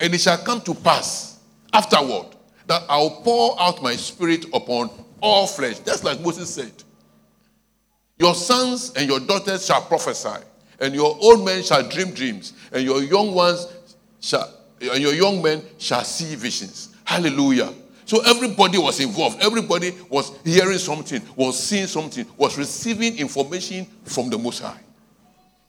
and 0.00 0.14
it 0.14 0.20
shall 0.20 0.38
come 0.38 0.60
to 0.62 0.74
pass 0.74 1.38
afterward 1.72 2.26
that 2.66 2.84
I'll 2.88 3.22
pour 3.22 3.60
out 3.60 3.82
my 3.82 3.96
spirit 3.96 4.46
upon 4.52 4.90
all 5.20 5.46
flesh. 5.46 5.78
Just 5.80 6.04
like 6.04 6.20
Moses 6.20 6.52
said. 6.54 6.72
Your 8.18 8.34
sons 8.34 8.92
and 8.94 9.08
your 9.08 9.20
daughters 9.20 9.66
shall 9.66 9.82
prophesy, 9.82 10.44
and 10.80 10.94
your 10.94 11.16
old 11.20 11.44
men 11.44 11.62
shall 11.62 11.88
dream 11.88 12.12
dreams, 12.12 12.52
and 12.72 12.84
your 12.84 13.02
young 13.02 13.34
ones 13.34 13.66
shall 14.20 14.52
and 14.80 15.00
your 15.00 15.14
young 15.14 15.40
men 15.40 15.62
shall 15.78 16.04
see 16.04 16.34
visions. 16.34 16.88
Hallelujah. 17.04 17.72
So 18.04 18.20
everybody 18.24 18.78
was 18.78 19.00
involved. 19.00 19.42
Everybody 19.42 19.94
was 20.08 20.32
hearing 20.44 20.78
something, 20.78 21.22
was 21.36 21.58
seeing 21.62 21.86
something, 21.86 22.26
was 22.36 22.58
receiving 22.58 23.18
information 23.18 23.86
from 24.04 24.28
the 24.28 24.38
Most 24.38 24.60
High. 24.60 24.80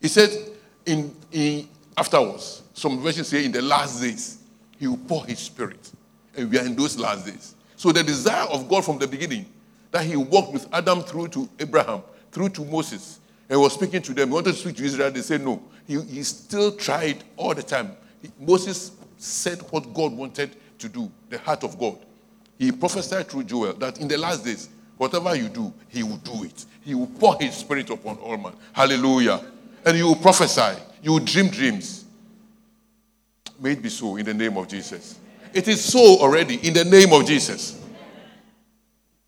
He 0.02 0.08
said, 0.08 0.30
in, 0.86 1.15
in 1.32 1.67
afterwards, 1.96 2.63
some 2.74 3.00
versions 3.02 3.28
say 3.28 3.46
in 3.46 3.52
the 3.52 3.62
last 3.62 4.02
days, 4.02 4.39
he 4.78 4.88
will 4.88 4.98
pour 4.98 5.26
his 5.26 5.39
spirit. 5.39 5.91
And 6.36 6.50
we 6.50 6.58
are 6.58 6.65
in 6.65 6.76
those 6.76 6.98
last 6.98 7.26
days. 7.26 7.56
So 7.76 7.91
the 7.91 8.04
desire 8.04 8.48
of 8.48 8.67
God 8.67 8.84
from 8.84 8.98
the 8.98 9.08
beginning, 9.08 9.46
that 9.91 10.04
he 10.04 10.15
walked 10.15 10.52
with 10.52 10.67
Adam 10.74 11.02
through 11.04 11.28
to 11.30 11.48
Abraham, 11.60 12.02
through 12.32 12.50
to 12.50 12.65
Moses, 12.65 13.19
and 13.48 13.62
was 13.62 13.74
speaking 13.74 14.02
to 14.02 14.13
them. 14.13 14.30
He 14.30 14.34
wanted 14.34 14.54
to 14.54 14.58
speak 14.58 14.78
to 14.78 14.84
Israel. 14.84 15.12
They 15.12 15.22
said 15.22 15.41
no. 15.41 15.62
He, 15.86 16.02
he 16.02 16.24
still 16.24 16.72
tried 16.72 17.24
all 17.38 17.54
the 17.54 17.62
time. 17.62 17.91
He, 18.22 18.32
Moses 18.39 18.91
said 19.17 19.60
what 19.69 19.93
God 19.93 20.13
wanted 20.13 20.56
to 20.80 20.89
do, 20.89 21.12
the 21.30 21.38
heart 21.38 21.63
of 21.63 21.78
God. 21.78 22.00
He 22.63 22.71
prophesied 22.71 23.28
through 23.28 23.43
Joel 23.43 23.73
that 23.73 23.99
in 23.99 24.08
the 24.08 24.17
last 24.17 24.45
days, 24.45 24.69
whatever 24.95 25.36
you 25.36 25.49
do, 25.49 25.73
he 25.89 26.02
will 26.02 26.15
do 26.17 26.45
it. 26.45 26.65
He 26.80 26.95
will 26.95 27.08
pour 27.08 27.36
his 27.38 27.56
spirit 27.56 27.89
upon 27.89 28.15
all 28.19 28.38
men. 28.38 28.54
Hallelujah. 28.71 29.43
And 29.86 29.97
you 29.97 30.06
will 30.06 30.15
prophesy. 30.15 30.80
You 31.02 31.12
will 31.12 31.19
dream 31.19 31.49
dreams. 31.49 32.06
May 33.60 33.73
it 33.73 33.82
be 33.82 33.89
so 33.89 34.15
in 34.15 34.26
the 34.26 34.34
name 34.34 34.56
of 34.56 34.69
Jesus. 34.69 35.19
It 35.54 35.67
is 35.67 35.84
so 35.84 35.99
already 36.21 36.56
in 36.65 36.73
the 36.73 36.86
name 36.86 37.12
of 37.12 37.26
Jesus. 37.26 37.82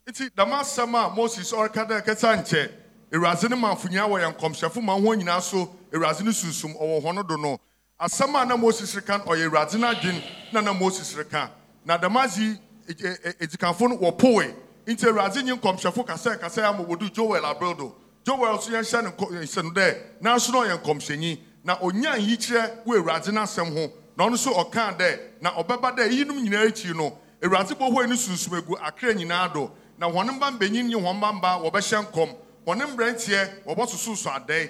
nti 0.07 0.29
dɛm 0.29 0.51
asɛm 0.53 0.93
a 0.95 1.13
moses 1.13 1.51
ɔreka 1.51 1.89
dɛ 1.89 2.05
kɛsa 2.05 2.37
nkyɛ 2.37 2.69
awurade 3.11 3.49
ne 3.49 3.55
manfonya 3.55 4.07
wɔ 4.07 4.21
yɛn 4.21 4.35
nkɔmhyɛfo 4.37 4.81
ma 4.83 4.93
ho 4.93 5.01
nyinaa 5.01 5.41
so 5.41 5.75
awurade 5.91 6.21
sunsum 6.31 6.77
ɔwɔ 6.79 7.01
hɔ 7.03 7.15
no 7.15 7.23
do 7.23 7.37
no 7.37 7.59
asɛm 7.99 8.39
a 8.39 8.45
na 8.45 8.55
moses 8.55 8.93
reka 8.93 9.17
no 9.17 9.23
ɔyɛ 9.25 9.49
awurade 9.49 9.79
no 9.79 9.87
adwen 9.91 10.21
na 10.53 10.61
na 10.61 10.73
moses 10.73 11.11
reka 11.15 11.49
na 11.83 11.97
dɛm 11.97 12.23
ase 12.23 12.37
yi 12.37 12.57
edikanfo 12.87 13.87
no 13.89 13.97
wɔpoe. 13.97 14.53
Nti 14.87 15.05
awurade 15.07 15.43
nye 15.43 15.53
nkɔmhyɛfo 15.53 16.05
kasa 16.05 16.67
ama 16.67 16.83
wɔdu 16.83 17.11
joel 17.13 17.41
abrɛdo 17.43 17.93
joel 18.25 18.55
nso 18.57 18.71
yɛnhyɛ 18.71 19.03
no 19.03 19.63
no 19.63 19.71
dɛ 19.71 19.97
nanso 20.21 20.51
na 20.51 20.59
ɔyɛ 20.59 20.81
nkɔmhyɛnyi. 20.83 21.39
Na 21.63 21.77
onya 21.81 22.11
nyikyerɛ 22.17 22.85
wɔ 22.85 22.97
awurade 22.99 23.31
n'asɛm 23.31 23.73
ho. 23.73 23.91
Na 24.17 24.25
ɔno 24.27 24.33
nso 24.33 24.51
ɔkaa 24.53 24.97
dɛ 24.97 25.19
na 25.41 25.51
ɔbɛba 25.51 25.95
dɛ 25.97 26.09
eyinom 26.09 26.37
nyinaa 26.43 26.67
akyi 26.67 26.95
no 26.95 27.17
awurade 27.41 27.73
bɔhɔ 27.75 28.09
ne 28.09 28.15
sunsum 28.15 28.57
egu 28.61 28.77
akra 28.81 29.13
nyinaa 29.13 29.53
do. 29.53 29.71
Na 29.97 30.07
wɔn 30.09 30.29
mba 30.37 30.51
mbenyin 30.57 30.85
ne 30.87 30.95
wɔn 30.95 31.15
mba 31.17 31.33
mba 31.33 31.61
wɔbɛhyɛ 31.63 32.05
nkɔm. 32.11 32.35
Wɔn 32.67 32.81
mmeranteɛ 32.81 33.63
wɔbɛsoso 33.65 34.15
so 34.15 34.29
adɛɛ 34.29 34.69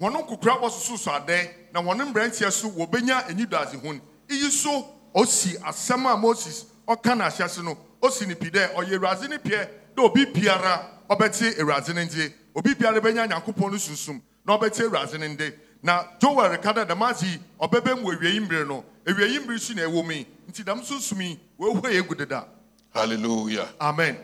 wɔn 0.00 0.12
nkukura 0.12 0.60
wɔsoso 0.60 0.98
so 0.98 1.10
adɛɛ 1.10 1.48
na 1.72 1.80
wɔn 1.80 2.12
mmeranteɛ 2.12 2.50
so 2.52 2.68
wɔbɛnya 2.68 3.28
anidaadze 3.28 3.76
ho 3.80 3.94
iyi 4.28 4.50
so 4.50 4.86
osi 5.14 5.56
asɛm 5.62 6.12
a 6.12 6.16
moses 6.16 6.66
ɔka 6.86 7.14
n'ahyɛse 7.16 7.62
no 7.64 7.76
osi 8.02 8.26
ne 8.26 8.34
pi 8.34 8.50
dɛ 8.50 8.74
ɔyɛ 8.74 8.94
awurade 8.98 9.28
ne 9.28 9.38
piɛ 9.38 9.68
dɛ 9.96 10.02
obi 10.04 10.26
biara 10.26 10.90
ɔbɛte 11.08 11.58
awurade 11.60 11.94
ne 11.94 12.04
nde 12.04 12.32
obi 12.54 12.74
biara 12.74 13.00
bɛnya 13.00 13.28
nyankopɔn 13.28 13.70
no 13.72 13.76
sunsum 13.78 14.20
na 14.44 14.56
ɔbɛte 14.58 14.82
awurade 14.88 15.18
ne 15.18 15.28
nde 15.28 15.54
na 15.82 16.04
joel 16.20 16.50
reka 16.50 16.72
dɛ 16.72 16.86
dɛm 16.86 17.10
ase 17.10 17.22
yi 17.26 17.38
ɔbɛbɛ 17.60 18.00
mu 18.02 18.10
awiei 18.12 18.40
mmiri 18.40 18.66
no 18.66 18.84
awiei 19.06 19.38
mmiri 19.38 19.58
so 19.60 19.74
na 19.74 19.82
ɛwɔ 19.82 20.04
mu 20.04 20.12
yi 20.12 20.26
nti 20.50 20.62
dɛm 20.64 20.82
sunsum 20.84 21.20
yi 21.22 21.38
wɔahue 21.58 21.82
yɛ 21.82 22.02
egu 22.02 22.14
deda 22.16 22.46
Hallelujah. 22.92 23.68
amen. 23.80 24.16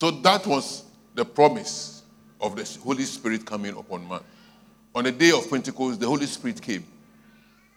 So 0.00 0.10
that 0.10 0.44
was 0.46 0.82
the 1.14 1.24
promise 1.24 2.02
of 2.40 2.56
the 2.56 2.78
Holy 2.82 3.04
Spirit 3.04 3.46
coming 3.46 3.76
upon 3.76 4.06
man. 4.08 4.20
On 4.94 5.04
the 5.04 5.12
day 5.12 5.30
of 5.30 5.48
Pentecost, 5.48 6.00
the 6.00 6.06
Holy 6.06 6.26
Spirit 6.26 6.60
came. 6.60 6.84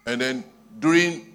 And 0.06 0.20
then 0.20 0.44
during 0.80 1.27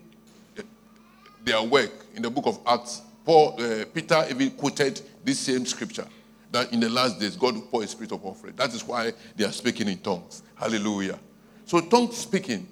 their 1.45 1.63
work 1.63 1.91
in 2.15 2.23
the 2.23 2.31
book 2.31 2.47
of 2.47 2.59
Acts, 2.67 3.03
Paul, 3.25 3.61
uh, 3.61 3.85
Peter 3.93 4.25
even 4.31 4.51
quoted 4.53 5.01
this 5.25 5.39
same 5.39 5.65
scripture 5.67 6.07
that 6.51 6.73
in 6.73 6.81
the 6.81 6.89
last 6.89 7.19
days 7.19 7.37
God 7.37 7.55
will 7.55 7.63
pour 7.63 7.83
his 7.83 7.91
spirit 7.91 8.13
upon 8.13 8.35
flesh. 8.35 8.53
That 8.57 8.75
is 8.75 8.85
why 8.85 9.13
they 9.37 9.45
are 9.45 9.53
speaking 9.53 9.89
in 9.89 9.99
tongues. 9.99 10.43
Hallelujah. 10.55 11.19
So 11.65 11.81
tongue 11.81 12.13
speaking 12.13 12.69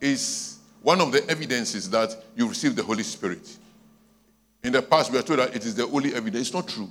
is 0.00 0.58
one 0.82 1.00
of 1.00 1.12
the 1.12 1.28
evidences 1.30 1.88
that 1.90 2.14
you 2.36 2.48
receive 2.48 2.76
the 2.76 2.82
Holy 2.82 3.04
Spirit. 3.04 3.56
In 4.62 4.72
the 4.72 4.82
past, 4.82 5.10
we 5.10 5.18
are 5.18 5.22
told 5.22 5.38
that 5.38 5.54
it 5.54 5.64
is 5.64 5.74
the 5.74 5.86
only 5.86 6.14
evidence. 6.14 6.48
It's 6.48 6.54
not 6.54 6.68
true. 6.68 6.90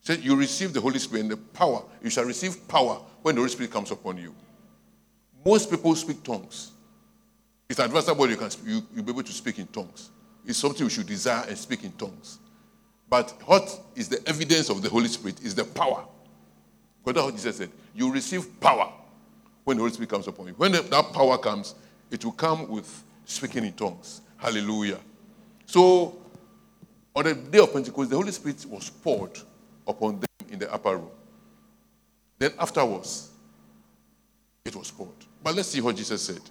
Said 0.00 0.20
you 0.20 0.36
receive 0.36 0.72
the 0.72 0.80
Holy 0.80 0.98
Spirit 0.98 1.22
and 1.22 1.30
the 1.30 1.36
power. 1.36 1.82
You 2.02 2.10
shall 2.10 2.24
receive 2.24 2.66
power 2.68 3.00
when 3.22 3.36
the 3.36 3.40
Holy 3.40 3.50
Spirit 3.50 3.70
comes 3.70 3.90
upon 3.90 4.18
you. 4.18 4.34
Most 5.44 5.70
people 5.70 5.94
speak 5.94 6.22
tongues. 6.22 6.71
It's 7.72 7.80
advisable 7.80 8.28
you 8.28 8.36
can 8.36 8.50
you, 8.66 8.82
you'll 8.94 9.02
be 9.02 9.12
able 9.12 9.22
to 9.22 9.32
speak 9.32 9.58
in 9.58 9.66
tongues. 9.68 10.10
It's 10.44 10.58
something 10.58 10.84
we 10.84 10.90
should 10.90 11.06
desire 11.06 11.46
and 11.48 11.56
speak 11.56 11.84
in 11.84 11.92
tongues. 11.92 12.38
But 13.08 13.30
what 13.46 13.80
is 13.96 14.10
the 14.10 14.22
evidence 14.28 14.68
of 14.68 14.82
the 14.82 14.90
Holy 14.90 15.08
Spirit 15.08 15.42
is 15.42 15.54
the 15.54 15.64
power. 15.64 16.04
Because 17.02 17.24
what 17.24 17.34
Jesus 17.34 17.56
said. 17.56 17.70
You 17.94 18.12
receive 18.12 18.60
power 18.60 18.92
when 19.64 19.78
the 19.78 19.80
Holy 19.84 19.92
Spirit 19.94 20.10
comes 20.10 20.28
upon 20.28 20.48
you. 20.48 20.52
When 20.52 20.72
that 20.72 21.12
power 21.14 21.38
comes, 21.38 21.74
it 22.10 22.22
will 22.22 22.32
come 22.32 22.68
with 22.68 23.04
speaking 23.24 23.64
in 23.64 23.72
tongues. 23.72 24.20
Hallelujah. 24.36 24.98
So, 25.64 26.18
on 27.16 27.24
the 27.24 27.34
day 27.34 27.58
of 27.58 27.72
Pentecost, 27.72 28.10
the 28.10 28.16
Holy 28.16 28.32
Spirit 28.32 28.66
was 28.68 28.90
poured 28.90 29.38
upon 29.88 30.20
them 30.20 30.48
in 30.50 30.58
the 30.58 30.70
upper 30.70 30.98
room. 30.98 31.10
Then 32.38 32.50
afterwards, 32.58 33.30
it 34.62 34.76
was 34.76 34.90
poured. 34.90 35.08
But 35.42 35.54
let's 35.54 35.70
see 35.70 35.80
what 35.80 35.96
Jesus 35.96 36.20
said. 36.20 36.42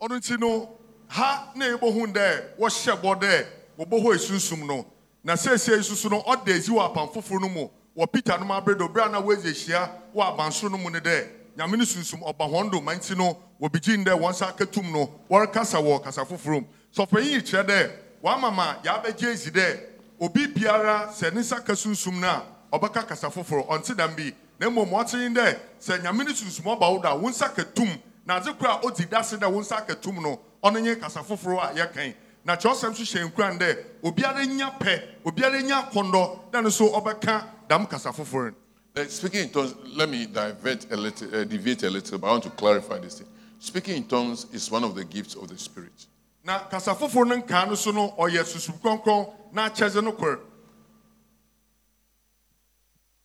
Ɔno 0.00 0.16
nti 0.18 0.38
no 0.38 0.68
ha 1.08 1.52
na 1.54 1.66
yɛbɛhu 1.66 2.12
dɛ 2.12 2.56
wɔhyɛ 2.58 3.00
bɔ 3.02 3.20
dɛ 3.20 3.46
wɔbɔ 3.78 4.02
hɔ 4.02 4.66
no 4.66 4.86
na 5.24 5.34
seesie 5.36 5.82
susu 5.82 6.10
no 6.10 6.22
ɔda 6.22 6.46
esi 6.54 6.68
wɔ 6.70 6.84
apan 6.90 7.08
foforɔ 7.08 7.40
no 7.40 7.48
mu 7.48 7.68
wɔ 7.96 8.12
peter 8.12 8.36
no 8.38 8.44
mu 8.44 8.54
na 8.54 9.20
wɔadzi 9.20 9.50
ahyia 9.50 9.90
wɔ 10.14 10.36
abansoro 10.36 10.70
no 10.70 10.78
mu 10.78 10.90
ne 10.90 11.00
dɛ 11.00 11.26
nyame 11.56 11.76
no 11.78 11.84
sunsum 11.84 12.20
ɔba 12.22 12.46
wɔn 12.50 12.82
ma 12.84 12.92
nti 12.94 13.16
no 13.16 13.36
wɔbigyin 13.60 14.04
dɛ 14.04 14.12
wɔn 14.20 14.30
nsa 14.32 14.52
akatum 14.54 14.92
no 14.92 15.10
wɔrekasa 15.30 15.80
wɔ 15.82 16.02
kasa 16.04 16.24
foforɔ 16.24 16.60
mu 16.60 16.66
sɔfo 16.94 17.24
yi 17.24 17.40
kyerɛ 17.40 17.64
dɛ 17.66 17.90
wɔama 18.22 18.52
ma 18.54 18.74
yɛabɛgye 18.84 19.32
esi 19.32 19.50
dɛ 19.50 19.80
obi 20.20 20.46
biara 20.48 21.08
sɛ 21.10 21.32
ne 21.32 21.40
nsa 21.40 21.64
ka 21.64 21.72
sunsum 21.72 22.20
no 22.20 22.42
ɔbɛka 22.72 23.06
kasa 23.08 23.28
foforɔ 23.30 23.66
ɔnte 23.68 23.96
dam 23.96 24.14
bi 24.14 24.30
na 24.60 24.68
mmom 24.68 24.90
ɔte 24.90 25.32
dɛ 25.34 25.56
sɛ 25.80 26.02
nyame 26.02 26.24
no 26.24 26.32
ɔba 26.76 26.92
wo 26.92 26.98
do 27.00 27.28
nsa 27.30 27.48
katum 27.54 27.88
na 28.26 28.34
adze 28.40 28.52
koro 28.58 28.70
a 28.72 28.80
ɔdzi 28.82 29.08
dase 29.08 29.36
dɛ 29.38 29.50
wo 29.50 29.60
nsa 29.60 29.76
akatum 29.86 30.20
no 30.22 30.40
ɔno 30.62 30.82
nye 30.82 30.96
kasa 30.96 31.20
foforɔ 31.20 31.58
a 31.70 31.74
yɛkan 31.74 32.14
na 32.44 32.56
kyerɛwsɛm 32.56 32.90
nso 32.90 33.02
hyɛ 33.04 33.30
nkuran 33.30 33.58
dɛ 33.58 33.84
obiara 34.02 34.44
nya 34.46 34.70
pɛ 34.78 35.02
obiara 35.24 35.62
nya 35.62 35.88
akɔndɔ 35.90 36.52
na 36.52 36.60
no 36.60 36.68
so 36.68 36.88
ɔbɛka 36.90 37.44
dam 37.68 37.86
kasa 37.86 38.10
foforɔ 38.10 38.50
no 38.50 38.56
Uh, 38.98 39.04
speaking 39.08 39.42
in 39.42 39.50
tongues, 39.50 39.74
let 39.94 40.08
me 40.08 40.24
divert 40.24 40.90
a 40.90 40.96
little, 40.96 41.28
uh, 41.36 41.44
deviate 41.44 41.82
a 41.82 41.90
little, 41.90 42.16
but 42.16 42.28
I 42.28 42.30
want 42.30 42.44
to 42.44 42.50
clarify 42.50 42.98
this 42.98 43.18
thing. 43.18 43.28
Speaking 43.58 43.96
in 43.96 44.04
tongues 44.04 44.46
is 44.54 44.70
one 44.70 44.84
of 44.84 44.94
the 44.94 45.04
gifts 45.04 45.34
of 45.34 45.48
the 45.48 45.58
Spirit. 45.58 46.06
na 46.46 46.60
kasa 46.60 46.94
foforɔ 46.94 47.26
no 47.28 47.36
nkaa 47.42 47.66
no 47.68 47.74
so 47.74 47.90
no 47.90 48.14
ɔyɛ 48.18 48.44
susum 48.44 48.80
kronkron 48.80 49.32
na 49.52 49.68
akyɛdze 49.68 50.02
no 50.02 50.12
kor 50.12 50.40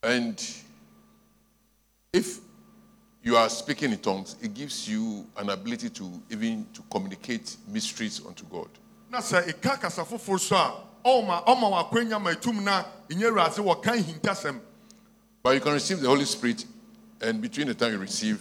And 0.02 0.36
if 2.12 2.40
you 3.22 3.36
are 3.36 3.48
speaking 3.48 3.92
in 3.92 3.98
tongues, 3.98 4.36
it 4.42 4.52
gives 4.52 4.88
you 4.88 5.26
an 5.36 5.50
ability 5.50 5.90
to 5.90 6.10
even 6.30 6.66
to 6.74 6.82
communicate 6.90 7.56
mysteries 7.68 8.20
unto 8.26 8.44
God. 8.46 8.68
na 9.10 9.18
sɛ 9.18 9.42
ɛka 9.52 9.80
kasa 9.80 10.02
foforɔ 10.04 10.40
so 10.40 10.56
a 10.56 10.74
ɔma 11.04 11.44
ɔma 11.46 11.90
w'akwanya 11.90 12.20
ma 12.20 12.30
etum 12.30 12.62
na 12.62 12.84
ɛnyɛ 13.08 13.30
awurade 13.30 13.58
wɔka 13.58 14.02
hintasɛm 14.02 14.60
But 15.42 15.54
you 15.54 15.60
can 15.60 15.72
receive 15.72 16.00
the 16.00 16.08
Holy 16.08 16.24
Spirit, 16.24 16.64
and 17.20 17.42
between 17.42 17.66
the 17.66 17.74
time 17.74 17.92
you 17.92 17.98
receive 17.98 18.40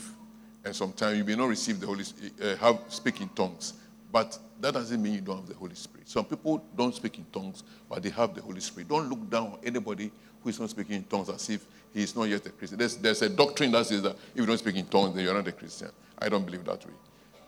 and 0.64 0.76
some 0.76 0.94
time 0.94 1.18
you 1.18 1.24
may 1.24 1.36
not 1.36 1.48
receive 1.48 1.80
the 1.80 1.88
Holy 1.88 2.04
uh, 2.44 2.56
have 2.58 2.80
speak 2.90 3.22
in 3.22 3.30
tongues. 3.30 3.74
But 4.12 4.38
that 4.60 4.74
doesn't 4.74 5.02
mean 5.02 5.14
you 5.14 5.22
don't 5.22 5.38
have 5.38 5.48
the 5.48 5.56
Holy 5.56 5.74
Spirit. 5.74 6.08
Some 6.08 6.26
people 6.26 6.64
don't 6.78 6.94
speak 6.94 7.18
in 7.18 7.26
tongues, 7.32 7.64
but 7.90 8.04
they 8.04 8.10
have 8.10 8.36
the 8.36 8.42
Holy 8.42 8.60
Spirit. 8.60 8.90
Don't 8.90 9.10
look 9.10 9.30
down 9.30 9.54
on 9.54 9.60
anybody 9.64 10.12
who 10.44 10.50
is 10.50 10.60
not 10.60 10.70
speaking 10.70 10.96
in 10.98 11.04
tongues 11.06 11.30
as 11.30 11.50
if 11.50 11.66
he 11.94 12.04
is 12.04 12.16
not 12.16 12.24
yet 12.24 12.46
a 12.46 12.50
Christian. 12.50 12.80
There's, 12.80 12.96
there's 12.98 13.22
a 13.22 13.30
doctrine 13.30 13.72
that 13.72 13.86
says 13.86 14.02
that 14.04 14.16
if 14.34 14.36
you 14.36 14.46
don't 14.46 14.58
speak 14.58 14.76
in 14.76 14.86
tongues, 14.86 15.16
then 15.16 15.24
you're 15.24 15.34
not 15.34 15.48
a 15.48 15.52
Christian. 15.52 15.90
I 16.18 16.30
don't 16.30 16.46
believe 16.46 16.64
that 16.66 16.86
way. 16.86 16.94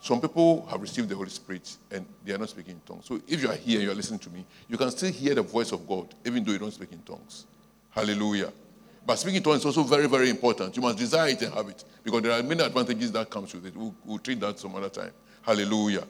Some 0.02 0.20
people 0.20 0.66
have 0.66 0.82
received 0.82 1.08
the 1.08 1.16
Holy 1.16 1.30
Spirit 1.30 1.78
and 1.90 2.06
they 2.26 2.34
are 2.34 2.38
not 2.38 2.50
speaking 2.50 2.74
in 2.74 2.82
tongues. 2.82 3.06
So 3.06 3.22
if 3.26 3.42
you 3.42 3.50
are 3.50 3.56
here 3.56 3.76
and 3.76 3.84
you 3.84 3.92
are 3.92 3.96
listening 3.96 4.20
to 4.20 4.30
me, 4.30 4.46
you 4.68 4.78
can 4.78 4.92
still 4.92 5.12
hear 5.12 5.34
the 5.34 5.44
voice 5.44 5.72
of 5.72 5.88
God, 5.88 6.14
even 6.26 6.44
though 6.44 6.52
you 6.52 6.60
don't 6.60 6.74
speak 6.74 6.92
in 6.92 7.02
tongues. 7.04 7.46
Hallelujah. 7.90 8.52
But 9.06 9.18
speaking 9.18 9.38
in 9.38 9.44
tongues 9.44 9.60
is 9.60 9.66
also 9.66 9.84
very, 9.84 10.08
very 10.08 10.30
important. 10.30 10.76
You 10.76 10.82
must 10.82 10.98
desire 10.98 11.30
it 11.30 11.42
and 11.42 11.54
have 11.54 11.70
it. 11.70 11.84
Because 12.04 12.22
there 12.22 12.32
are 12.34 12.44
many 12.44 12.62
advantages 12.62 13.12
that 13.14 13.30
comes 13.30 13.54
with 13.54 13.66
it. 13.66 13.76
We'll, 13.78 13.96
we'll 14.04 14.20
treat 14.20 14.40
that 14.42 14.60
some 14.60 14.76
other 14.76 14.90
time. 14.90 15.12
Hallelujah. 15.42 16.04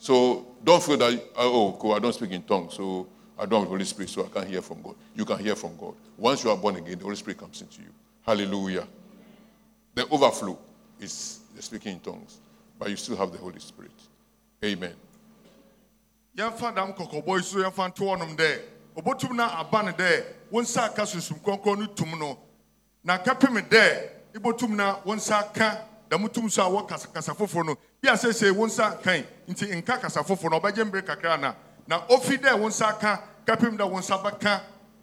So 0.00 0.56
don't 0.64 0.82
feel 0.82 0.96
that, 0.96 1.22
oh, 1.36 1.76
cool, 1.78 1.92
I 1.92 1.98
don't 1.98 2.14
speak 2.14 2.30
in 2.30 2.42
tongues, 2.42 2.74
so 2.74 3.06
I 3.40 3.46
don't 3.46 3.60
have 3.60 3.62
the 3.62 3.68
Holy 3.70 3.84
Spirit, 3.84 4.10
so 4.10 4.24
I 4.24 4.28
can't 4.28 4.48
hear 4.48 4.62
from 4.62 4.82
God. 4.82 4.94
You 5.16 5.24
can 5.24 5.38
hear 5.38 5.56
from 5.56 5.76
God. 5.76 5.94
Once 6.18 6.44
you 6.44 6.50
are 6.50 6.56
born 6.56 6.76
again, 6.76 6.98
the 6.98 7.04
Holy 7.04 7.16
Spirit 7.16 7.38
comes 7.38 7.60
into 7.62 7.80
you. 7.80 7.88
Hallelujah. 8.22 8.86
The 9.94 10.06
overflow 10.10 10.58
is 11.00 11.40
speaking 11.58 11.94
in 11.94 12.00
tongues 12.00 12.38
but 12.80 12.88
you 12.88 12.96
still 12.96 13.16
have 13.16 13.30
the 13.30 13.38
Holy 13.38 13.60
Spirit. 13.60 13.92
Amen. 14.64 14.94
na 16.34 16.50
dɛ 19.92 20.24
wɔn 20.50 20.62
nsa 20.64 20.84
aka 20.84 21.02
susum 21.02 21.38
kɔnkɔn 21.40 21.78
no 21.78 21.86
tum 21.86 22.18
no 22.18 22.38
na 23.04 23.18
nsa 23.18 23.34
so 26.50 26.78
a 26.78 26.82
kasa 26.86 27.08
no 27.64 27.76
bi 28.02 28.08
nsa 28.08 28.96
nti 29.48 29.66
nka 29.82 29.98
kasa 30.00 30.20
ɔbɛgye 30.22 30.84
mbere 30.86 31.02
kakra 31.02 31.36
na 31.40 31.54
na 31.86 32.00
ofi 32.08 32.36
dɛ 32.38 32.58
nsa 32.58 32.98
kapem 33.46 33.76
dɛ 33.76 33.84
wɔn 33.90 33.98
nsa 34.00 34.18
bɛka 34.22 34.60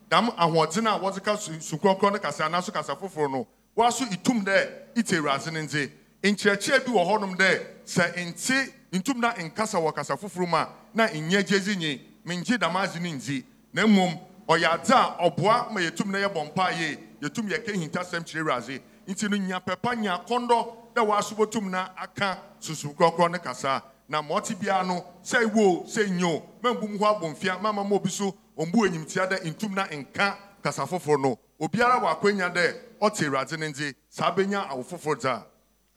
dam 0.10 0.30
ahoɔden 0.38 0.88
a 0.88 1.00
wɔdze 1.00 1.24
ka 1.24 1.36
kɔnkɔn 1.36 2.14
no 2.14 2.20
kasa 2.20 2.46
anaso 2.46 2.72
kasa 2.72 2.96
foforɔ 2.96 3.32
no 3.32 3.48
wɔaso 3.78 4.06
itum 4.12 4.44
dɛ 4.44 4.70
ite 4.96 5.12
ewuraze 5.16 5.52
ne 5.52 5.62
nze. 5.62 5.92
Nkyerɛkyerɛ 6.24 6.86
bi 6.86 6.92
wɔ 6.92 7.06
hɔnom 7.06 7.36
dɛ 7.38 7.66
sɛ 7.86 8.16
nte 8.16 8.74
ntum 8.92 9.20
na 9.20 9.34
nkasa 9.34 9.78
wɔ 9.80 9.94
kasa 9.94 10.16
foforɔ 10.16 10.48
mu 10.50 10.56
a 10.58 10.70
na 10.94 11.08
nyɛ 11.08 11.44
gyezi 11.46 11.78
nye. 11.78 12.02
Mengye 12.26 12.58
dam 12.60 12.76
ase 12.76 13.00
ne 13.00 13.12
nzi 13.14 13.44
na 13.74 13.84
mmom 13.86 14.20
ɔyɛ 14.48 14.68
adze 14.74 14.92
a 14.94 15.30
ɔboa 15.30 15.72
ma 15.72 15.80
yɛtum 15.82 16.08
na 16.08 16.18
yɛbɔ 16.28 16.46
mpa 16.52 16.72
yie. 16.72 16.98
Yɛtum 17.22 17.50
yɛka 17.50 17.72
hintasɛm 17.74 18.24
kyerɛ 18.24 18.42
awurade. 18.42 18.82
Nti 19.08 19.30
no 19.30 19.38
nya 19.38 19.60
pɛpa 19.60 19.96
nya 19.98 20.18
akɔndɔ 20.26 20.94
dɛ 20.96 21.06
wɔasobɔtum 21.06 21.70
na 21.70 21.90
aka 21.98 22.40
susu 22.60 22.94
kɔkɔrɔ 22.96 23.32
ne 23.32 23.38
kasa 23.40 23.84
na 24.10 24.22
ma 24.22 24.36
ɔte 24.36 24.56
biara 24.60 24.86
no 24.86 25.04
sɛ 25.24 25.44
iwo 25.44 25.84
sɛ 25.86 26.10
nyo 26.10 26.42
mambu 26.62 26.88
mu 26.88 26.98
hɔ 26.98 27.20
abɔmfia 27.20 27.62
mama 27.62 27.84
ma 27.84 27.96
obi 27.96 28.10
so 28.10 28.36
ɔmbu 28.58 28.88
enyimtia 28.88 29.28
dɛ 29.28 29.44
ntum 29.44 29.74
na 29.74 29.86
nka 29.88 30.38
kasa 30.64 30.84
foforɔ 30.86 31.22
no 31.22 31.40
obiara 31.60 32.00
wɔ 32.00 32.16
akwanya 32.16 32.50
dɛ 32.54 32.76
ɔte 33.02 33.26
awurade 33.28 33.58
ne 33.60 33.68
nti 33.70 33.94
saa 34.10 34.32
awo 34.34 34.84
foforɔ 34.84 35.20
dza 35.20 35.44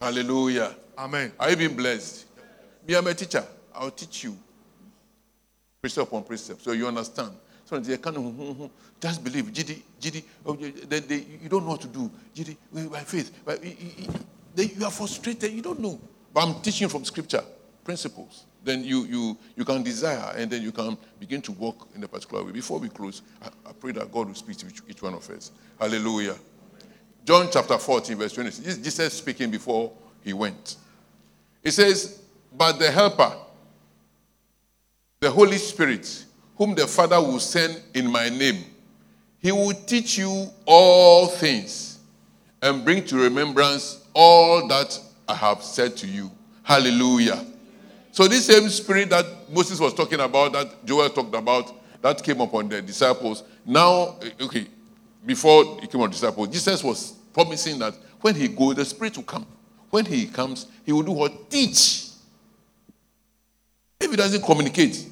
Hallelujah. 0.01 0.75
amen 0.97 1.33
Are 1.39 1.51
you 1.51 1.57
being 1.57 1.77
blessed? 1.77 2.25
Me, 2.89 2.95
I'm 2.95 3.07
a 3.07 3.13
teacher. 3.15 3.45
I'll 3.75 3.91
teach 3.91 4.25
you 4.25 4.37
precept 5.81 6.09
upon 6.09 6.25
precept 6.25 6.63
so 6.63 6.73
you 6.73 6.87
understand. 6.89 7.33
So 7.67 7.79
they 7.79 7.97
kind 7.99 8.17
of 8.17 8.23
hmm, 8.23 8.31
hmm, 8.31 8.53
hmm, 8.53 8.67
just 9.01 9.23
believe, 9.23 9.45
GD, 9.53 9.81
GD, 10.01 10.23
oh, 10.45 10.55
they, 10.55 11.01
they, 11.01 11.25
you 11.43 11.49
don't 11.49 11.65
know 11.65 11.71
what 11.73 11.81
to 11.83 11.87
do. 11.87 12.11
GD, 12.35 12.91
by 12.91 13.01
faith. 13.01 13.45
By, 13.45 13.57
they, 13.57 14.65
you 14.65 14.85
are 14.85 14.91
frustrated, 14.91 15.53
you 15.53 15.63
don't 15.63 15.79
know. 15.79 16.01
But 16.33 16.49
I'm 16.49 16.61
teaching 16.63 16.89
from 16.89 17.05
scripture 17.05 17.45
principles. 17.85 18.47
Then 18.63 18.85
you, 18.85 19.05
you, 19.05 19.39
you 19.57 19.65
can 19.65 19.83
desire 19.83 20.35
and 20.37 20.51
then 20.51 20.63
you 20.63 20.73
can 20.73 20.97
begin 21.19 21.41
to 21.43 21.53
walk 21.53 21.89
in 21.95 22.05
a 22.05 22.09
particular 22.09 22.45
way. 22.45 22.53
Before 22.53 22.79
we 22.79 22.89
close, 22.89 23.23
I, 23.43 23.49
I 23.69 23.73
pray 23.73 23.93
that 23.93 24.13
God 24.13 24.29
will 24.29 24.35
speak 24.35 24.59
to 24.59 24.67
each, 24.67 24.83
each 24.89 25.03
one 25.03 25.15
of 25.15 25.29
us. 25.31 25.51
Hallelujah. 25.79 26.37
John 27.25 27.49
chapter 27.51 27.79
14, 27.79 28.17
verse 28.17 28.33
26. 28.33 28.79
Jesus 28.79 29.15
speaking 29.15 29.51
before 29.51 29.93
he 30.23 30.33
went. 30.33 30.77
He 31.63 31.71
says, 31.71 32.23
But 32.57 32.79
the 32.79 32.91
Helper, 32.91 33.35
the 35.21 35.31
Holy 35.31 35.59
Spirit, 35.59 36.25
whom 36.57 36.75
the 36.75 36.87
Father 36.87 37.21
will 37.21 37.41
send 37.41 37.81
in 37.95 38.11
my 38.11 38.29
name, 38.29 38.65
he 39.39 39.53
will 39.53 39.73
teach 39.73 40.19
you 40.19 40.49
all 40.67 41.27
things 41.27 41.99
and 42.63 42.85
bring 42.85 43.05
to 43.07 43.17
remembrance 43.17 44.05
all 44.13 44.67
that 44.69 44.99
I 45.29 45.35
have 45.35 45.63
said 45.63 45.97
to 45.99 46.07
you. 46.07 46.31
Hallelujah. 46.63 47.47
So, 48.13 48.27
this 48.27 48.47
same 48.47 48.69
spirit 48.69 49.11
that 49.11 49.25
Moses 49.51 49.79
was 49.79 49.95
talking 49.95 50.21
about, 50.21 50.53
that 50.53 50.85
Joel 50.85 51.11
talked 51.11 51.35
about, 51.35 51.73
that 52.03 52.23
came 52.23 52.41
upon 52.41 52.69
the 52.69 52.83
disciples. 52.83 53.45
Now, 53.65 54.17
eh, 54.23 54.31
okay, 54.41 54.67
before 55.25 55.81
he 55.81 55.87
came 55.87 56.01
on 56.01 56.09
the 56.11 56.15
disciples, 56.15 56.49
Jesus 56.49 56.83
was 56.83 57.13
promising 57.33 57.79
that 57.79 57.95
when 58.21 58.35
he 58.35 58.49
goes, 58.49 58.75
the 58.75 58.85
Spirit 58.85 59.17
will 59.17 59.25
come. 59.25 59.47
When 59.91 60.05
he 60.05 60.27
comes, 60.27 60.67
he 60.85 60.93
will 60.93 61.03
do 61.03 61.13
what? 61.13 61.51
Teach. 61.51 62.09
If 64.01 64.11
he 64.11 64.17
doesn't 64.17 64.43
communicate, 64.43 65.07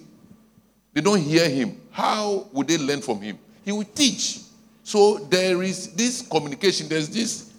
they 0.93 1.01
don't 1.01 1.21
hear 1.21 1.49
him. 1.49 1.81
How 1.91 2.49
would 2.53 2.69
they 2.69 2.79
learn 2.79 3.01
from 3.01 3.21
him? 3.21 3.39
He 3.65 3.73
will 3.73 3.85
teach. 3.85 4.41
So 4.83 5.19
there 5.19 5.63
is 5.63 5.93
this 5.95 6.23
communication, 6.23 6.89
there's 6.89 7.09
this 7.09 7.53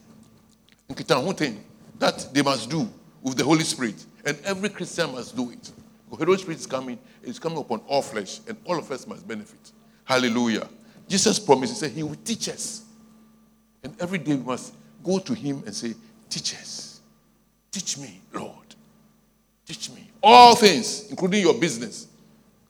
thing 1.36 1.64
that 2.00 2.34
they 2.34 2.42
must 2.42 2.70
do 2.70 2.90
with 3.22 3.38
the 3.38 3.44
Holy 3.44 3.64
Spirit. 3.64 4.04
And 4.26 4.38
every 4.44 4.70
Christian 4.70 5.12
must 5.12 5.36
do 5.36 5.52
it. 5.52 5.72
The 6.12 6.26
Holy 6.26 6.38
Spirit 6.38 6.60
is 6.60 6.66
coming, 6.66 6.98
it's 7.24 7.40
coming 7.40 7.60
upon 7.60 7.82
all 7.88 8.02
flesh, 8.02 8.40
and 8.48 8.58
all 8.66 8.78
of 8.78 8.92
us 8.92 9.06
must 9.06 9.28
benefit. 9.28 9.72
Hallelujah. 10.04 10.68
Jesus 11.08 11.40
promised, 11.40 11.74
He 11.74 11.80
said, 11.80 11.92
He 11.92 12.04
will 12.04 12.16
teach 12.16 12.50
us. 12.50 12.84
And 13.84 13.96
every 14.00 14.18
day 14.18 14.36
we 14.36 14.44
must 14.44 14.74
go 15.04 15.20
to 15.20 15.34
Him 15.34 15.64
and 15.66 15.74
say, 15.74 15.94
Teach 16.30 16.54
us. 16.56 17.02
Teach 17.72 17.98
me, 17.98 18.22
Lord. 18.34 18.76
Teach 19.66 19.92
me. 19.92 20.10
All 20.22 20.56
things, 20.56 21.10
including 21.10 21.42
your 21.42 21.54
business, 21.54 22.08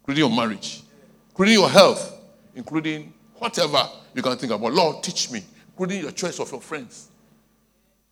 including 0.01 0.29
your 0.29 0.35
marriage, 0.35 0.81
including 1.29 1.53
your 1.55 1.69
health, 1.69 2.21
including 2.55 3.13
whatever 3.35 3.89
you 4.13 4.21
can 4.21 4.37
think 4.37 4.51
about. 4.51 4.73
Lord, 4.73 5.03
teach 5.03 5.31
me, 5.31 5.43
including 5.69 6.01
your 6.01 6.11
choice 6.11 6.39
of 6.39 6.51
your 6.51 6.61
friends, 6.61 7.09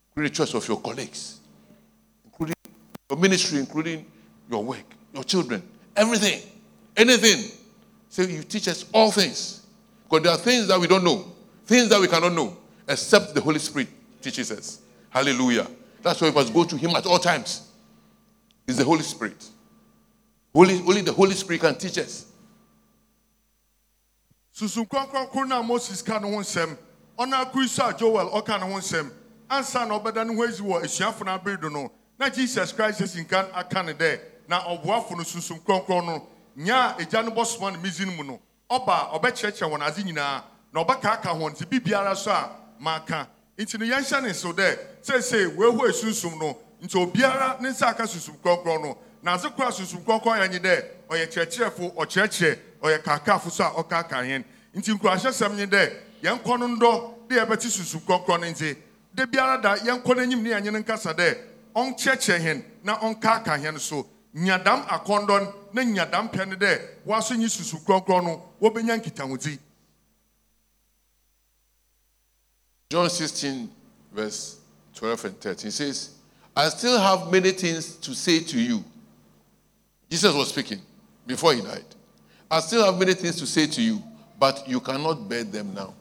including 0.09 0.31
the 0.31 0.35
choice 0.35 0.53
of 0.53 0.67
your 0.67 0.79
colleagues, 0.79 1.36
your 3.09 3.19
ministry, 3.19 3.59
including 3.59 4.05
your 4.49 4.63
work, 4.63 4.83
your 5.13 5.23
children, 5.23 5.63
everything, 5.95 6.41
anything. 6.95 7.51
So 8.09 8.21
you 8.23 8.43
teach 8.43 8.67
us 8.67 8.85
all 8.93 9.11
things. 9.11 9.65
Because 10.03 10.23
there 10.23 10.31
are 10.33 10.37
things 10.37 10.67
that 10.67 10.79
we 10.79 10.87
don't 10.87 11.03
know, 11.03 11.25
things 11.65 11.89
that 11.89 11.99
we 11.99 12.07
cannot 12.07 12.33
know, 12.33 12.55
except 12.87 13.33
the 13.33 13.41
Holy 13.41 13.59
Spirit 13.59 13.89
teaches 14.21 14.51
us. 14.51 14.79
Hallelujah. 15.09 15.67
That's 16.01 16.21
why 16.21 16.29
we 16.29 16.35
must 16.35 16.53
go 16.53 16.63
to 16.63 16.77
Him 16.77 16.91
at 16.91 17.05
all 17.05 17.19
times. 17.19 17.69
It's 18.67 18.77
the 18.77 18.85
Holy 18.85 19.03
Spirit. 19.03 19.45
Only, 20.53 20.79
only 20.79 21.01
the 21.01 21.13
Holy 21.13 21.33
Spirit 21.33 21.61
can 21.61 21.75
teach 21.75 21.97
us. 21.97 22.25
moses 25.65 26.01
ka 26.01 26.19
ne 26.19 26.43
joel 27.97 28.29
ansa 29.49 29.87
no 31.71 31.91
na 32.19 32.29
jesus 32.29 32.71
christ 32.73 33.01
asi 33.01 33.21
nka 33.21 33.49
aka 33.53 33.83
ne 33.83 33.93
dɛ 33.93 34.19
na 34.47 34.59
ɔboafo 34.61 35.17
no 35.17 35.23
susu 35.23 35.53
nkronkron 35.59 36.05
no 36.05 36.27
nya 36.55 36.95
a 36.97 37.01
agya 37.01 37.23
no 37.23 37.31
bɔsoma 37.31 37.73
no 37.73 37.79
mizin 37.79 38.15
mu 38.15 38.23
no 38.23 38.39
ɔba 38.69 39.11
ɔbɛkyerɛkyerɛ 39.19 39.69
wɔn 39.71 39.81
adze 39.81 40.03
nyinaa 40.03 40.43
na 40.73 40.83
ɔbɛkaaka 40.83 41.29
wɔn 41.37 41.51
nti 41.53 41.65
biribiara 41.65 42.15
so 42.15 42.31
a 42.31 42.49
maka 42.79 43.27
nti 43.57 43.79
no 43.79 43.85
yɛnhyɛ 43.85 44.23
ne 44.23 44.33
so 44.33 44.53
dɛ 44.53 44.77
seesei 45.01 45.47
weehu 45.55 45.79
esunsum 45.87 46.39
no 46.39 46.57
nti 46.81 46.95
obiara 46.97 47.59
ne 47.61 47.69
nsa 47.69 47.87
aka 47.87 48.03
susum 48.03 48.35
nkronkron 48.37 48.81
no. 48.81 48.97
Na 49.23 49.33
adze 49.35 49.49
kora 49.55 49.71
susum 49.71 50.03
nkronkron 50.03 50.39
yɛ 50.39 50.49
nye 50.51 50.59
dɛ 50.59 50.83
ɔyɛ 51.09 51.27
kyerɛkyerɛfo 51.31 51.95
ɔkyerɛkyerɛ 51.95 52.57
ɔyɛ 52.81 53.03
kaakaafo 53.03 53.49
so 53.51 53.63
a 53.63 53.69
ɔkaaka 53.83 54.23
yɛn. 54.25 54.43
Nti 54.75 54.91
nkurahyɛsɛm 54.93 55.55
nye 55.55 55.65
dɛ 55.65 55.93
yɛn 56.23 56.39
kɔ 56.43 56.59
no 56.59 56.67
ndɔ 56.67 57.27
de 57.29 57.35
yɛbɛte 57.35 57.67
susum 57.69 58.01
nkronkron 58.01 58.41
no 58.41 58.47
nti 58.47 58.75
de 59.13 59.25
biara 59.27 59.61
da 59.61 59.75
yɛn 59.77 60.01
kɔ 60.03 60.15
n'anim 60.15 60.41
ne 60.41 60.49
yɛn 60.49 60.83
nkasa 60.83 61.13
dɛ 61.15 61.37
ɔnkyerɛkyerɛ 61.77 62.43
yɛn 62.43 62.63
na 62.83 62.97
ɔnkaaka 62.97 63.61
yɛn 63.61 63.79
so 63.79 64.07
nyadam 64.33 64.81
akɔndɔ 64.87 65.53
na 65.73 65.81
nyadam 65.83 66.29
pɛ 66.31 66.47
ne 66.47 66.55
dɛ 66.55 66.81
wɔaso 67.05 67.37
nyi 67.37 67.47
susum 67.47 67.79
nkronkron 67.81 68.23
no 68.23 68.43
wɔbɛnya 68.61 68.97
nkitahodzi 68.99 69.59
John 72.89 73.09
16, 73.09 73.69
verse 74.13 74.59
12 74.95 75.25
and 75.25 75.41
13 75.41 75.71
says, 75.71 76.11
I 76.55 76.69
still 76.69 76.97
have 76.97 77.29
many 77.29 77.51
things 77.51 77.97
to 77.97 78.15
say 78.15 78.39
to 78.39 78.59
you. 78.59 78.81
Jesus 80.09 80.33
was 80.33 80.47
speaking 80.47 80.79
before 81.25 81.53
he 81.53 81.61
died. 81.61 81.83
I 82.49 82.61
still 82.61 82.85
have 82.85 82.97
many 82.97 83.13
things 83.13 83.35
to 83.39 83.45
say 83.45 83.67
to 83.67 83.81
you, 83.81 84.01
but 84.39 84.67
you 84.69 84.79
cannot 84.79 85.27
bear 85.27 85.43
them 85.43 85.73
now. 85.73 85.93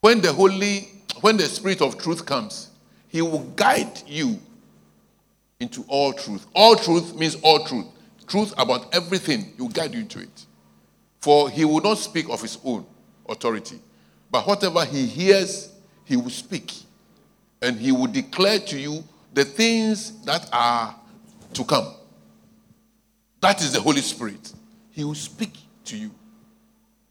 When 0.00 0.20
the 0.20 0.32
Holy, 0.32 0.88
when 1.20 1.36
the 1.36 1.44
Spirit 1.46 1.82
of 1.82 1.98
truth 1.98 2.24
comes, 2.24 2.69
he 3.10 3.22
will 3.22 3.44
guide 3.56 4.02
you 4.06 4.38
into 5.58 5.84
all 5.88 6.12
truth. 6.12 6.46
All 6.54 6.76
truth 6.76 7.14
means 7.14 7.36
all 7.42 7.64
truth. 7.64 7.86
truth 8.26 8.54
about 8.56 8.94
everything, 8.94 9.52
he 9.56 9.62
will 9.62 9.68
guide 9.68 9.92
you 9.92 10.00
into 10.00 10.20
it. 10.20 10.46
For 11.20 11.50
he 11.50 11.64
will 11.64 11.80
not 11.80 11.98
speak 11.98 12.28
of 12.30 12.40
his 12.40 12.58
own 12.64 12.86
authority, 13.28 13.80
but 14.30 14.46
whatever 14.46 14.84
he 14.84 15.04
hears, 15.04 15.72
he 16.04 16.16
will 16.16 16.30
speak. 16.30 16.72
And 17.60 17.76
he 17.76 17.92
will 17.92 18.06
declare 18.06 18.58
to 18.60 18.78
you 18.78 19.04
the 19.34 19.44
things 19.44 20.24
that 20.24 20.48
are 20.52 20.94
to 21.52 21.64
come. 21.64 21.92
That 23.40 23.60
is 23.60 23.72
the 23.72 23.80
Holy 23.80 24.00
Spirit. 24.00 24.52
He 24.92 25.04
will 25.04 25.14
speak 25.14 25.52
to 25.86 25.96
you. 25.96 26.10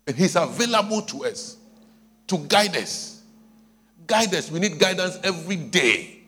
And 0.08 0.16
he's 0.16 0.36
available 0.36 1.02
to 1.04 1.26
us 1.26 1.58
to 2.28 2.38
guide 2.38 2.76
us. 2.78 3.18
Guide 4.10 4.34
us. 4.34 4.51
We 4.51 4.60
need 4.60 4.80
guidance 4.80 5.20
every 5.24 5.55
day. 5.55 6.22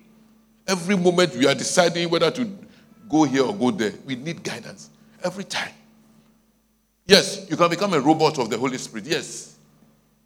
Every 0.67 0.95
moment 0.95 1.36
we 1.36 1.47
are 1.47 1.55
deciding 1.55 2.09
whether 2.11 2.29
to 2.29 2.47
go 3.09 3.23
here 3.23 3.43
or 3.43 3.53
go 3.55 3.71
there, 3.71 3.93
we 4.05 4.15
need 4.15 4.43
guidance 4.43 4.91
every 5.23 5.43
time. 5.43 5.73
Yes, 7.07 7.47
you 7.49 7.57
can 7.57 7.69
become 7.69 7.93
a 7.93 7.99
robot 7.99 8.38
of 8.38 8.49
the 8.51 8.57
Holy 8.57 8.77
Spirit. 8.77 9.05
Yes. 9.07 9.57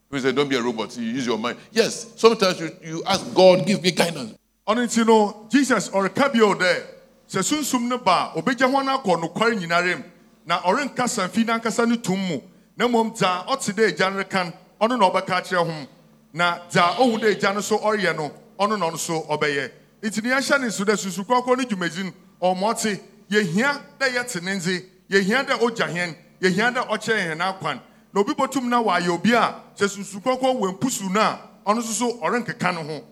We 0.10 0.20
say, 0.20 0.34
don't 0.34 0.50
be 0.50 0.58
a 0.58 0.62
robot, 0.62 0.96
you 0.98 1.06
use 1.06 1.26
your 1.26 1.38
mind. 1.40 1.58
Yes, 1.72 2.14
sometimes 2.16 2.60
you, 2.60 2.72
you 2.84 3.04
ask 3.06 3.34
God, 3.34 3.66
give 3.66 3.82
me 3.82 3.92
guidance. 3.92 4.36
ɔno 4.68 4.82
nti 4.84 5.06
no 5.06 5.46
jesus 5.52 5.90
ɔreka 5.90 6.34
bio 6.34 6.56
dɛ 6.56 6.84
sɛ 7.30 7.44
sunsum 7.44 7.88
no 7.88 8.00
ba 8.00 8.32
a 8.34 8.42
obɛgya 8.42 8.66
ho 8.72 8.82
no 8.82 8.98
akɔ 8.98 9.22
nokware 9.22 10.04
na 10.44 10.60
ɔrenka 10.62 11.08
samfi 11.08 11.46
n'ankasa 11.46 11.88
no 11.88 11.96
tom 11.98 12.18
mu 12.18 12.42
na 12.76 12.88
mmom 12.88 13.14
dza 13.16 13.46
ɔte 13.46 13.74
dɛ 13.74 13.90
agya 13.90 14.10
no 14.10 14.18
reka 14.18 14.44
no 14.44 14.54
ɔno 14.88 14.98
na 14.98 15.86
na 16.36 16.60
dza 16.70 17.00
ohu 17.00 17.18
dɛ 17.18 17.32
agya 17.32 17.54
no 17.54 17.62
so 17.62 17.78
ɔreyɛ 17.80 18.14
no 18.16 18.30
ɔno 18.60 18.78
na 18.78 18.90
ɔno 18.90 18.98
so 19.00 19.22
ɔbɛyɛ 19.30 19.72
nti 20.04 20.22
ne 20.22 20.30
yɛnhyɛ 20.32 20.60
ne 20.60 20.68
nso 20.68 20.84
dɛ 20.84 20.98
susu 20.98 21.24
kɔkɔɔ 21.26 21.58
no 21.58 21.64
dwumadi 21.64 22.04
no 22.04 22.14
ɔmmɔte 22.54 23.00
yɛhia 23.32 23.82
dɛ 23.98 24.08
yɛte 24.14 24.44
ne 24.44 24.52
nze 24.56 24.86
yɛhia 25.10 25.46
dɛ 25.48 25.58
ɔgya 25.60 25.88
hɛn 25.88 26.16
yɛhia 26.42 26.74
dɛ 26.76 26.88
ɔkyerɛ 26.90 27.22
yɛn 27.32 27.38
n'akwan 27.38 27.80
na 28.14 28.20
obi 28.22 28.34
bɔtum 28.34 28.64
na 28.66 28.84
wayɛ 28.84 29.08
obi 29.10 29.34
a 29.34 29.56
sɛ 29.78 29.88
susu 29.88 30.20
kɔkɔɔ 30.22 30.60
wɔ 30.60 30.78
mpusu 30.78 31.10
no 31.10 31.22
a 31.22 31.40
ɔno 31.66 31.78
nso 31.80 31.94
so 31.94 32.18
ɔrenkeka 32.20 32.74
no 32.76 32.84
ho. 32.84 33.04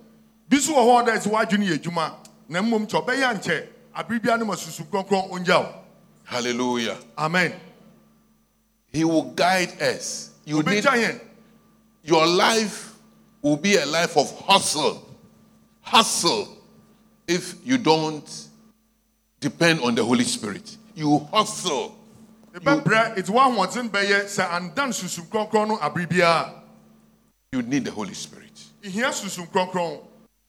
Bi 0.49 0.57
so 0.57 0.73
wɔ 0.73 0.83
hɔ 0.83 1.07
dɛ 1.07 1.17
sɛ 1.23 1.31
wadwene 1.31 1.65
yɛ 1.65 1.79
adwuma 1.79 2.13
na 2.49 2.61
mmom 2.61 2.85
kyɛ 2.85 3.05
ɔbɛyɛ 3.05 3.39
nkyɛ 3.39 3.67
abere 3.95 4.19
biara 4.19 4.39
no 4.39 4.45
ma 4.45 4.55
susu 4.55 4.83
kɔkɔɔ 4.83 5.31
ɔngya 5.31 5.59
wo 5.63 5.73
Hallelujah. 6.25 6.97
amen. 7.17 7.53
He 8.91 9.03
will 9.05 9.31
guide 9.31 9.81
us. 9.81 10.29
You 10.45 10.61
need 10.61 10.85
your 12.03 12.27
life 12.27 12.92
will 13.43 13.57
be 13.57 13.75
a 13.75 13.85
life 13.85 14.17
of 14.17 14.31
hustle. 14.41 15.05
Hustle 15.81 16.47
if 17.27 17.55
you 17.65 17.77
don't 17.77 18.47
depend 19.39 19.81
on 19.81 19.93
the 19.93 20.03
Holy 20.03 20.23
Spirit. 20.23 20.77
You 20.95 21.19
hustle. 21.31 21.95
ɛbɛbrɛ 22.55 23.15
ɛti 23.17 23.29
woahoɔden 23.29 23.89
bɛyɛ 23.89 24.23
sɛ 24.25 24.49
andan 24.49 24.89
susum 24.93 25.25
kronkron 25.27 25.67
no 25.67 25.77
abere 25.77 26.07
biara 26.07 26.53
You 27.51 27.61
need 27.61 27.85
the 27.85 27.91
Holy 27.91 28.13
Spirit. 28.13 28.51
ihia 28.83 29.11
susum 29.11 29.47
kronkron 29.51 29.99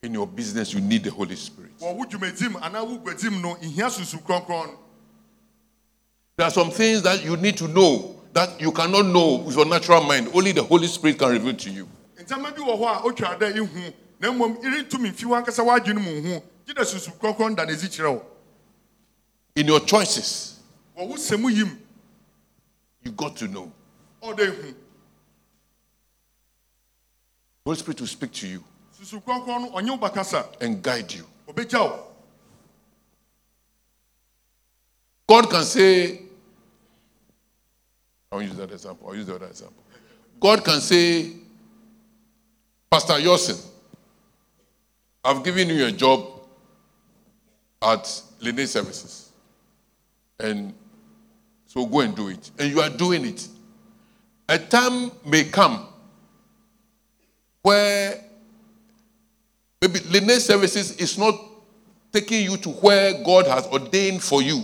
In 0.02 0.12
your 0.12 0.26
business, 0.26 0.74
you 0.74 0.80
need 0.82 1.02
the 1.02 1.10
Holy 1.10 1.34
Spirit. 1.36 1.78
wɔ 1.80 1.94
wo 1.96 2.04
dwumadim 2.04 2.54
anaa 2.60 2.86
wo 2.86 2.98
gbadim 2.98 3.40
no 3.42 3.56
ihia 3.56 3.90
susum 3.90 4.22
kronkron 4.22 4.76
There 6.36 6.46
are 6.46 6.50
some 6.50 6.70
things 6.70 7.02
that 7.02 7.24
you 7.24 7.36
need 7.36 7.56
to 7.58 7.68
know 7.68 8.20
that 8.32 8.60
you 8.60 8.70
cannot 8.72 9.06
know 9.06 9.36
with 9.36 9.54
your 9.56 9.64
natural 9.66 10.02
mind. 10.02 10.28
Only 10.34 10.50
the 10.50 10.64
Holy 10.64 10.88
Spirit 10.88 11.16
can 11.18 11.30
reveal 11.30 11.54
to 11.54 11.70
you. 11.70 11.88
Ntɛma 12.24 12.54
bi 12.54 12.60
wɔ 12.62 12.78
hɔ 12.78 12.86
a 12.86 13.02
otwa 13.02 13.48
ihu 13.56 13.92
na 14.20 14.30
mmom 14.32 14.56
irentumi 14.62 15.10
mfi 15.10 15.24
wankasa 15.26 15.62
w'adwene 15.64 16.00
mu 16.00 16.22
ho 16.34 16.42
gye 16.66 16.74
dɛ 16.74 16.84
susum 16.84 17.12
kronkron 17.18 17.54
da 17.56 17.64
n'adzi 17.64 17.88
kyerɛ 17.88 18.12
wo 18.14 18.22
In 19.56 19.66
your 19.68 19.80
choices, 19.80 20.60
wɔ 20.96 21.08
wo 21.08 21.14
sɛmu 21.16 21.50
yim 21.54 21.78
you 23.02 23.12
got 23.12 23.36
to 23.36 23.46
know. 23.48 23.72
ɔdɛ 24.22 24.40
ihu 24.48 24.74
Holy 27.64 27.76
Spirit 27.78 28.00
will 28.00 28.08
speak 28.08 28.32
to 28.32 28.46
you 28.48 28.64
susum 29.00 29.22
kronkron 29.22 29.60
no 29.62 29.70
ɔnye 29.70 29.90
wo 29.90 29.98
bakasa 29.98 30.46
and 30.60 30.82
guide 30.82 31.12
you. 31.12 31.26
God 35.26 35.50
can 35.50 35.62
say, 35.64 36.20
I'll 38.30 38.42
use 38.42 38.56
that 38.56 38.70
example. 38.70 39.08
I'll 39.08 39.14
use 39.14 39.26
the 39.26 39.34
other 39.36 39.46
example. 39.46 39.82
God 40.40 40.64
can 40.64 40.80
say, 40.80 41.32
Pastor 42.94 43.14
Yosin, 43.14 43.60
I've 45.24 45.42
given 45.42 45.68
you 45.68 45.84
a 45.84 45.90
job 45.90 46.28
at 47.82 48.22
Lene 48.40 48.68
Services. 48.68 49.32
And 50.38 50.72
so 51.66 51.86
go 51.86 52.02
and 52.02 52.14
do 52.14 52.28
it. 52.28 52.52
And 52.56 52.70
you 52.70 52.80
are 52.80 52.90
doing 52.90 53.24
it. 53.24 53.48
A 54.48 54.60
time 54.60 55.10
may 55.26 55.42
come 55.42 55.88
where 57.62 58.22
maybe 59.82 59.98
Lene 60.08 60.38
Services 60.38 60.96
is 60.96 61.18
not 61.18 61.34
taking 62.12 62.44
you 62.44 62.56
to 62.58 62.68
where 62.68 63.24
God 63.24 63.48
has 63.48 63.66
ordained 63.66 64.22
for 64.22 64.40
you. 64.40 64.62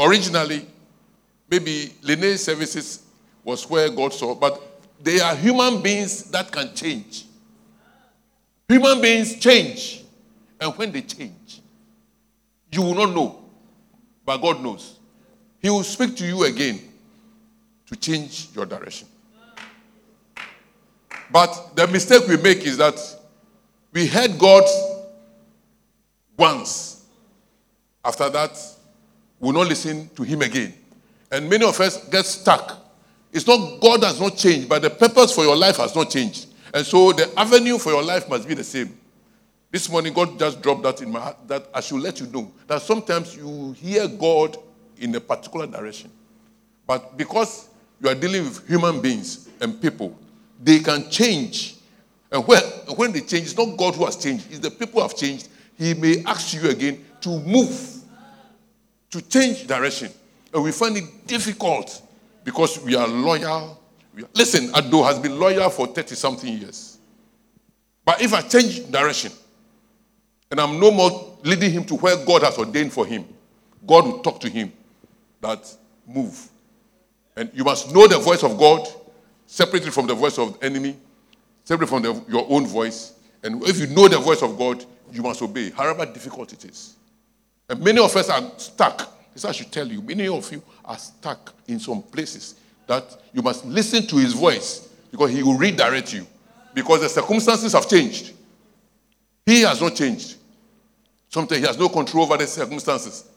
Originally, 0.00 0.66
maybe 1.50 1.92
Lene 2.00 2.38
Services 2.38 3.02
was 3.44 3.68
where 3.68 3.90
God 3.90 4.14
saw, 4.14 4.34
but 4.34 4.75
they 5.06 5.20
are 5.20 5.36
human 5.36 5.80
beings 5.82 6.24
that 6.32 6.50
can 6.50 6.74
change. 6.74 7.26
Human 8.68 9.00
beings 9.00 9.38
change. 9.38 10.02
And 10.60 10.76
when 10.76 10.90
they 10.90 11.02
change, 11.02 11.60
you 12.72 12.82
will 12.82 12.94
not 12.94 13.14
know, 13.14 13.44
but 14.24 14.38
God 14.38 14.60
knows. 14.60 14.98
He 15.60 15.70
will 15.70 15.84
speak 15.84 16.16
to 16.16 16.26
you 16.26 16.42
again 16.42 16.80
to 17.86 17.94
change 17.94 18.48
your 18.52 18.66
direction. 18.66 19.06
But 21.30 21.76
the 21.76 21.86
mistake 21.86 22.26
we 22.26 22.36
make 22.38 22.66
is 22.66 22.76
that 22.78 22.98
we 23.92 24.08
heard 24.08 24.36
God 24.36 24.64
once. 26.36 27.04
After 28.04 28.28
that, 28.28 28.58
we 29.38 29.46
will 29.46 29.60
not 29.60 29.68
listen 29.68 30.08
to 30.16 30.24
Him 30.24 30.42
again. 30.42 30.74
And 31.30 31.48
many 31.48 31.64
of 31.64 31.78
us 31.78 32.08
get 32.08 32.24
stuck. 32.26 32.85
It's 33.36 33.46
not 33.46 33.82
God 33.82 34.02
has 34.02 34.18
not 34.18 34.34
changed, 34.34 34.66
but 34.66 34.80
the 34.80 34.88
purpose 34.88 35.34
for 35.34 35.44
your 35.44 35.56
life 35.56 35.76
has 35.76 35.94
not 35.94 36.08
changed. 36.08 36.46
And 36.72 36.86
so 36.86 37.12
the 37.12 37.30
avenue 37.38 37.76
for 37.76 37.92
your 37.92 38.02
life 38.02 38.26
must 38.30 38.48
be 38.48 38.54
the 38.54 38.64
same. 38.64 38.98
This 39.70 39.90
morning, 39.90 40.14
God 40.14 40.38
just 40.38 40.62
dropped 40.62 40.84
that 40.84 41.02
in 41.02 41.10
my 41.12 41.20
heart 41.20 41.36
that 41.46 41.68
I 41.74 41.82
should 41.82 42.00
let 42.00 42.18
you 42.18 42.28
know 42.28 42.50
that 42.66 42.80
sometimes 42.80 43.36
you 43.36 43.72
hear 43.72 44.08
God 44.08 44.56
in 44.96 45.14
a 45.14 45.20
particular 45.20 45.66
direction. 45.66 46.10
But 46.86 47.18
because 47.18 47.68
you 48.00 48.08
are 48.08 48.14
dealing 48.14 48.44
with 48.44 48.66
human 48.66 49.02
beings 49.02 49.50
and 49.60 49.82
people, 49.82 50.16
they 50.62 50.78
can 50.78 51.10
change. 51.10 51.76
And 52.32 52.42
when, 52.46 52.62
when 52.96 53.12
they 53.12 53.20
change, 53.20 53.48
it's 53.48 53.56
not 53.58 53.76
God 53.76 53.96
who 53.96 54.06
has 54.06 54.16
changed, 54.16 54.46
it's 54.48 54.60
the 54.60 54.70
people 54.70 55.02
who 55.02 55.08
have 55.08 55.14
changed. 55.14 55.48
He 55.76 55.92
may 55.92 56.24
ask 56.24 56.54
you 56.54 56.70
again 56.70 57.04
to 57.20 57.38
move, 57.40 57.96
to 59.10 59.20
change 59.20 59.66
direction. 59.66 60.10
And 60.54 60.62
we 60.64 60.72
find 60.72 60.96
it 60.96 61.26
difficult 61.26 62.00
because 62.46 62.80
we 62.80 62.94
are 62.94 63.08
loyal. 63.08 63.76
We 64.14 64.22
are, 64.22 64.28
listen, 64.32 64.70
Ado 64.72 65.02
has 65.02 65.18
been 65.18 65.36
loyal 65.38 65.68
for 65.68 65.88
30 65.88 66.14
something 66.14 66.56
years. 66.56 66.98
But 68.04 68.22
if 68.22 68.32
I 68.32 68.40
change 68.40 68.88
direction 68.88 69.32
and 70.48 70.60
I'm 70.60 70.78
no 70.78 70.92
more 70.92 71.36
leading 71.42 71.72
him 71.72 71.84
to 71.86 71.96
where 71.96 72.24
God 72.24 72.44
has 72.44 72.56
ordained 72.56 72.92
for 72.92 73.04
him, 73.04 73.26
God 73.84 74.04
will 74.04 74.20
talk 74.20 74.38
to 74.40 74.48
him 74.48 74.72
that 75.40 75.68
move. 76.06 76.48
And 77.34 77.50
you 77.52 77.64
must 77.64 77.92
know 77.92 78.06
the 78.06 78.18
voice 78.18 78.44
of 78.44 78.56
God, 78.56 78.88
separately 79.46 79.90
from 79.90 80.06
the 80.06 80.14
voice 80.14 80.38
of 80.38 80.58
the 80.60 80.66
enemy, 80.66 80.96
separate 81.64 81.88
from 81.88 82.02
the, 82.02 82.24
your 82.28 82.46
own 82.48 82.64
voice. 82.64 83.14
And 83.42 83.60
if 83.64 83.80
you 83.80 83.88
know 83.88 84.06
the 84.06 84.18
voice 84.18 84.42
of 84.42 84.56
God, 84.56 84.84
you 85.12 85.22
must 85.22 85.42
obey, 85.42 85.70
however 85.70 86.06
difficult 86.06 86.52
it 86.52 86.64
is. 86.64 86.94
And 87.68 87.82
many 87.82 87.98
of 87.98 88.14
us 88.14 88.30
are 88.30 88.52
stuck. 88.56 89.15
This 89.36 89.44
I 89.44 89.52
should 89.52 89.70
tell 89.70 89.86
you. 89.86 90.00
Many 90.00 90.28
of 90.28 90.50
you 90.50 90.62
are 90.82 90.96
stuck 90.96 91.52
in 91.68 91.78
some 91.78 92.00
places 92.00 92.54
that 92.86 93.18
you 93.34 93.42
must 93.42 93.66
listen 93.66 94.06
to 94.06 94.16
his 94.16 94.32
voice 94.32 94.88
because 95.10 95.30
he 95.30 95.42
will 95.42 95.58
redirect 95.58 96.14
you. 96.14 96.26
Because 96.72 97.02
the 97.02 97.08
circumstances 97.10 97.74
have 97.74 97.86
changed. 97.86 98.32
He 99.44 99.60
has 99.60 99.78
not 99.82 99.94
changed. 99.94 100.36
Sometimes 101.28 101.60
he 101.60 101.66
has 101.66 101.78
no 101.78 101.90
control 101.90 102.24
over 102.24 102.38
the 102.38 102.46
circumstances. 102.46 103.28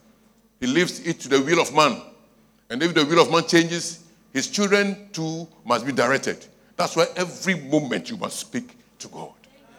He 0.61 0.67
leaves 0.67 1.05
it 1.05 1.19
to 1.19 1.27
the 1.27 1.41
will 1.41 1.59
of 1.59 1.75
man. 1.75 2.01
And 2.69 2.81
if 2.81 2.93
the 2.93 3.03
will 3.03 3.21
of 3.21 3.29
man 3.29 3.45
changes, 3.45 4.05
his 4.31 4.47
children 4.47 5.09
too 5.11 5.49
must 5.65 5.85
be 5.85 5.91
directed. 5.91 6.45
That's 6.77 6.95
why 6.95 7.07
every 7.17 7.55
moment 7.55 8.09
you 8.09 8.15
must 8.15 8.39
speak 8.39 8.73
to 8.99 9.09
God. 9.09 9.33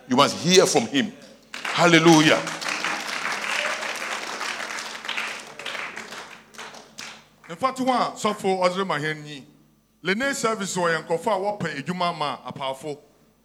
You 0.06 0.16
must 0.16 0.36
hear 0.36 0.66
from 0.66 0.82
him. 0.82 1.14
Hallelujah. 1.54 2.42
Mfa 7.50 7.72
to 7.72 7.84
ho 7.84 7.92
a 7.92 8.12
sɔfo 8.16 8.60
ɔdere 8.62 8.86
ma 8.86 8.96
hɛn 8.98 9.42
lene 10.02 10.34
service 10.34 10.76
wɔ 10.76 10.94
yɛn 10.94 11.04
nkɔfo 11.06 11.26
a 11.30 11.38
wɔpɛ 11.58 11.78
adwuma 11.84 12.16
ma 12.16 12.38
apaafo 12.46 12.96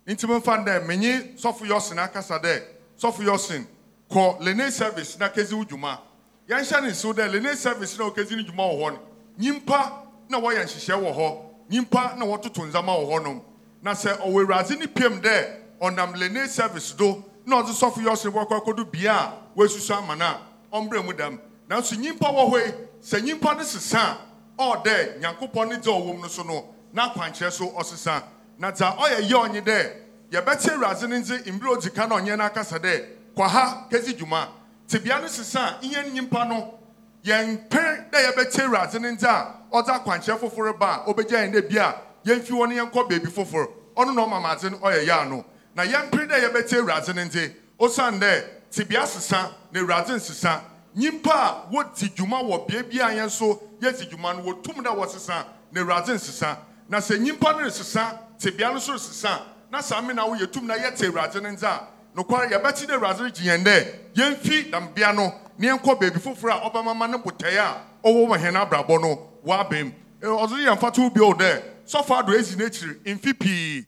nti 0.07 0.27
no 0.27 0.39
dɛ 0.39 0.85
menye 0.85 1.35
sɔfo 1.35 1.65
yɔsen 1.67 1.97
akasa 1.97 2.39
dɛ 2.39 2.61
sɔfo 2.99 3.23
yɔsen 3.25 3.65
kɔ 4.09 4.39
lene 4.41 4.71
service 4.71 5.17
na 5.17 5.27
kɛsi 5.29 5.53
wo 5.53 5.63
dwuma 5.63 5.99
yɛnhyɛ 6.47 6.81
ne 6.83 6.89
nso 6.89 7.13
dɛ 7.13 7.31
lene 7.31 7.55
service 7.55 7.97
na 7.97 8.05
ɔkɛsi 8.09 8.35
ne 8.37 8.43
dwuma 8.43 8.63
wɔ 8.63 8.77
hɔ 8.91 8.99
nyimpa 9.39 9.91
na 10.29 10.39
wɔyɛ 10.39 10.63
nhyehyɛ 10.65 11.01
wɔ 11.01 11.15
hɔ 11.15 11.37
nyimpa 11.71 12.15
na 12.17 12.25
wɔtoto 12.25 12.61
ndzɛmba 12.69 12.93
wɔ 12.93 13.09
hɔnom 13.09 13.41
na 13.81 13.91
sɛ 13.93 14.17
ɔwɔ 14.19 14.45
awurade 14.45 14.77
ne 14.79 14.85
piem 14.85 15.19
dɛ 15.19 15.61
ɔnam 15.81 16.15
lene 16.15 16.47
service 16.47 16.91
do 16.93 17.23
na 17.45 17.61
ɔdze 17.63 17.73
sɔfo 17.73 17.97
yɛ 18.03 18.11
ɔsere 18.11 18.31
bɔkɔ 18.31 18.61
akɔdo 18.63 18.91
bea 18.91 19.11
a 19.13 19.33
wɔasusu 19.57 19.97
ama 19.97 20.15
no 20.15 20.25
a 20.25 20.39
ɔmbrɛ 20.77 21.03
mu 21.05 21.11
dɛm 21.13 21.39
nanso 21.67 21.95
nyimpa 21.95 22.29
wɔ 22.31 22.51
hɔ 22.51 22.65
yi 22.67 22.73
sɛ 23.05 23.21
nyimpa 23.21 23.53
no 23.55 23.63
sesa 23.63 24.17
a 24.57 24.63
ɔɔdɛ 24.63 25.19
nyankopɔn 25.19 25.69
ne 25.69 25.77
dze 25.77 25.89
a 25.91 25.93
ɔwɔ 25.93 26.21
no 26.21 26.27
so 26.27 26.43
no 26.43 26.65
na 26.91 27.09
akwankyerɛ 27.13 27.51
so 27.51 27.67
ɔsesa. 27.71 28.23
Na 28.57 28.71
dza 28.71 28.95
ɔyɛ 28.97 29.29
yɛ 29.29 29.35
ɔnye 29.47 29.61
dɛ 29.63 29.91
yɛbɛte 30.31 30.71
awurade 30.73 31.07
no 31.07 31.15
ndze 31.19 31.43
mmerɛ 31.43 31.75
odzi 31.77 31.93
ka 31.93 32.07
na 32.07 32.15
ɔnyɛ 32.15 32.37
no 32.37 32.43
akasa 32.45 32.79
dɛ 32.79 33.05
kɔ 33.37 33.47
ha 33.47 33.87
kɛsi 33.91 34.17
dwuma. 34.17 34.47
Tebea 34.87 35.21
no 35.21 35.27
sesa 35.27 35.59
a 35.59 35.85
ihe 35.85 36.03
nyimpa 36.13 36.47
no 36.47 36.79
yɛmpɛ 37.23 38.09
dɛ 38.09 38.31
yɛbɛte 38.31 38.59
awurade 38.65 38.99
no 38.99 39.11
ndze 39.11 39.23
a 39.27 39.53
ɔdze 39.71 40.03
akwankyerɛ 40.03 40.39
foforɔ 40.39 40.79
ba 40.79 41.03
a 41.05 41.13
ɔbɛgya 41.13 41.45
yɛn 41.45 41.53
dɛ 41.53 41.69
bi 41.69 41.77
a 41.77 41.95
yɛmfi 42.25 42.49
hɔ 42.49 42.69
no 42.69 42.85
yɛnkɔ 42.85 43.09
baabi 43.09 43.27
foforɔ 43.27 43.67
ɔno 43.97 44.15
na 44.15 44.25
ɔma 44.25 44.41
madze 44.41 44.71
no 44.71 44.77
ɔyɛ 44.79 45.05
yɛ 45.05 45.21
ano. 45.21 45.45
Na 45.75 45.83
yɛmpere 45.83 46.27
dɛ 46.27 46.41
yɛbɛte 46.49 46.73
awurade 46.79 47.13
no 47.15 47.21
ndze 47.23 47.53
osiane 47.79 48.19
dɛ 48.19 48.43
tebea 48.71 49.05
sesa 49.05 49.51
na 49.71 49.79
awurade 49.79 50.07
nsesa. 50.15 50.61
Nyimpa 50.95 51.31
a 51.33 51.65
wɔdi 51.71 52.09
dwuma 52.15 52.41
wɔ 52.43 52.67
bea 52.67 52.83
bi 52.83 52.99
a 52.99 53.09
yɛn 53.15 53.25
nso 53.25 53.59
yɛdi 53.81 54.09
dwuma 54.09 54.33
no 54.35 54.43
wɔtum 54.53 54.81
dɛ 54.83 54.95
wɔsesa 54.95 55.45
na 55.71 55.81
awurade 55.81 56.13
nsesa. 56.13 56.57
Na 56.89 56.97
sɛ 56.99 57.17
nyimpa 57.19 57.51
no 57.53 57.65
resesa 57.65 58.17
tebea 58.39 58.71
no 58.71 58.75
nso 58.79 58.93
resesa. 58.93 59.41
Na 59.71 59.81
saa 59.81 60.01
me 60.01 60.13
na 60.13 60.25
woyɛ 60.27 60.51
tum 60.51 60.67
na 60.67 60.75
yɛte 60.75 61.05
awurade 61.09 61.41
no 61.41 61.49
ndze 61.49 61.63
a 61.63 61.87
nokware 62.15 62.49
yɛbɛte 62.49 62.85
dɛ 62.87 62.93
awurade 62.97 63.19
regye 63.23 63.43
yɛn 63.51 63.63
dɛ 63.63 63.85
yɛmfi 64.15 64.71
dambea 64.71 65.13
no 65.15 65.33
na 65.57 65.67
yɛnkɔ 65.75 65.99
baabi 65.99 66.19
foforɔ 66.19 66.51
a 66.51 66.69
ɔbɛmama 66.69 67.09
ne 67.11 67.17
botaeɛ 67.17 67.59
a 67.59 67.81
ɔwɔ 68.07 68.27
wɔ 68.29 68.37
hɛn 68.37 68.55
abrabɔ 68.69 69.01
no 69.01 69.19
wɔabɛm 69.45 69.91
ɔdze 70.21 70.65
yɛn 70.65 70.77
mfato 70.77 71.09
bio 71.13 71.33
dɛ 71.33 71.61
sɔfo 71.85 72.19
ado 72.19 72.31
esi 72.33 72.55
n'ekyir 72.55 72.99
mfi 73.17 73.33
pii. 73.39 73.85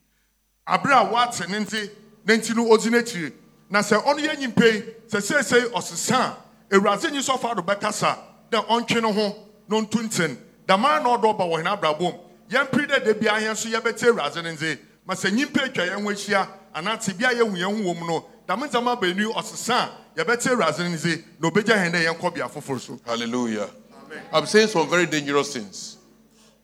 Abere 0.68 0.94
a 0.94 1.06
wɔate 1.06 1.48
ne 1.48 1.60
nti 1.60 1.90
ne 2.26 2.38
nti 2.38 2.54
no 2.56 2.66
odzi 2.66 2.90
n'ekyir. 2.92 3.32
Na 3.70 3.80
sɛ 3.80 4.04
ɔno 4.04 4.20
yɛ 4.20 4.38
nyimpa 4.38 4.66
yi 4.66 4.82
sɛ 5.10 5.22
seesei 5.22 5.72
ɔsesa 5.72 6.16
a 6.20 6.38
awurade 6.72 7.12
nyi 7.12 7.20
sɔfo 7.20 7.52
ado 7.52 7.62
bɛkasa 7.62 8.18
dɛ 8.52 8.66
ɔntwe 8.68 9.02
ne 9.02 9.12
ho 9.14 9.36
na 9.68 9.78
ɔntu 9.78 10.04
ntɛn 10.04 10.38
damara 10.66 11.02
na 11.02 11.18
ɔdɔ 11.18 11.36
ɔba 11.36 11.46
wɔ 11.46 11.64
hɛn 11.64 11.78
abrabɔ 11.80 12.00
mu 12.00 12.20
yɛmpere 12.50 12.88
dɛ 12.88 13.04
debi 13.06 13.28
ahɛn 13.28 13.56
so 13.56 13.70
yɛbɛte 13.70 14.04
awurade 14.10 14.44
ne 14.44 14.52
nti 14.56 14.80
ma 15.06 15.14
sɛ 15.14 15.32
nyimpa 15.32 15.66
atwa 15.66 15.86
yɛn 15.86 16.04
ho 16.04 16.10
ahyia 16.10 16.48
anaa 16.74 16.98
te 16.98 17.14
bi 17.14 17.26
a 17.26 17.34
yɛhu 17.36 17.56
yɛn 17.58 17.84
ho 17.84 17.94
wɔ 17.94 18.00
mu 18.00 18.08
no 18.08 18.26
dame 18.48 18.64
ndzɛmba 18.68 19.00
baanu 19.00 19.34
ɔsesa 19.34 19.74
a 19.74 19.92
yɛbɛte 20.18 20.48
awurade 20.50 20.80
no 20.80 20.90
nse 20.90 21.24
na 21.40 21.50
obɛgya 21.50 21.76
hɛn 21.76 21.92
dɛ 21.92 22.50
foforɔ 22.52 22.80
so 22.80 23.00
Hallelujah. 23.06 23.70
I'm 24.32 24.46
saying 24.46 24.70
some 24.70 24.90
very 24.90 25.06
dangerous 25.06 25.54
things. 25.54 25.98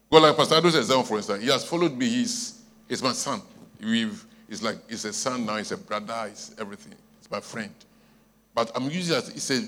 Well, 0.10 0.22
like 0.22 0.38
Pastor 0.38 0.56
Ado's 0.56 0.76
example, 0.76 1.04
for 1.06 1.18
instance, 1.18 1.44
he 1.44 1.50
has 1.50 1.66
followed 1.66 1.98
me. 1.98 2.08
He's, 2.08 2.62
he's 2.88 3.02
my 3.02 3.14
son. 3.14 3.42
We've, 3.82 4.26
he's 4.48 4.62
like, 4.62 4.78
he's 4.90 5.04
a 5.06 5.14
son 5.14 5.46
now, 5.46 5.58
he's 5.58 5.72
a 5.72 5.78
brother, 5.78 6.28
he's 6.30 6.56
everything. 6.60 6.94
He's 7.20 7.30
my 7.32 7.40
friend. 7.40 7.74
But 8.54 8.72
I'm 8.76 8.90
using 8.90 9.16
it 9.16 9.24
as, 9.24 9.30
it's 9.30 9.50
a 9.52 9.68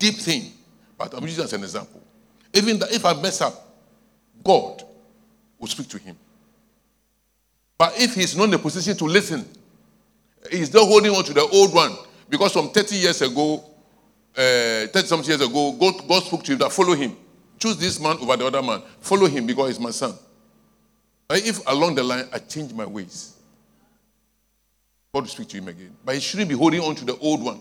deep 0.00 0.16
thing, 0.16 0.50
but 0.98 1.14
I'm 1.14 1.22
using 1.22 1.44
as 1.44 1.52
an 1.52 1.62
example. 1.62 2.02
Even 2.52 2.80
that 2.80 2.90
if 2.92 3.04
I 3.04 3.12
mess 3.12 3.40
up, 3.40 3.54
God 4.42 4.82
will 5.58 5.68
speak 5.68 5.88
to 5.90 5.98
him. 5.98 6.16
But 7.78 8.00
if 8.00 8.14
he's 8.14 8.36
not 8.36 8.48
in 8.48 8.54
a 8.54 8.58
position 8.58 8.96
to 8.96 9.04
listen, 9.04 9.46
he's 10.50 10.72
not 10.74 10.86
holding 10.86 11.14
on 11.14 11.22
to 11.24 11.32
the 11.32 11.42
old 11.42 11.72
one. 11.72 11.96
Because 12.28 12.52
from 12.52 12.70
30 12.70 12.96
years 12.96 13.22
ago, 13.22 13.64
uh, 14.36 14.86
30 14.86 15.02
something 15.06 15.28
years 15.28 15.40
ago, 15.40 15.72
God, 15.72 16.08
God 16.08 16.22
spoke 16.22 16.42
to 16.44 16.52
him 16.52 16.58
that 16.58 16.72
follow 16.72 16.94
him. 16.94 17.16
Choose 17.58 17.76
this 17.76 18.00
man 18.00 18.16
over 18.20 18.36
the 18.36 18.46
other 18.46 18.62
man. 18.62 18.82
Follow 19.00 19.26
him 19.26 19.46
because 19.46 19.68
he's 19.68 19.80
my 19.80 19.90
son. 19.90 20.14
If 21.30 21.66
along 21.66 21.94
the 21.94 22.02
line 22.02 22.26
I 22.32 22.38
change 22.38 22.72
my 22.72 22.86
ways, 22.86 23.36
God 25.12 25.22
will 25.22 25.28
speak 25.28 25.48
to 25.48 25.58
him 25.58 25.68
again. 25.68 25.94
But 26.04 26.14
he 26.14 26.20
shouldn't 26.20 26.48
be 26.48 26.56
holding 26.56 26.80
on 26.80 26.94
to 26.96 27.04
the 27.04 27.16
old 27.18 27.42
one. 27.42 27.60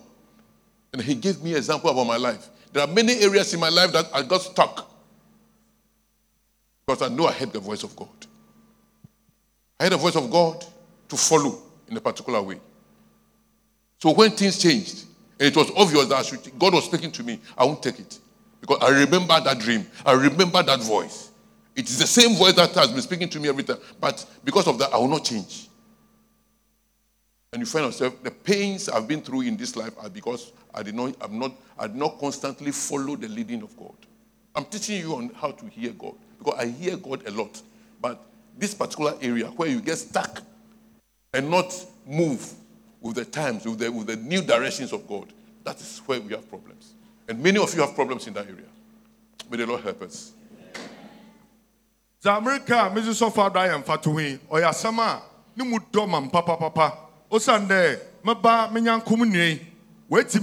And 0.93 1.01
he 1.01 1.15
gave 1.15 1.41
me 1.41 1.51
an 1.51 1.57
example 1.57 1.89
about 1.89 2.05
my 2.05 2.17
life. 2.17 2.49
There 2.73 2.83
are 2.83 2.87
many 2.87 3.13
areas 3.19 3.53
in 3.53 3.59
my 3.59 3.69
life 3.69 3.91
that 3.93 4.07
I 4.13 4.23
got 4.23 4.41
stuck. 4.41 4.89
Because 6.85 7.01
I 7.01 7.13
know 7.13 7.27
I 7.27 7.31
heard 7.31 7.53
the 7.53 7.59
voice 7.59 7.83
of 7.83 7.95
God. 7.95 8.07
I 9.79 9.83
heard 9.83 9.93
the 9.93 9.97
voice 9.97 10.15
of 10.15 10.29
God 10.31 10.65
to 11.09 11.17
follow 11.17 11.61
in 11.87 11.97
a 11.97 12.01
particular 12.01 12.41
way. 12.41 12.59
So 13.99 14.13
when 14.13 14.31
things 14.31 14.61
changed, 14.61 15.05
and 15.39 15.47
it 15.47 15.55
was 15.55 15.71
obvious 15.75 16.07
that 16.07 16.25
should, 16.25 16.59
God 16.59 16.73
was 16.73 16.85
speaking 16.85 17.11
to 17.11 17.23
me, 17.23 17.39
I 17.57 17.65
won't 17.65 17.81
take 17.81 17.99
it. 17.99 18.19
Because 18.59 18.79
I 18.81 18.89
remember 18.89 19.39
that 19.39 19.59
dream. 19.59 19.85
I 20.05 20.13
remember 20.13 20.61
that 20.63 20.81
voice. 20.81 21.31
It 21.75 21.89
is 21.89 21.97
the 21.97 22.07
same 22.07 22.35
voice 22.35 22.53
that 22.53 22.73
has 22.73 22.91
been 22.91 23.01
speaking 23.01 23.29
to 23.29 23.39
me 23.39 23.47
every 23.47 23.63
time. 23.63 23.77
But 24.01 24.25
because 24.43 24.67
of 24.67 24.77
that, 24.79 24.93
I 24.93 24.97
will 24.97 25.07
not 25.07 25.23
change. 25.23 25.68
And 27.51 27.61
you 27.61 27.65
find 27.65 27.85
yourself, 27.85 28.21
the 28.21 28.31
pains 28.31 28.89
I've 28.89 29.07
been 29.07 29.21
through 29.21 29.41
in 29.41 29.57
this 29.57 29.75
life 29.75 29.93
are 29.99 30.09
because 30.09 30.51
I 30.73 30.83
did 30.83 30.93
not, 30.93 31.15
I'm 31.19 31.39
not, 31.39 31.51
I 31.79 31.87
did 31.87 31.95
not 31.95 32.19
constantly 32.19 32.71
follow 32.71 33.15
the 33.15 33.27
leading 33.27 33.63
of 33.63 33.75
God. 33.75 33.95
I'm 34.55 34.65
teaching 34.65 34.99
you 34.99 35.15
on 35.15 35.31
how 35.35 35.51
to 35.51 35.65
hear 35.65 35.91
God. 35.91 36.13
Because 36.37 36.59
I 36.59 36.67
hear 36.67 36.95
God 36.97 37.27
a 37.27 37.31
lot. 37.31 37.59
But 37.99 38.21
this 38.57 38.75
particular 38.75 39.15
area 39.21 39.47
where 39.47 39.67
you 39.67 39.81
get 39.81 39.97
stuck 39.97 40.43
and 41.33 41.49
not 41.49 41.73
move 42.05 42.53
with 43.01 43.15
the 43.15 43.25
times, 43.25 43.65
with 43.65 43.79
the, 43.79 43.91
with 43.91 44.07
the 44.07 44.15
new 44.15 44.41
directions 44.41 44.93
of 44.93 45.07
God, 45.07 45.33
that 45.63 45.79
is 45.81 45.99
where 46.05 46.21
we 46.21 46.33
have 46.33 46.47
problems. 46.49 46.93
And 47.27 47.41
many 47.41 47.59
of 47.59 47.73
you 47.73 47.81
have 47.81 47.95
problems 47.95 48.27
in 48.27 48.33
that 48.33 48.45
area. 48.45 48.65
May 49.49 49.57
the 49.57 49.65
Lord 49.65 49.81
help 49.81 50.01
us. 50.03 50.33
dza 52.21 52.35
amerika 52.35 52.85
a 52.85 52.89
medze 52.89 53.13
sɔfo 53.15 53.45
ado 53.47 53.59
ayɛ 53.59 53.81
mfato 53.81 54.19
yi 54.19 54.37
ɔyɛ 54.51 54.67
asɛm 54.67 54.99
a 54.99 55.21
ne 57.31 57.35
mu 57.35 57.35
osiane 57.37 57.67
dɛ 57.67 57.99
meba 58.23 58.69
me 58.71 58.81
nyankom 58.81 59.23
nnua 59.25 59.45
yi 59.45 59.67
wati 60.09 60.39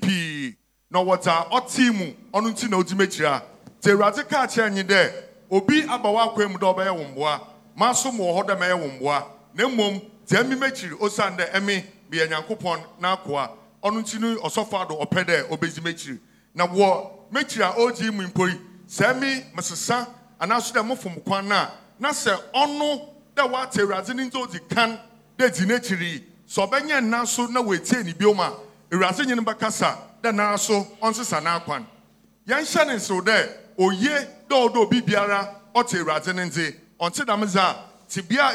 pii 0.00 0.56
na 0.90 0.98
ɔwɔ 1.00 1.48
ɔtee 1.50 1.90
mu 1.92 2.14
ɔno 2.32 2.50
nti 2.50 2.68
na 2.70 2.76
odi 2.78 2.94
m'ekyir 2.94 3.26
a 3.26 3.42
nti 3.80 3.90
awurade 3.90 4.28
kaa 4.28 4.46
kyerɛ 4.46 4.72
nye 4.72 4.82
dɛ 4.82 5.12
obi 5.50 5.82
aba 5.88 6.08
w'akwan 6.08 6.50
mu 6.52 6.58
dɛ 6.58 6.74
ɔbɛyɛ 6.74 6.96
wo 6.96 7.04
mboa 7.04 7.40
maaso 7.76 8.12
ma 8.12 8.24
wɔ 8.24 8.34
hɔ 8.42 8.46
dɛ 8.48 8.58
mɛyɛ 8.58 8.80
wo 8.80 8.88
mboa 8.88 9.24
na 9.54 9.68
mmom 9.68 10.00
dza 10.26 10.42
ɛmi 10.42 10.58
m'ekyir 10.58 10.92
osiane 11.00 11.44
ɛme 11.52 11.84
meyɛ 12.10 12.28
nyankopɔn 12.28 12.80
n'akoa 13.00 13.50
ɔno 13.82 14.00
nti 14.02 14.18
no 14.20 14.34
ɔsɔfo 14.40 14.82
ado 14.82 14.94
ɔpɛ 15.00 15.24
dɛ 15.24 15.48
ɔbɛdzi 15.48 15.80
m'ekyir 15.82 16.18
na 16.54 16.66
wɔ 16.66 17.10
m'ekyir 17.32 17.62
a 17.62 17.72
ɔregye 17.78 18.12
mu 18.12 18.22
mpo 18.28 18.46
yi 18.48 18.58
sɛ 18.88 19.18
mi 19.20 19.44
mesesa 19.56 20.08
anaaso 20.40 20.72
dɛ 20.72 20.82
mofom 20.84 21.22
kwan 21.24 21.48
no 21.48 21.54
a 21.54 21.70
na 22.00 22.10
sɛ 22.10 22.36
ɔno 22.52 23.08
dɛ 23.36 23.50
woate 23.50 23.78
awurade 23.78 24.14
no 24.14 24.24
nti 24.24 24.36
odi 24.42 24.58
kan. 24.68 24.98
Dɛ 25.38 25.50
di 25.54 25.64
n'ekyir 25.66 26.00
yi 26.02 26.24
sɛ 26.48 26.66
ɔbɛnyɛ 26.68 27.00
nna 27.02 27.26
so 27.26 27.46
na 27.46 27.60
wɔetie 27.62 28.04
ne 28.04 28.12
biom 28.12 28.38
a 28.40 28.52
awurade 28.92 29.26
nye 29.26 29.34
no 29.34 29.42
bɛkasa 29.42 29.96
dɛ 30.22 30.34
nara 30.34 30.58
so 30.58 30.86
ɔnsesa 31.02 31.40
n'akwan 31.42 31.84
yɛnhyɛ 32.46 32.86
ne 32.86 32.94
nsew 32.94 33.20
dɛ 33.22 33.48
oye 33.78 34.28
dɛ 34.48 34.54
ɔdɔ 34.68 34.76
obi 34.76 35.00
biara 35.00 35.48
ɔte 35.74 35.98
awurade 36.00 36.34
no 36.34 36.42
nti 36.44 36.74
ɔnte 37.00 37.26
dam 37.26 37.40
dze 37.44 37.56
a 37.58 37.76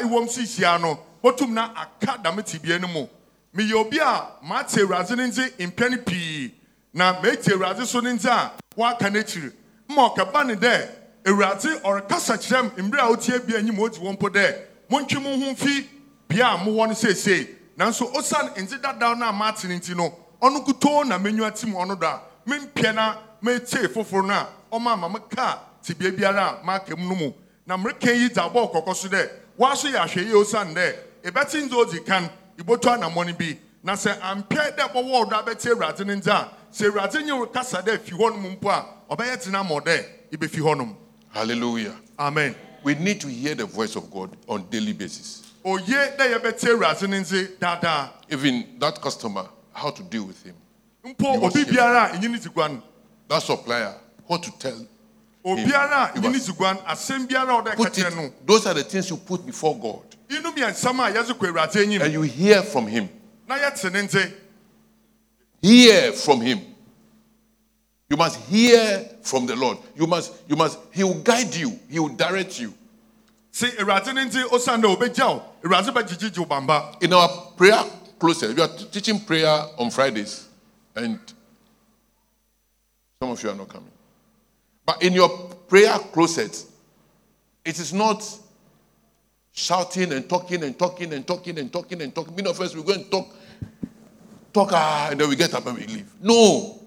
ɛwɔm 0.02 0.28
si 0.28 0.60
no 0.80 0.98
bɔtum 1.22 1.50
na 1.50 1.72
aka 1.76 2.18
dam 2.22 2.36
tibea 2.42 2.78
no 2.80 2.88
mu 2.88 3.06
meyɛ 3.54 3.74
obi 3.74 3.98
a 3.98 4.26
mate 4.42 4.68
awurade 4.80 5.10
no 5.16 5.26
nti 5.26 5.50
mpɛn 5.70 6.04
pii 6.06 6.54
na 6.94 7.20
metie 7.20 7.52
awurade 7.52 7.84
so 7.86 8.00
no 8.00 8.10
nti 8.10 8.26
a 8.26 8.52
wɔaka 8.76 9.10
n'ekyir 9.12 9.52
mma 9.88 10.14
ɔkɛba 10.14 10.46
ne 10.46 10.54
dɛ 10.54 10.88
awurade 11.26 11.82
ɔrekasa 11.82 12.38
kyerɛ 12.38 12.62
m 12.78 12.90
mmerɛ 12.90 13.00
a 13.00 13.08
wotie 13.16 13.38
bi 13.46 13.56
anim 13.56 13.78
odi 13.78 13.98
wɔn 13.98 14.16
mpo 14.16 14.28
dɛ 14.30 14.56
montwe 14.88 15.20
mo 15.22 15.30
ho 15.36 15.52
mfi 15.52 15.86
bea 16.30 16.54
a 16.54 16.56
mowɔ 16.56 16.88
no 16.88 16.94
seesei 16.94 17.46
nanso 17.76 18.06
osiane 18.14 18.50
nti 18.56 18.80
dadaw 18.80 19.18
no 19.18 19.26
a 19.28 19.32
maate 19.32 19.64
no 19.68 19.74
nti 19.74 19.96
no 19.96 20.14
ɔno 20.40 20.64
kutoo 20.64 21.04
na 21.06 21.18
menwa 21.18 21.50
tim 21.54 21.72
ɔno 21.74 21.98
do 21.98 22.06
a 22.06 22.92
na 22.92 23.16
metie 23.42 23.88
foforɔ 23.88 24.26
no 24.26 24.34
a 24.34 24.48
ɔma 24.72 24.92
ama 24.92 25.08
meka 25.08 25.58
tibea 25.82 26.12
biara 26.12 26.60
a 26.60 26.64
maka 26.64 26.96
mu 26.96 27.08
no 27.08 27.14
mu. 27.14 27.32
Na 27.66 27.76
mmereka 27.76 28.12
yi 28.14 28.28
dza 28.28 28.48
bɔɔ 28.48 28.72
kɔkɔ 28.72 28.94
so 28.96 29.08
dɛ 29.08 29.28
woaso 29.58 29.88
yɛ 29.90 29.98
ahwɛ 30.04 30.24
yie 30.26 30.32
osiane 30.34 30.74
dɛ 30.74 30.94
ɛbɛte 31.24 31.62
ndze 31.68 31.74
odi 31.74 32.00
kan 32.00 32.30
ibotu 32.58 32.88
anammɔ 32.88 33.26
no 33.26 33.32
bi. 33.34 33.58
Na 33.82 33.94
sɛ 33.94 34.18
ampɛ 34.20 34.76
dɛ 34.76 34.92
bɔwɔ 34.92 35.24
ɔdɔ 35.26 35.44
abɛte 35.44 35.70
awurade 35.72 36.06
no 36.06 36.14
nti 36.14 36.28
a 36.28 36.48
sɛ 36.72 36.90
awurade 36.90 37.24
nye 37.24 37.32
wo 37.32 37.46
kasa 37.46 37.82
dɛ 37.82 37.98
fi 38.00 38.12
hɔ 38.12 38.30
nom 38.30 38.56
mpo 38.56 38.68
a 38.70 38.86
ɔbɛyɛ 39.16 39.42
tena 39.44 39.64
ma 39.64 39.80
ɔdɛ 39.80 40.04
ibɛfi 40.32 40.60
hɔ 40.60 40.76
nom 40.76 40.96
Hallelujah. 41.30 41.94
amen. 42.18 42.54
We 42.82 42.94
need 42.94 43.20
to 43.20 43.28
hear 43.28 43.54
the 43.54 43.66
voice 43.66 43.94
of 43.94 44.10
God 44.10 44.36
on 44.48 44.66
daily 44.70 44.92
basis. 44.92 45.49
Oye 45.64 46.16
dɛ 46.16 46.34
yɛbɛte 46.34 46.68
awurade 46.68 47.08
no 47.08 47.16
nti 47.20 47.58
daadaa 47.58 48.10
Even 48.30 48.78
that 48.78 49.00
customer, 49.00 49.48
how 49.72 49.90
to 49.90 50.02
deal 50.04 50.24
with 50.24 50.42
him. 50.42 50.54
mpo 51.04 51.34
You 51.34 51.40
must 51.40 51.56
obi 51.56 51.64
hear. 51.64 51.74
biara 51.74 52.12
a 52.12 52.16
ɛnyi 52.16 52.30
ne 52.30 52.38
ti 52.38 52.48
guan 52.48 52.82
That 53.28 53.42
supplier, 53.42 53.94
what 54.26 54.42
to 54.42 54.50
tell. 54.58 54.86
obiara 55.44 56.14
You 56.14 56.20
ɛnyi 56.20 56.22
ne 56.22 56.28
must 56.30 56.46
ti 56.46 56.52
guan 56.52 56.76
asɛm 56.84 57.26
biara 57.28 57.58
a 57.58 57.62
ɔdɛ 57.62 57.70
ka 57.70 57.74
Put 57.76 57.98
it, 57.98 58.46
those 58.46 58.66
are 58.66 58.74
the 58.74 58.84
things 58.84 59.10
you 59.10 59.16
put 59.16 59.44
before 59.44 59.78
God. 59.78 60.02
inum 60.28 60.54
yɛ 60.56 60.70
nsɛm 60.70 60.98
a 61.08 61.12
yɛdze 61.12 61.32
kɔ 61.32 61.48
awurade 61.52 61.72
anyim 61.84 62.02
And 62.02 62.12
you 62.12 62.22
hear 62.22 62.62
from 62.62 62.86
him. 62.86 63.08
na 63.48 63.56
yɛte 63.58 63.92
ne 63.92 64.02
nti 64.02 64.32
Hear 65.62 66.12
from 66.12 66.40
him. 66.40 66.60
You 68.08 68.16
must 68.16 68.40
hear 68.48 69.08
from 69.22 69.44
the 69.46 69.54
Lord. 69.54 69.76
You 69.94 70.06
must, 70.06 70.32
you 70.48 70.56
must, 70.56 70.78
He 70.90 71.04
will 71.04 71.20
guide 71.22 71.54
you, 71.54 71.78
He 71.88 71.98
will 71.98 72.08
direct 72.08 72.58
you. 72.58 72.72
In 73.62 73.68
our 77.12 77.28
prayer 77.56 77.84
closet, 78.18 78.56
we 78.56 78.62
are 78.62 78.68
teaching 78.68 79.20
prayer 79.20 79.64
on 79.78 79.90
Fridays, 79.90 80.48
and 80.96 81.18
some 83.20 83.30
of 83.32 83.42
you 83.42 83.50
are 83.50 83.54
not 83.54 83.68
coming. 83.68 83.90
But 84.86 85.02
in 85.02 85.12
your 85.12 85.28
prayer 85.68 85.98
closet, 85.98 86.64
it 87.64 87.78
is 87.78 87.92
not 87.92 88.24
shouting 89.52 90.12
and 90.12 90.26
talking 90.28 90.62
and 90.62 90.78
talking 90.78 91.12
and 91.12 91.26
talking 91.26 91.58
and 91.58 91.70
talking 91.70 92.00
and 92.00 92.14
talking. 92.14 92.34
Many 92.34 92.48
of 92.48 92.58
us, 92.60 92.74
we 92.74 92.82
go 92.82 92.94
and 92.94 93.10
talk, 93.10 93.28
talk, 94.54 94.70
ah, 94.72 95.08
and 95.10 95.20
then 95.20 95.28
we 95.28 95.36
get 95.36 95.52
up 95.52 95.66
and 95.66 95.76
we 95.76 95.86
leave. 95.86 96.10
No. 96.22 96.80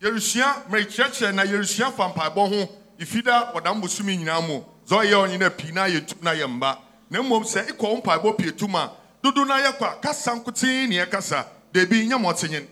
yɛresua 0.00 0.68
mmerekyerɛkyerɛ 0.68 1.34
na 1.34 1.44
yɛresua 1.44 1.92
fa 1.92 2.08
mpaebɔ 2.08 2.48
ho 2.48 2.68
ifida 2.98 3.52
wɔdam 3.52 3.80
bosome 3.82 4.16
nyinaa 4.16 4.46
mu 4.46 4.62
sɛ 4.88 4.96
ɔyɛ 5.04 5.14
ɔnyina 5.28 5.50
pii 5.56 5.72
na 5.72 5.84
yɛ 5.86 6.06
tum 6.06 6.18
na 6.22 6.32
yɛ 6.32 6.46
mba 6.48 6.78
na 7.10 7.20
mmom 7.22 7.44
sɛ 7.44 7.66
ekɔ 7.68 7.82
wo 7.82 7.96
mpaebɔ 8.00 8.38
pie 8.38 8.50
tum 8.52 8.74
a 8.74 8.90
dodo 9.22 9.44
na 9.44 9.58
yɛ 9.60 9.76
kɔ 9.78 9.92
a 9.92 10.00
kasa 10.00 10.30
nkotee 10.32 10.88
ne 10.88 10.96
yɛkasa 11.04 11.44
deebi 11.72 12.08
nyɛ 12.08 12.66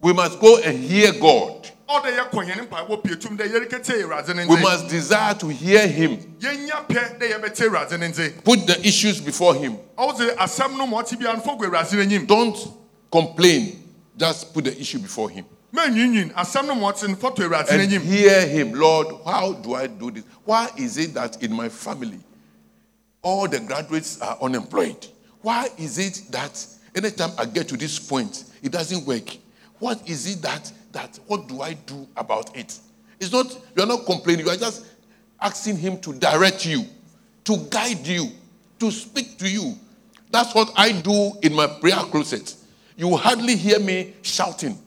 We 0.00 0.12
must 0.12 0.38
go 0.38 0.58
and 0.58 0.78
hear 0.84 1.12
God. 1.12 1.70
ɔdɛ 1.88 2.16
yɛkɔ 2.18 2.46
yɛn 2.50 2.68
mpaebɔ 2.68 3.02
pie 3.04 3.16
tum 3.16 3.36
dɛ 3.36 3.46
yɛrekɛte 3.50 4.02
awurade 4.02 4.34
ne 4.34 4.46
We 4.46 4.60
must 4.60 4.88
desire 4.88 5.34
to 5.34 5.48
hear 5.48 5.86
Him. 5.86 6.16
yɛnya 6.40 6.86
pɛ 6.86 7.18
dɛ 7.18 7.32
yɛbɛte 7.32 7.68
awurade 7.68 7.98
ne 8.00 8.08
nze 8.08 8.42
Put 8.42 8.66
the 8.66 8.80
issues 8.86 9.20
before 9.20 9.54
Him. 9.54 9.76
ɔwo 9.98 10.36
asɛm 10.36 10.76
no 10.78 10.86
ma 10.86 11.02
ɔte 11.02 11.18
bia 11.18 11.32
no 11.34 11.40
fɔ 11.40 11.58
gu 11.58 11.66
awurade 11.66 11.92
n'anim 11.92 12.26
Don't 12.26 12.56
complain. 13.10 13.80
Just 14.16 14.54
put 14.54 14.64
the 14.64 14.80
issue 14.80 14.98
before 14.98 15.28
Him. 15.28 15.44
Mɛnwiinwin 15.74 16.32
asɛm 16.34 16.66
no 16.66 16.74
ma 16.76 16.92
ɔte 16.92 17.08
no 17.08 17.16
fɔto 17.16 17.42
awurade 17.42 17.68
and 17.70 17.90
hear 17.90 18.46
him 18.46 18.72
lord 18.72 19.08
how 19.24 19.52
do 19.54 19.74
i 19.74 19.86
do 19.88 20.10
this? 20.10 20.22
Why 20.44 20.70
is 20.76 20.98
it 20.98 21.14
that 21.14 21.42
in 21.42 21.52
my 21.52 21.68
family 21.68 22.20
all 23.22 23.48
the 23.48 23.58
graduates 23.58 24.20
are 24.20 24.38
unemployed? 24.40 25.06
Why 25.42 25.68
is 25.76 25.98
it 25.98 26.30
that 26.30 26.64
anytime 26.94 27.30
i 27.38 27.44
get 27.44 27.68
to 27.68 27.76
this 27.76 27.98
point 27.98 28.44
it 28.62 28.70
doesn't 28.70 29.04
work? 29.04 29.36
What 29.80 30.08
is 30.08 30.26
it 30.32 30.42
that 30.42 30.70
that 30.92 31.18
what 31.26 31.48
do 31.48 31.60
i 31.60 31.72
do 31.72 32.06
about 32.16 32.56
it? 32.56 32.78
It's 33.18 33.32
not 33.32 33.58
you're 33.76 33.86
not 33.86 34.06
complaining 34.06 34.46
you 34.46 34.52
are 34.52 34.56
just 34.56 34.86
asking 35.40 35.78
him 35.78 35.98
to 36.02 36.12
direct 36.12 36.64
you 36.66 36.84
to 37.44 37.56
guide 37.68 38.06
you 38.06 38.28
to 38.78 38.92
speak 38.92 39.38
to 39.38 39.50
you. 39.50 39.74
That's 40.30 40.54
what 40.54 40.72
i 40.76 40.92
do 40.92 41.32
in 41.42 41.52
my 41.52 41.66
prayer 41.66 42.04
closet. 42.12 42.54
You 42.96 43.16
hardly 43.16 43.56
hear 43.56 43.80
me 43.80 44.14
shouting 44.22 44.78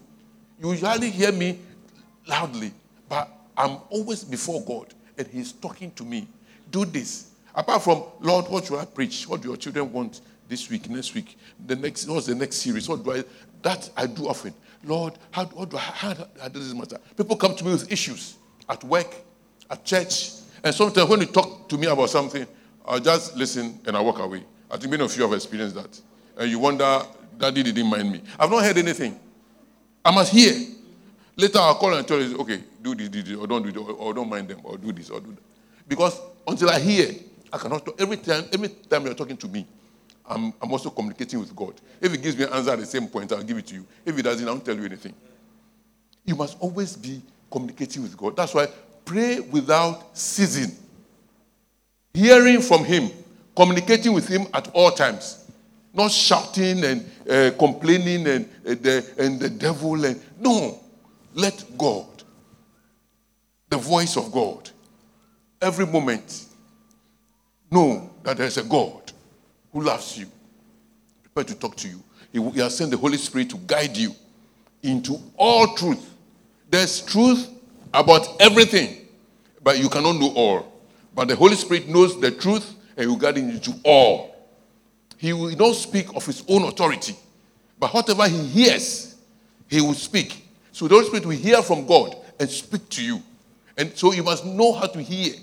you 0.59 0.71
usually 0.71 1.09
hear 1.09 1.31
me 1.31 1.59
loudly, 2.27 2.71
but 3.07 3.29
I'm 3.55 3.77
always 3.89 4.23
before 4.23 4.63
God 4.63 4.93
and 5.17 5.27
He's 5.27 5.51
talking 5.51 5.91
to 5.91 6.03
me. 6.03 6.27
Do 6.69 6.85
this. 6.85 7.31
Apart 7.55 7.83
from, 7.83 8.03
Lord, 8.19 8.47
what 8.49 8.65
should 8.65 8.77
I 8.77 8.85
preach? 8.85 9.27
What 9.27 9.41
do 9.41 9.47
your 9.47 9.57
children 9.57 9.91
want 9.91 10.21
this 10.47 10.69
week, 10.69 10.89
next 10.89 11.13
week? 11.15 11.37
The 11.65 11.75
next, 11.75 12.07
what's 12.07 12.27
the 12.27 12.35
next 12.35 12.57
series? 12.57 12.87
What 12.87 13.03
do 13.03 13.13
I, 13.13 13.23
that 13.63 13.89
I 13.97 14.05
do 14.05 14.27
often. 14.27 14.53
Lord, 14.83 15.13
how, 15.31 15.45
what 15.45 15.69
do 15.69 15.77
I, 15.77 15.81
how, 15.81 16.13
how 16.39 16.47
does 16.47 16.67
this 16.67 16.73
matter? 16.73 16.99
People 17.15 17.35
come 17.35 17.55
to 17.55 17.65
me 17.65 17.71
with 17.71 17.91
issues 17.91 18.35
at 18.69 18.83
work, 18.83 19.15
at 19.69 19.83
church, 19.83 20.31
and 20.63 20.73
sometimes 20.73 21.09
when 21.09 21.21
you 21.21 21.25
talk 21.27 21.67
to 21.69 21.77
me 21.77 21.87
about 21.87 22.09
something, 22.09 22.45
I'll 22.85 22.99
just 22.99 23.35
listen 23.35 23.79
and 23.85 23.97
I 23.97 24.01
walk 24.01 24.19
away. 24.19 24.43
I 24.69 24.77
think 24.77 24.91
many 24.91 25.03
of 25.03 25.15
you 25.15 25.23
have 25.23 25.33
experienced 25.33 25.75
that. 25.75 25.99
And 26.37 26.49
you 26.49 26.59
wonder, 26.59 27.01
Daddy 27.37 27.63
didn't 27.63 27.87
mind 27.87 28.11
me. 28.11 28.21
I've 28.39 28.49
not 28.49 28.63
heard 28.63 28.77
anything. 28.77 29.19
I 30.07 30.11
must 30.11 30.31
hear. 30.31 30.53
Later 31.35 31.59
I'll 31.59 31.75
call 31.75 31.93
and 31.93 32.07
tell 32.07 32.21
you, 32.21 32.37
okay, 32.37 32.63
do 32.81 32.95
this, 32.95 33.09
do 33.09 33.21
this, 33.21 33.37
or 33.37 33.45
don't 33.45 33.61
do 33.61 33.73
this, 33.73 33.81
or, 33.81 33.91
or 33.91 34.13
don't 34.13 34.29
mind 34.29 34.47
them, 34.47 34.61
or 34.63 34.77
do 34.77 34.93
this, 34.93 35.09
or 35.09 35.19
do 35.19 35.31
that. 35.31 35.43
Because 35.85 36.17
until 36.47 36.69
I 36.69 36.79
hear, 36.79 37.13
I 37.51 37.57
cannot 37.57 37.85
talk. 37.85 37.99
Every 37.99 38.15
time, 38.15 38.45
every 38.53 38.69
time 38.69 39.03
you're 39.03 39.13
talking 39.13 39.35
to 39.35 39.47
me, 39.49 39.67
I'm, 40.25 40.53
I'm 40.61 40.71
also 40.71 40.89
communicating 40.91 41.39
with 41.39 41.53
God. 41.53 41.73
If 41.99 42.13
he 42.13 42.17
gives 42.19 42.37
me 42.37 42.45
an 42.45 42.53
answer 42.53 42.71
at 42.71 42.79
the 42.79 42.85
same 42.85 43.07
point, 43.07 43.33
I'll 43.33 43.43
give 43.43 43.57
it 43.57 43.67
to 43.67 43.75
you. 43.75 43.85
If 44.05 44.15
he 44.15 44.21
doesn't, 44.21 44.47
I 44.47 44.51
won't 44.51 44.63
tell 44.63 44.77
you 44.77 44.85
anything. 44.85 45.13
You 46.25 46.35
must 46.35 46.57
always 46.61 46.95
be 46.95 47.21
communicating 47.51 48.01
with 48.01 48.15
God. 48.15 48.37
That's 48.37 48.53
why 48.53 48.67
pray 49.03 49.41
without 49.41 50.17
ceasing. 50.17 50.73
Hearing 52.13 52.61
from 52.61 52.85
him, 52.85 53.11
communicating 53.53 54.13
with 54.13 54.27
him 54.29 54.47
at 54.53 54.69
all 54.73 54.91
times. 54.91 55.46
Not 55.97 56.11
shouting 56.11 56.83
and 56.83 57.11
uh, 57.27 57.51
complaining 57.57 58.27
and, 58.27 58.45
uh, 58.65 58.75
the, 58.75 59.13
and 59.17 59.39
the 59.39 59.49
devil. 59.49 60.05
And, 60.05 60.21
no. 60.39 60.79
Let 61.33 61.65
God, 61.77 62.23
the 63.69 63.77
voice 63.77 64.15
of 64.15 64.31
God, 64.31 64.69
every 65.61 65.85
moment 65.85 66.45
know 67.69 68.09
that 68.23 68.37
there's 68.37 68.57
a 68.57 68.63
God 68.63 69.11
who 69.71 69.81
loves 69.81 70.17
you, 70.17 70.27
prepared 71.23 71.47
to 71.49 71.55
talk 71.55 71.75
to 71.77 71.87
you. 71.87 72.03
He, 72.31 72.41
he 72.51 72.59
has 72.59 72.77
sent 72.77 72.91
the 72.91 72.97
Holy 72.97 73.17
Spirit 73.17 73.49
to 73.51 73.57
guide 73.57 73.95
you 73.95 74.15
into 74.81 75.19
all 75.35 75.75
truth. 75.75 76.13
There's 76.69 77.01
truth 77.01 77.49
about 77.93 78.39
everything, 78.39 79.07
but 79.63 79.79
you 79.79 79.89
cannot 79.89 80.13
know 80.13 80.31
all. 80.35 80.81
But 81.13 81.27
the 81.27 81.35
Holy 81.35 81.55
Spirit 81.55 81.87
knows 81.87 82.19
the 82.19 82.31
truth 82.31 82.75
and 82.95 83.09
will 83.09 83.17
guide 83.17 83.37
you 83.37 83.49
into 83.49 83.73
all. 83.83 84.36
He 85.17 85.33
will 85.33 85.55
not 85.55 85.75
speak 85.75 86.15
of 86.15 86.25
his 86.25 86.43
own 86.47 86.63
authority, 86.63 87.15
but 87.79 87.93
whatever 87.93 88.27
he 88.27 88.45
hears, 88.47 89.15
he 89.67 89.81
will 89.81 89.93
speak. 89.93 90.47
So 90.71 90.87
the 90.87 90.95
Holy 90.95 91.07
Spirit 91.07 91.25
will 91.25 91.35
hear 91.35 91.61
from 91.61 91.85
God 91.85 92.15
and 92.39 92.49
speak 92.49 92.87
to 92.89 93.03
you. 93.03 93.21
And 93.77 93.95
so 93.97 94.13
you 94.13 94.23
must 94.23 94.45
know 94.45 94.73
how 94.73 94.87
to 94.87 95.01
hear. 95.01 95.33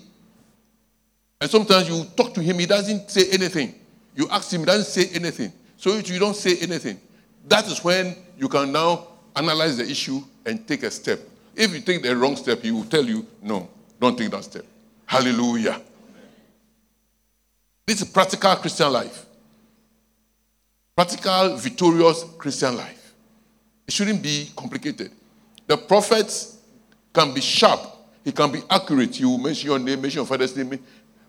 And 1.41 1.51
sometimes 1.51 1.89
you 1.89 2.05
talk 2.15 2.33
to 2.33 2.41
him, 2.41 2.59
he 2.59 2.65
doesn't 2.65 3.09
say 3.09 3.29
anything. 3.31 3.75
You 4.15 4.27
ask 4.29 4.51
him, 4.51 4.61
he 4.61 4.65
doesn't 4.65 4.85
say 4.85 5.13
anything. 5.13 5.51
So 5.77 5.97
you 5.97 6.19
don't 6.19 6.35
say 6.35 6.57
anything, 6.61 6.99
that 7.47 7.67
is 7.67 7.83
when 7.83 8.15
you 8.37 8.47
can 8.47 8.71
now 8.71 9.07
analyze 9.35 9.77
the 9.77 9.83
issue 9.83 10.21
and 10.45 10.65
take 10.67 10.83
a 10.83 10.91
step. 10.91 11.19
If 11.55 11.73
you 11.73 11.81
take 11.81 12.01
the 12.01 12.15
wrong 12.15 12.35
step, 12.35 12.61
he 12.61 12.71
will 12.71 12.85
tell 12.85 13.05
you, 13.05 13.25
no, 13.41 13.69
don't 13.99 14.17
take 14.17 14.31
that 14.31 14.43
step. 14.43 14.65
Hallelujah. 15.05 15.81
This 17.85 18.01
is 18.01 18.09
practical 18.09 18.55
Christian 18.55 18.91
life. 18.91 19.25
Practical, 20.95 21.57
victorious 21.57 22.23
Christian 22.37 22.77
life. 22.77 23.13
It 23.87 23.93
shouldn't 23.93 24.23
be 24.23 24.49
complicated. 24.55 25.11
The 25.67 25.77
prophets 25.77 26.59
can 27.13 27.33
be 27.33 27.41
sharp, 27.41 27.81
he 28.23 28.31
can 28.31 28.51
be 28.51 28.61
accurate. 28.69 29.19
You 29.19 29.37
mention 29.37 29.69
your 29.69 29.79
name, 29.79 30.01
mention 30.01 30.19
your 30.19 30.25
father's 30.25 30.55
name, 30.55 30.79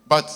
but 0.06 0.30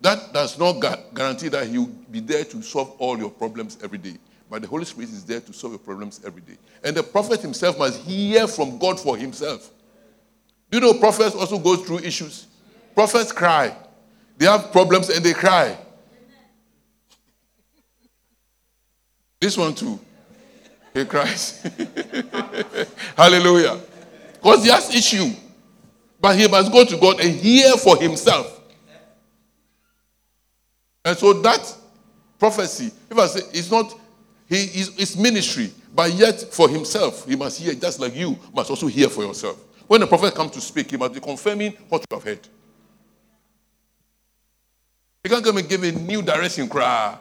that 0.00 0.32
does 0.32 0.58
not 0.58 0.80
guarantee 1.14 1.48
that 1.48 1.68
he 1.68 1.78
will 1.78 1.86
be 2.10 2.20
there 2.20 2.44
to 2.44 2.62
solve 2.62 2.96
all 2.98 3.16
your 3.16 3.30
problems 3.30 3.78
every 3.84 3.98
day. 3.98 4.16
But 4.50 4.62
the 4.62 4.68
Holy 4.68 4.84
Spirit 4.84 5.10
is 5.10 5.24
there 5.24 5.40
to 5.40 5.52
solve 5.52 5.74
your 5.74 5.78
problems 5.78 6.20
every 6.26 6.42
day. 6.42 6.58
And 6.84 6.96
the 6.96 7.02
prophet 7.02 7.40
himself 7.40 7.78
must 7.78 8.00
hear 8.00 8.46
from 8.46 8.78
God 8.78 8.98
for 8.98 9.16
himself. 9.16 9.70
Do 10.70 10.78
you 10.78 10.84
know 10.84 10.98
prophets 10.98 11.34
also 11.36 11.58
go 11.58 11.76
through 11.76 12.00
issues? 12.00 12.48
Prophets 12.94 13.30
cry. 13.30 13.74
They 14.36 14.46
have 14.46 14.72
problems 14.72 15.08
and 15.08 15.24
they 15.24 15.32
cry. 15.34 15.78
This 19.42 19.56
one 19.56 19.74
too. 19.74 19.98
He 20.94 21.04
cries. 21.04 21.60
Hallelujah. 23.16 23.80
Because 24.34 24.62
he 24.62 24.70
has 24.70 24.94
issue. 24.94 25.30
But 26.20 26.38
he 26.38 26.46
must 26.46 26.70
go 26.70 26.84
to 26.84 26.96
God 26.96 27.18
and 27.20 27.34
hear 27.34 27.76
for 27.76 27.96
himself. 27.96 28.60
And 31.04 31.18
so 31.18 31.32
that 31.42 31.76
prophecy, 32.38 32.92
if 33.10 33.18
I 33.18 33.26
say 33.26 33.40
it's 33.52 33.68
not 33.68 33.98
he 34.48 34.58
is 34.58 35.16
ministry, 35.16 35.72
but 35.92 36.12
yet 36.12 36.40
for 36.54 36.68
himself, 36.68 37.26
he 37.26 37.34
must 37.34 37.60
hear 37.60 37.74
just 37.74 37.98
like 37.98 38.14
you 38.14 38.38
must 38.54 38.70
also 38.70 38.86
hear 38.86 39.08
for 39.08 39.24
yourself. 39.24 39.60
When 39.88 40.02
the 40.02 40.06
prophet 40.06 40.36
comes 40.36 40.52
to 40.52 40.60
speak, 40.60 40.88
he 40.92 40.96
must 40.96 41.14
be 41.14 41.20
confirming 41.20 41.72
what 41.88 42.04
you 42.08 42.16
have 42.16 42.22
heard. 42.22 42.48
He 45.24 45.28
can't 45.28 45.44
come 45.44 45.56
and 45.56 45.68
give 45.68 45.82
a 45.82 45.90
new 45.90 46.22
direction, 46.22 46.68
cry. 46.68 47.18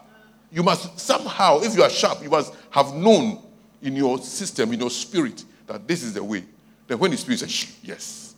You 0.51 0.63
must 0.63 0.99
somehow, 0.99 1.61
if 1.61 1.75
you 1.75 1.83
are 1.83 1.89
sharp, 1.89 2.21
you 2.21 2.29
must 2.29 2.53
have 2.71 2.93
known 2.93 3.41
in 3.81 3.95
your 3.95 4.17
system, 4.19 4.73
in 4.73 4.79
your 4.79 4.89
spirit, 4.89 5.43
that 5.65 5.87
this 5.87 6.03
is 6.03 6.13
the 6.13 6.23
way. 6.23 6.43
Then 6.87 6.99
when 6.99 7.11
the 7.11 7.17
spirit 7.17 7.39
says, 7.39 7.51
"Shh, 7.51 7.67
yes, 7.83 8.35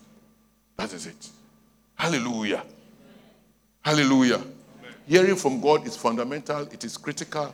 that 0.78 0.94
is 0.94 1.08
it. 1.08 1.30
Hallelujah. 1.96 2.64
Hallelujah. 3.82 4.42
Hearing 5.08 5.36
from 5.36 5.60
God 5.60 5.86
is 5.86 5.98
fundamental, 5.98 6.62
it 6.62 6.84
is 6.84 6.98
critical. 6.98 7.54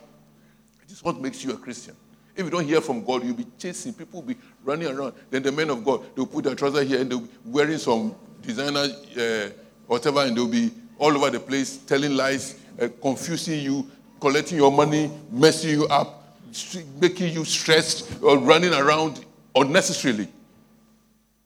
It 0.84 0.92
is 0.92 1.02
what 1.02 1.20
makes 1.20 1.44
you 1.44 1.52
a 1.52 1.56
Christian. 1.56 1.96
If 2.36 2.44
you 2.44 2.50
don't 2.50 2.64
hear 2.64 2.80
from 2.80 3.04
God, 3.04 3.24
you'll 3.24 3.34
be 3.34 3.46
chasing, 3.58 3.92
people 3.92 4.20
will 4.20 4.28
be 4.28 4.36
running 4.64 4.88
around. 4.88 5.14
Then 5.30 5.42
the 5.42 5.52
men 5.52 5.70
of 5.70 5.84
God, 5.84 6.02
they'll 6.14 6.26
put 6.26 6.44
their 6.44 6.54
trousers 6.54 6.88
here 6.88 7.00
and 7.00 7.10
they'll 7.10 7.20
be 7.20 7.28
wearing 7.44 7.78
some 7.78 8.14
designer, 8.40 8.86
uh, 9.18 9.50
whatever, 9.86 10.20
and 10.20 10.36
they'll 10.36 10.46
be 10.46 10.70
all 10.98 11.14
over 11.16 11.30
the 11.30 11.40
place 11.40 11.78
telling 11.78 12.14
lies, 12.14 12.56
uh, 12.80 12.88
confusing 13.02 13.60
you, 13.60 13.90
collecting 14.20 14.58
your 14.58 14.70
money, 14.70 15.10
messing 15.30 15.70
you 15.70 15.86
up, 15.88 16.24
making 17.00 17.32
you 17.32 17.44
stressed, 17.44 18.22
or 18.22 18.38
running 18.38 18.72
around 18.72 19.24
unnecessarily. 19.54 20.28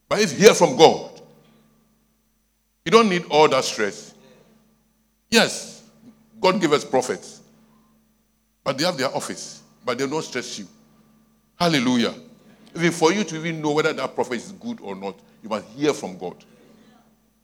But 0.09 0.19
if 0.21 0.33
you 0.33 0.39
hear 0.39 0.53
from 0.53 0.75
God, 0.77 1.21
you 2.83 2.91
don't 2.91 3.09
need 3.09 3.25
all 3.29 3.47
that 3.49 3.63
stress. 3.63 4.13
Yes, 5.31 5.83
God 6.39 6.61
gave 6.61 6.71
us 6.71 6.85
prophets, 6.85 7.41
but 8.63 8.77
they 8.77 8.83
have 8.83 8.97
their 8.97 9.13
office, 9.15 9.63
but 9.83 9.97
they 9.97 10.07
don't 10.07 10.21
stress 10.21 10.59
you. 10.59 10.67
Hallelujah. 11.57 12.13
Even 12.75 12.91
for 12.91 13.13
you 13.13 13.23
to 13.23 13.37
even 13.37 13.61
know 13.61 13.71
whether 13.71 13.93
that 13.93 14.13
prophet 14.13 14.35
is 14.35 14.51
good 14.51 14.79
or 14.81 14.95
not, 14.95 15.17
you 15.41 15.49
must 15.49 15.65
hear 15.69 15.93
from 15.93 16.17
God. 16.17 16.35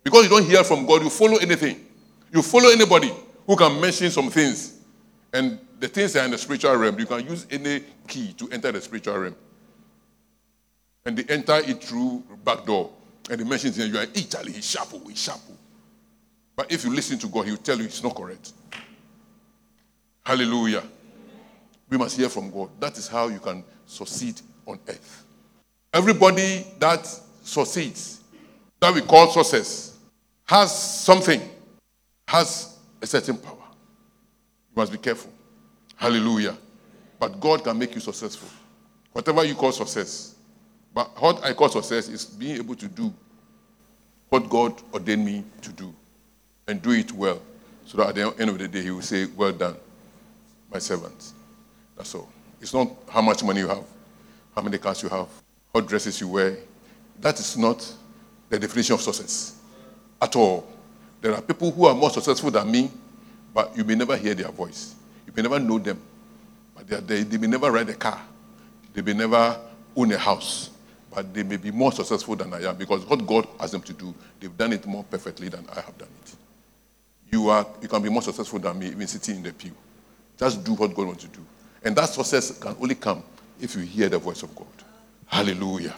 Because 0.03 0.23
you 0.23 0.29
don't 0.29 0.45
hear 0.45 0.63
from 0.63 0.85
God, 0.85 1.03
you 1.03 1.09
follow 1.09 1.37
anything. 1.37 1.79
You 2.33 2.41
follow 2.41 2.69
anybody 2.69 3.11
who 3.47 3.55
can 3.55 3.79
mention 3.79 4.09
some 4.11 4.29
things. 4.29 4.80
And 5.33 5.59
the 5.79 5.87
things 5.87 6.15
are 6.15 6.25
in 6.25 6.31
the 6.31 6.37
spiritual 6.37 6.75
realm. 6.75 6.99
You 6.99 7.05
can 7.05 7.25
use 7.25 7.47
any 7.49 7.83
key 8.07 8.33
to 8.33 8.49
enter 8.49 8.71
the 8.71 8.81
spiritual 8.81 9.17
realm. 9.17 9.35
And 11.05 11.17
they 11.17 11.33
enter 11.33 11.55
it 11.55 11.83
through 11.83 12.23
back 12.43 12.65
door. 12.65 12.91
And 13.29 13.39
they 13.39 13.43
mention 13.43 13.71
things, 13.71 13.93
you 13.93 13.99
are, 13.99 14.05
Charlie, 14.05 14.51
he's 14.51 14.69
sharp, 14.69 14.89
he's 15.07 15.21
sharp. 15.21 15.39
oh." 15.49 15.57
But 16.55 16.71
if 16.71 16.83
you 16.83 16.93
listen 16.93 17.17
to 17.19 17.27
God, 17.27 17.45
he 17.45 17.51
will 17.51 17.57
tell 17.57 17.77
you 17.77 17.85
it's 17.85 18.03
not 18.03 18.15
correct. 18.15 18.51
Hallelujah. 20.23 20.83
We 21.89 21.97
must 21.97 22.17
hear 22.17 22.29
from 22.29 22.51
God. 22.51 22.69
That 22.79 22.97
is 22.97 23.07
how 23.07 23.27
you 23.27 23.39
can 23.39 23.63
succeed 23.85 24.39
on 24.65 24.79
earth. 24.87 25.25
Everybody 25.93 26.65
that 26.79 27.05
succeeds, 27.41 28.21
that 28.79 28.93
we 28.93 29.01
call 29.01 29.31
success, 29.31 29.97
has 30.45 31.03
something, 31.03 31.41
has 32.27 32.77
a 33.01 33.07
certain 33.07 33.37
power. 33.37 33.60
You 34.75 34.81
must 34.81 34.91
be 34.91 34.97
careful. 34.97 35.31
Hallelujah. 35.95 36.57
But 37.19 37.39
God 37.39 37.63
can 37.63 37.77
make 37.77 37.93
you 37.93 38.01
successful. 38.01 38.49
Whatever 39.11 39.43
you 39.43 39.55
call 39.55 39.71
success. 39.71 40.35
But 40.93 41.21
what 41.21 41.43
I 41.43 41.53
call 41.53 41.69
success 41.69 42.07
is 42.07 42.25
being 42.25 42.57
able 42.57 42.75
to 42.75 42.87
do 42.87 43.13
what 44.29 44.49
God 44.49 44.81
ordained 44.93 45.25
me 45.25 45.43
to 45.61 45.71
do 45.71 45.93
and 46.67 46.81
do 46.81 46.91
it 46.91 47.11
well. 47.11 47.41
So 47.85 47.97
that 47.97 48.09
at 48.09 48.15
the 48.15 48.33
end 48.39 48.49
of 48.49 48.57
the 48.57 48.67
day, 48.67 48.81
He 48.81 48.91
will 48.91 49.01
say, 49.01 49.25
Well 49.25 49.51
done, 49.51 49.75
my 50.71 50.79
servant. 50.79 51.33
That's 51.97 52.15
all. 52.15 52.29
It's 52.61 52.73
not 52.73 52.89
how 53.09 53.21
much 53.21 53.43
money 53.43 53.59
you 53.59 53.67
have, 53.67 53.83
how 54.55 54.61
many 54.61 54.77
cars 54.77 55.03
you 55.03 55.09
have, 55.09 55.27
what 55.71 55.87
dresses 55.87 56.21
you 56.21 56.27
wear. 56.29 56.57
That 57.19 57.39
is 57.39 57.57
not 57.57 57.91
the 58.49 58.57
definition 58.57 58.93
of 58.95 59.01
success 59.01 59.59
at 60.21 60.35
all. 60.35 60.67
There 61.21 61.33
are 61.33 61.41
people 61.41 61.71
who 61.71 61.85
are 61.85 61.95
more 61.95 62.09
successful 62.09 62.51
than 62.51 62.71
me, 62.71 62.89
but 63.53 63.75
you 63.75 63.83
may 63.83 63.95
never 63.95 64.15
hear 64.17 64.33
their 64.33 64.51
voice. 64.51 64.95
You 65.25 65.33
may 65.35 65.41
never 65.43 65.59
know 65.59 65.79
them. 65.79 66.01
But 66.75 66.87
they, 66.87 66.99
they, 66.99 67.23
they 67.23 67.37
may 67.37 67.47
never 67.47 67.71
ride 67.71 67.89
a 67.89 67.93
car. 67.93 68.21
They 68.93 69.01
may 69.01 69.13
never 69.13 69.59
own 69.95 70.11
a 70.11 70.17
house. 70.17 70.69
But 71.13 71.33
they 71.33 71.43
may 71.43 71.57
be 71.57 71.71
more 71.71 71.91
successful 71.91 72.35
than 72.35 72.53
I 72.53 72.63
am 72.63 72.77
because 72.77 73.05
what 73.05 73.25
God 73.27 73.47
asked 73.59 73.73
them 73.73 73.81
to 73.81 73.93
do, 73.93 74.13
they've 74.39 74.55
done 74.55 74.71
it 74.71 74.85
more 74.85 75.03
perfectly 75.03 75.49
than 75.49 75.65
I 75.75 75.81
have 75.81 75.97
done 75.97 76.07
it. 76.23 76.35
You, 77.31 77.49
are, 77.49 77.65
you 77.81 77.87
can 77.87 78.01
be 78.01 78.09
more 78.09 78.21
successful 78.21 78.59
than 78.59 78.79
me 78.79 78.87
even 78.87 79.07
sitting 79.07 79.37
in 79.37 79.43
the 79.43 79.53
pew. 79.53 79.71
Just 80.37 80.63
do 80.63 80.73
what 80.73 80.93
God 80.93 81.07
wants 81.07 81.23
you 81.23 81.29
to 81.29 81.37
do. 81.37 81.45
And 81.83 81.95
that 81.95 82.05
success 82.05 82.57
can 82.57 82.75
only 82.81 82.95
come 82.95 83.23
if 83.59 83.75
you 83.75 83.81
hear 83.81 84.09
the 84.09 84.17
voice 84.17 84.43
of 84.43 84.55
God. 84.55 84.67
Hallelujah. 85.27 85.95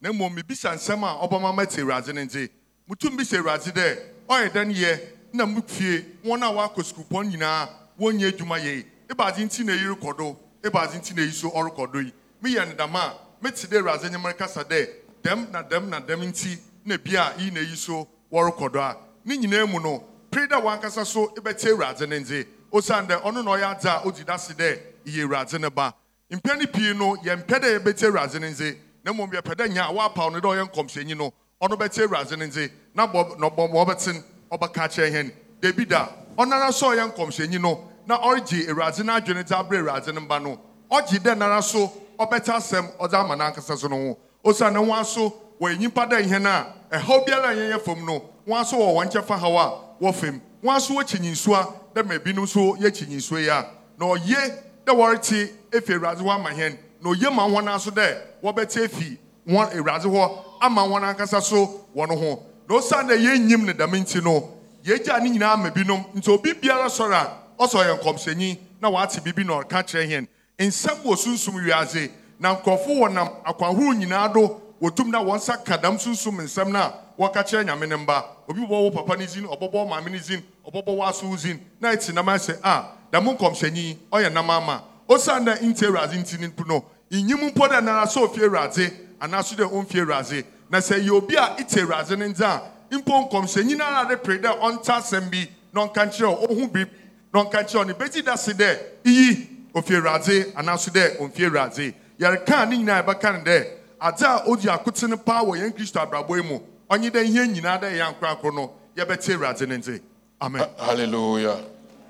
Na 0.00 0.12
mmom 0.12 0.32
mebisa 0.34 0.74
nsɛm 0.74 1.04
a 1.04 1.26
ɔbɛma 1.26 1.54
mate 1.54 1.78
awurade 1.80 2.12
no 2.14 2.22
nti 2.24 2.48
motum 2.88 3.16
bisa 3.16 3.36
awurade 3.38 3.70
dɛ 3.72 3.98
ɔyɛ 4.28 4.50
dɛn 4.52 4.74
yɛ? 4.74 5.00
Na 5.32 5.46
mo 5.46 5.60
fie 5.66 6.04
wɔn 6.24 6.42
a 6.42 6.50
wɔakɔ 6.50 6.82
sukupɔn 6.84 7.30
nyinaa 7.30 7.68
wɔnyɛ 7.98 8.32
adwuma 8.32 8.58
yɛ 8.58 8.84
ebadze 9.08 9.44
nti 9.44 9.64
na 9.64 9.72
eyi 9.72 9.94
rekɔ 9.94 10.16
do 10.16 10.36
ebadze 10.62 10.96
nti 10.98 11.14
na 11.16 11.22
eyi 11.22 11.32
so 11.32 11.50
ɔrekɔ 11.50 11.92
do 11.92 12.00
yi. 12.00 12.12
Meyɛ 12.42 12.66
no 12.68 12.74
dɛm 12.74 12.94
a 12.96 13.16
dɛ 13.42 13.78
awurade 13.80 14.04
anim 14.06 14.22
rekasa 14.22 14.64
dɛ 14.64 14.88
dɛm 15.22 15.50
na 15.50 15.62
dɛm 15.62 15.88
na 15.88 16.00
dɛm 16.00 16.24
nti 16.28 16.58
na 16.84 16.96
bi 16.96 17.14
a 17.16 17.34
iyi 17.38 17.50
na 17.52 17.60
eyi 17.60 17.76
so 17.76 18.08
wɔrekɔ 18.32 18.72
do 18.72 18.78
a. 18.80 18.96
Ne 19.24 19.36
nyinaa 19.36 19.66
mu 19.70 19.78
no 19.80 20.02
pere 20.30 20.46
dɛ 20.48 20.62
wankasa 20.62 21.04
so 21.06 21.28
ebɛte 21.36 21.68
awurade 21.76 22.08
no 22.08 22.16
nti 22.18 22.46
osiane 22.72 23.06
dɛ 23.06 23.22
ɔno 23.22 23.44
na 23.44 23.50
ɔyɛ 23.50 23.76
adze 23.76 23.86
a 23.88 24.02
odi 24.06 24.24
da 24.24 24.36
se 24.36 24.54
dɛ 24.54 24.78
iye 25.06 25.24
awurade 25.24 25.60
no 25.60 25.68
ba. 25.70 25.94
Mpɛ 26.30 26.58
no 26.58 26.66
pii 26.66 26.94
no 26.94 27.16
yɛmpɛ 27.16 27.60
dɛ 27.60 27.78
yɛbɛte 27.78 28.08
awurade 28.10 28.40
no 28.40 28.46
nti 28.48 28.76
na 29.04 29.12
mmom 29.12 29.30
yɛpɛ 29.30 29.54
dɛ 29.54 29.68
nya 29.72 29.86
a 29.88 29.92
wɔapaw 29.92 30.32
no 30.32 30.40
dɛ 30.40 30.48
ɔyɛ 30.56 30.70
nkɔmhyɛnyi 30.70 31.16
no 31.16 31.32
ɔno 31.62 31.76
bɛte 31.76 32.02
awurade 32.06 32.36
no 32.38 32.46
nti 32.46 32.70
na 32.94 33.06
bɔ 33.06 33.38
ma 33.72 33.84
ɔbɛten 33.84 34.22
ɔbɛka 34.52 34.88
kyerɛ 34.88 35.10
hɛn 35.12 35.32
debi 35.60 35.84
da 35.88 36.08
ɔnara 36.36 36.72
so 36.72 36.88
ɔyɛ 36.90 37.12
nkɔmhyɛnyi 37.14 37.60
no 37.60 37.88
na 38.06 38.18
ɔregye 38.18 38.68
awurade 38.68 39.04
no 39.04 39.12
adwene 39.12 39.44
dze 39.44 39.54
abrɛ 39.54 39.78
awurade 39.80 40.12
no 40.14 40.20
mba 40.20 40.42
no. 40.42 40.58
Ɔgye 40.90 41.18
dɛ 41.20 41.36
nara 41.38 41.62
so 41.62 41.92
ɔbɛte 42.18 42.48
asɛm 42.52 42.96
ɔdze 42.98 43.14
ama 43.14 43.36
n'ankasa 43.36 43.78
so 43.78 43.88
no 43.88 43.96
ho. 43.96 44.18
Osiane 44.44 44.76
wɔn 44.76 45.00
aso 45.00 45.32
wɔyɛ 45.60 45.78
nyimpa 45.78 46.08
dɛ 46.10 46.22
nhɛn 46.26 46.46
a 46.46 46.66
ɛhaw 46.98 47.24
biara 47.26 47.54
yɛyɛ 47.54 47.80
fam 47.80 48.04
no 48.04 48.20
wɔn 48.46 48.60
aso 48.60 48.76
wɔ 48.76 48.94
wɔn 48.94 49.10
nkyɛfa 49.10 49.38
haw 49.38 49.56
a 49.56 50.04
wɔfam 50.04 50.40
wɔn 50.64 50.76
aso 50.76 50.94
wɔkyi 50.94 51.20
nyinsua 51.20 51.72
dɛ 51.94 52.06
ma 52.06 52.14
ebinom 52.14 52.42
nso 52.44 52.76
yɛkyi 52.78 53.06
nyinsua 53.08 53.40
yi 53.40 53.48
a 53.48 53.66
na 53.98 54.06
ɔyɛ 54.06 54.54
dɛ 54.86 54.92
wɔrete 54.96 55.52
efi 55.72 55.94
awurade 55.94 56.18
hɔ 56.20 56.30
ama 56.34 56.50
hɛn. 56.50 56.76
Na 57.02 57.10
oye 57.10 57.30
ma 57.30 57.46
wɔn 57.48 57.68
aso 57.74 57.90
dɛ 57.90 58.16
wɔbɛte 58.42 58.84
efi 58.84 59.18
wɔn 59.48 59.72
awurade 59.74 60.04
hɔ 60.04 60.30
ama 60.60 60.82
wɔn 60.82 61.02
ankasa 61.14 61.40
so 61.42 61.86
wɔn 61.96 62.08
ho. 62.18 62.42
Na 62.68 62.76
osiane 62.76 63.08
dɛ 63.08 63.16
yɛnyim 63.18 63.64
ne 63.66 63.72
dɛm 63.72 63.90
nti 64.00 64.22
no 64.22 64.48
yɛgya 64.84 65.22
ne 65.22 65.30
nyinaa 65.30 65.56
ma 65.58 65.70
binom 65.70 66.04
nti 66.14 66.28
obi 66.30 66.52
biara 66.54 66.86
sɔrɔ 66.86 67.14
a 67.14 67.30
ɔsɔ 67.64 67.84
yɛ 67.86 67.98
nkɔmhyɛnyi 68.00 68.58
na 68.80 68.88
wate 68.90 69.20
bibi 69.24 69.44
na 69.44 69.60
ɔka 69.62 69.82
kyerɛ 69.84 70.06
hɛn. 70.08 70.28
Nsɛm 70.58 71.02
wɔ 71.04 71.16
sunsum 71.16 71.54
wiase 71.64 72.10
na 72.38 72.54
nkurɔfo 72.54 72.88
wɔ 73.00 73.12
nam 73.12 73.28
akwanhorow 73.44 73.94
nyinaa 73.98 74.32
do 74.32 74.60
wɔtum 74.82 75.08
na 75.08 75.22
wɔn 75.22 75.36
nsa 75.38 75.64
ka 75.64 75.76
dam 75.76 75.96
sunsum 75.98 76.36
nsɛm 76.38 76.68
no 76.70 76.78
a 76.78 76.94
wɔka 77.18 77.42
kyerɛ 77.48 77.64
nyame 77.66 77.88
ne 77.88 77.96
mba. 77.96 78.24
Obi 78.48 78.60
bɔ 78.60 78.68
wo 78.68 78.90
papa 78.90 79.16
ne 79.16 79.26
zin 79.26 79.44
ɔbɛbɔ 79.44 79.88
maame 79.88 80.10
ne 80.10 80.18
zin 80.18 80.42
ɔbɛbɔ 80.66 80.96
wo 80.96 81.02
aso 81.02 81.34
zin 81.36 81.58
na 81.80 81.92
ɛte 81.92 82.12
nam 82.14 82.26
asɛ 82.26 82.58
a 82.62 82.84
dam 83.10 83.24
nkɔmhyɛnyi 83.26 83.96
ɔyɛ 84.12 84.32
nam 84.32 84.50
ama. 84.50 84.82
Osiane 85.10 85.44
dɛ 85.44 85.60
nti 85.62 85.86
awurade 85.86 86.16
nti 86.16 86.38
no 86.40 86.64
no 86.66 86.84
nyim 87.10 87.50
mpo 87.50 87.66
dɛ 87.68 87.82
nara 87.82 88.06
sɛ 88.06 88.22
ofie 88.28 88.44
awurade 88.46 88.92
anaaso 89.20 89.54
dɛ 89.56 89.66
ɔmfie 89.70 90.00
awurade 90.04 90.44
na 90.70 90.78
sɛ 90.78 91.00
yɛ 91.04 91.10
obi 91.10 91.34
a 91.36 91.56
ite 91.58 91.80
awurade 91.82 92.16
no 92.16 92.26
nti 92.28 92.42
a 92.42 92.62
mpo 92.96 93.28
nkɔmhyɛnyi 93.28 93.76
no 93.76 93.84
ara 93.84 94.08
de 94.08 94.16
pere 94.16 94.38
dɛ 94.38 94.58
ɔnta 94.60 94.98
asɛm 94.98 95.28
bi 95.30 95.48
na 95.72 95.86
ɔnka 95.86 96.06
nkyerɛ 96.06 96.48
ɔho 96.48 96.70
biribi 96.72 96.90
na 97.34 97.42
ɔnka 97.42 97.62
nkyerɛ 97.64 97.76
wo 97.76 97.82
ne 97.84 97.92
bɛgye 97.94 98.24
da 98.24 98.36
se 98.36 98.52
dɛ 98.52 98.78
iyi 99.04 99.48
ofie 99.74 99.96
awurade 99.96 100.52
anaaso 100.54 100.90
dɛ 100.90 101.18
ɔmfie 101.18 101.46
awurade 101.50 101.94
yɛreka 102.20 102.68
ne 102.68 102.76
nyinaa 102.78 103.02
yɛbɛka 103.02 103.32
no 103.32 103.44
dɛ 103.44 103.66
adze 104.00 104.22
a 104.24 104.42
odi 104.46 104.68
akotene 104.68 105.16
paa 105.24 105.42
wɔ 105.42 105.58
yɛn 105.58 105.72
kristo 105.74 106.00
abrabɔ 106.00 106.36
yi 106.36 106.42
mu. 106.42 106.60
Ɔnye 106.90 107.10
dɛ 107.10 107.24
ihe 107.24 107.46
nyinaa 107.48 107.80
dɛ 107.80 107.90
yɛn 107.98 108.14
ankorakoro 108.14 108.54
no 108.54 108.72
yɛbɛte 108.96 109.34
awurade 109.34 109.66
ne 109.68 109.76
nti 109.76 110.00
amen. 110.40 110.66
Hallelujah. 110.78 111.64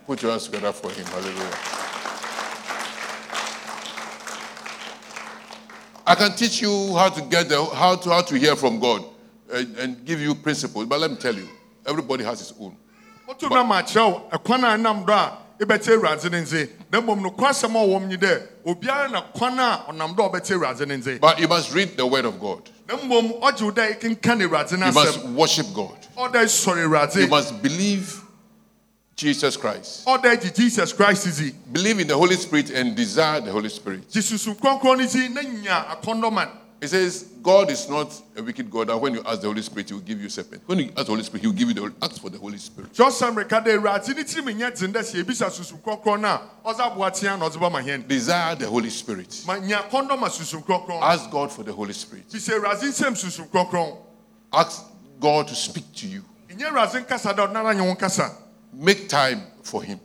Put 0.07 0.22
your 0.22 0.32
hands 0.32 0.44
together 0.44 0.72
for 0.72 0.90
him. 0.90 1.05
Hallelujah. 1.07 1.80
I 6.11 6.16
can 6.16 6.32
teach 6.32 6.61
you 6.61 6.96
how 6.96 7.08
to 7.08 7.20
get 7.22 7.48
the 7.48 7.64
how 7.66 7.94
to 7.94 8.11
how 8.11 8.20
to 8.22 8.34
hear 8.36 8.56
from 8.56 8.80
God 8.80 9.04
and, 9.52 9.76
and 9.76 10.04
give 10.04 10.20
you 10.20 10.34
principles. 10.34 10.86
But 10.86 10.98
let 10.98 11.08
me 11.08 11.16
tell 11.16 11.36
you, 11.36 11.48
everybody 11.86 12.24
has 12.24 12.40
his 12.40 12.52
own. 12.58 12.76
wotu 13.28 13.48
na 13.48 13.62
ma 13.62 13.80
kyerɛ 13.80 14.11
wo 14.12 14.28
ɛkwan 14.32 14.64
a 14.64 14.76
ɛnam 14.76 15.06
do 15.06 15.12
a 15.12 15.38
ɛbɛte 15.61 15.94
awurade 15.96 16.28
ne 16.32 16.40
nti 16.42 16.68
na 16.90 17.00
mmom 17.00 17.22
no 17.22 17.30
kwasɛm 17.30 17.76
a 17.76 17.78
ɔwɔ 17.78 18.02
m 18.02 18.08
nyi 18.08 18.16
dɛ 18.16 18.42
obiara 18.66 19.08
na 19.08 19.20
kwan 19.22 19.56
a 19.61 19.84
ɔnam 19.88 20.16
do 20.16 20.22
a 20.24 20.28
ɔbɛte 20.30 20.50
awurade 20.58 20.88
ne 20.88 20.96
nti 20.96 21.20
But 21.20 21.38
you 21.38 21.46
must 21.46 21.72
read 21.72 21.96
the 21.96 22.04
word 22.04 22.24
of 22.24 22.40
God. 22.40 22.68
na 22.88 22.96
mmom 22.96 23.40
ɔgye 23.40 23.62
wo 23.62 23.70
dɛ 23.70 24.00
kenka 24.00 24.36
ne 24.36 24.46
awurade 24.46 24.76
no 24.80 24.86
You 24.86 24.92
must 24.92 25.24
worship 25.26 25.66
God. 25.72 25.96
You 27.14 27.28
must 27.28 27.62
believe 27.62 28.20
Jesus 29.20 29.56
Christ. 29.56 30.04
gye 30.06 30.36
jesus 30.54 30.92
christ 30.92 31.26
di 31.38 31.52
Believe 31.72 32.00
in 32.00 32.06
the 32.08 32.16
Holy 32.16 32.36
Spirit 32.36 32.70
and 32.70 32.96
desire 32.96 33.40
the 33.40 33.52
Holy 33.52 33.68
Spirit. 33.68 34.08
gye 34.10 34.20
susu 34.22 34.54
kronkron 34.58 34.98
no 34.98 35.06
di 35.06 35.28
na 35.28 35.42
nya 35.42 35.84
akɔnnɔman 36.00 36.48
It 36.82 36.88
says 36.88 37.24
God 37.42 37.70
is 37.70 37.90
not 37.90 38.08
a 38.38 38.42
wicked 38.42 38.70
God, 38.70 38.88
and 38.88 38.98
when 39.02 39.12
you 39.12 39.22
ask 39.26 39.42
the 39.42 39.48
Holy 39.48 39.60
Spirit, 39.60 39.88
He 39.90 39.92
will 39.94 40.00
give 40.00 40.18
you 40.22 40.30
serpent. 40.30 40.62
When 40.64 40.78
you 40.78 40.86
ask 40.96 41.04
the 41.04 41.12
Holy 41.12 41.22
Spirit, 41.24 41.42
He 41.42 41.46
will 41.46 41.54
give 41.54 41.68
you 41.68 41.74
the 41.74 41.92
ask 42.00 42.18
for 42.22 42.30
the 42.30 42.38
Holy 42.38 42.56
Spirit. 42.56 42.94
kyerɛsɛm 42.94 43.36
reka 43.36 43.60
dɛ 43.60 43.76
awurade 43.78 44.08
ne 44.16 44.24
tirim 44.24 44.48
nyɛ 44.58 44.72
dzen 44.72 44.90
dɛ 44.90 45.00
sɛ 45.04 45.22
yɛbisa 45.22 45.50
susu 45.50 45.76
kronkron 45.82 46.20
no 46.22 46.28
a 46.28 46.40
ɔdze 46.72 46.80
aboa 46.80 47.10
tea 47.10 47.26
na 47.26 47.50
ɔdze 47.50 47.58
bɛma 47.58 47.84
hɛn 47.84 48.08
Desire 48.08 48.54
the 48.56 48.66
Holy 48.66 48.88
Spirit. 48.88 49.42
ma 49.46 49.56
nya 49.58 49.82
akɔnnɔ 49.90 50.18
ma 50.18 50.28
susu 50.28 50.64
kronkron 50.64 51.02
Ask 51.02 51.30
God 51.30 51.52
for 51.52 51.62
the 51.64 51.72
Holy 51.72 51.92
Spirit. 51.92 52.26
bisa 52.30 52.54
awurade 52.58 52.80
nsɛm 52.88 53.12
susu 53.14 53.46
kronkron 53.50 53.98
Ask 54.50 54.84
God 55.20 55.48
to 55.48 55.54
speak 55.54 55.84
to 55.96 56.06
you. 56.08 56.24
Nyɛ 58.76 58.78
awurade 58.78 58.78
nkasa 58.78 58.78
dɛ 58.78 58.78
ɔnara 58.78 58.78
nyɛ 58.78 58.78
wo 58.78 58.78
nkasa 58.78 58.78
Make 58.78 59.08
time 59.08 59.42
for 59.62 59.82
Him. 59.82 60.00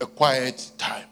A 0.00 0.06
quiet 0.06 0.70
time. 0.78 1.06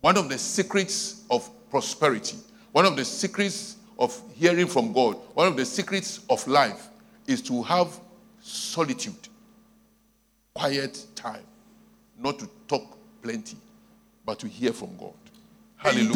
One 0.00 0.16
of 0.16 0.28
the 0.28 0.38
secrets 0.38 1.22
of 1.30 1.48
prosperity, 1.70 2.38
one 2.72 2.84
of 2.86 2.96
the 2.96 3.04
secrets 3.04 3.76
of 3.98 4.20
hearing 4.34 4.66
from 4.66 4.92
God, 4.92 5.16
one 5.34 5.46
of 5.46 5.56
the 5.56 5.64
secrets 5.64 6.20
of 6.28 6.46
life 6.48 6.88
is 7.26 7.42
to 7.42 7.62
have 7.62 7.88
solitude, 8.40 9.28
quiet 10.54 11.06
time, 11.14 11.44
not 12.18 12.38
to 12.38 12.48
talk 12.66 12.98
plenty. 13.22 13.56
but 14.24 14.38
to 14.38 14.46
hear 14.48 14.72
from 14.72 14.96
God. 14.96 15.12
Hallelujah. 15.76 16.12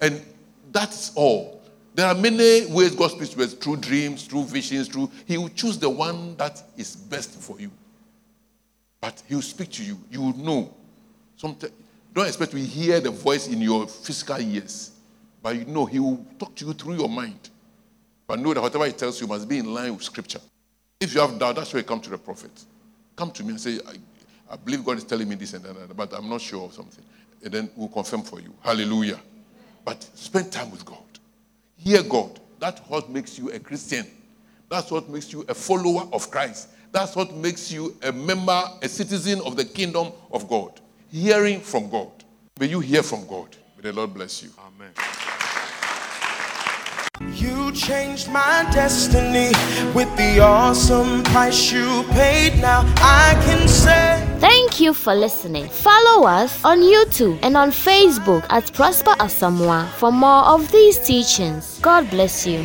And 0.01 0.21
that's 0.71 1.13
all. 1.15 1.61
There 1.93 2.05
are 2.05 2.15
many 2.15 2.65
ways 2.67 2.95
God 2.95 3.11
speaks 3.11 3.29
to 3.29 3.43
us 3.43 3.53
through 3.53 3.77
dreams, 3.77 4.23
through 4.25 4.45
visions, 4.45 4.87
through. 4.87 5.11
He 5.25 5.37
will 5.37 5.49
choose 5.49 5.77
the 5.77 5.89
one 5.89 6.35
that 6.37 6.61
is 6.77 6.95
best 6.95 7.31
for 7.31 7.59
you. 7.59 7.71
But 8.99 9.21
He 9.27 9.35
will 9.35 9.41
speak 9.41 9.71
to 9.71 9.83
you. 9.83 9.97
You 10.09 10.21
will 10.21 10.37
know. 10.37 10.73
Sometimes, 11.37 11.73
don't 12.13 12.27
expect 12.27 12.51
to 12.51 12.57
hear 12.57 12.99
the 12.99 13.11
voice 13.11 13.47
in 13.47 13.61
your 13.61 13.87
physical 13.87 14.39
ears, 14.39 14.91
but 15.45 15.55
you 15.55 15.65
know 15.65 15.85
He 15.85 15.99
will 15.99 16.25
talk 16.39 16.55
to 16.55 16.65
you 16.65 16.73
through 16.73 16.95
your 16.95 17.07
mind. 17.07 17.51
But 18.25 18.39
know 18.39 18.51
that 18.51 18.61
whatever 18.61 18.87
He 18.87 18.93
tells 18.93 19.21
you 19.21 19.27
must 19.27 19.47
be 19.47 19.59
in 19.59 19.71
line 19.71 19.93
with 19.93 20.01
Scripture. 20.01 20.39
If 20.99 21.13
you 21.13 21.21
have 21.21 21.37
doubt, 21.37 21.57
that's 21.57 21.71
where 21.71 21.83
you 21.83 21.87
come 21.87 21.99
to 21.99 22.09
the 22.09 22.17
prophet. 22.17 22.49
Come 23.15 23.29
to 23.29 23.43
me 23.43 23.49
and 23.49 23.61
say, 23.61 23.79
I, 23.87 24.53
I 24.53 24.55
believe 24.55 24.83
God 24.83 24.97
is 24.97 25.03
telling 25.03 25.29
me 25.29 25.35
this 25.35 25.53
and 25.53 25.63
that, 25.63 25.95
but 25.95 26.11
I'm 26.13 26.27
not 26.27 26.41
sure 26.41 26.65
of 26.65 26.73
something. 26.73 27.05
And 27.43 27.53
then 27.53 27.69
we'll 27.75 27.89
confirm 27.89 28.23
for 28.23 28.39
you. 28.39 28.55
Hallelujah. 28.61 29.19
But 29.83 30.01
spend 30.15 30.51
time 30.51 30.71
with 30.71 30.83
God. 30.83 30.97
Hear 31.77 32.01
God. 32.01 32.39
That's 32.59 32.81
what 32.89 33.11
makes 33.11 33.37
you 33.37 33.51
a 33.51 33.59
Christian. 33.59 34.07
That's 34.67 34.89
what 34.89 35.09
makes 35.09 35.31
you 35.31 35.45
a 35.47 35.53
follower 35.53 36.07
of 36.11 36.31
Christ. 36.31 36.69
That's 36.91 37.15
what 37.15 37.35
makes 37.35 37.71
you 37.71 37.95
a 38.01 38.11
member, 38.11 38.63
a 38.81 38.89
citizen 38.89 39.41
of 39.45 39.57
the 39.57 39.65
kingdom 39.65 40.11
of 40.31 40.49
God. 40.49 40.81
Hearing 41.11 41.59
from 41.59 41.87
God. 41.91 42.09
May 42.59 42.65
you 42.65 42.79
hear 42.79 43.03
from 43.03 43.27
God. 43.27 43.55
May 43.77 43.91
the 43.91 43.93
Lord 43.93 44.15
bless 44.15 44.41
you. 44.41 44.49
Amen. 44.57 45.24
You 47.33 47.71
changed 47.71 48.29
my 48.29 48.67
destiny 48.71 49.51
with 49.93 50.09
the 50.17 50.39
awesome 50.39 51.23
price 51.23 51.71
you 51.71 52.03
paid. 52.11 52.59
Now 52.61 52.81
I 52.97 53.39
can 53.45 53.67
say. 53.67 54.25
Thank 54.39 54.79
you 54.79 54.93
for 54.93 55.15
listening. 55.15 55.67
Follow 55.69 56.27
us 56.27 56.63
on 56.63 56.79
YouTube 56.79 57.39
and 57.41 57.57
on 57.57 57.71
Facebook 57.71 58.45
at 58.49 58.71
Prosper 58.73 59.15
Asamoah 59.19 59.89
for 59.91 60.11
more 60.11 60.43
of 60.45 60.71
these 60.71 60.99
teachings. 60.99 61.79
God 61.81 62.09
bless 62.09 62.45
you. 62.45 62.63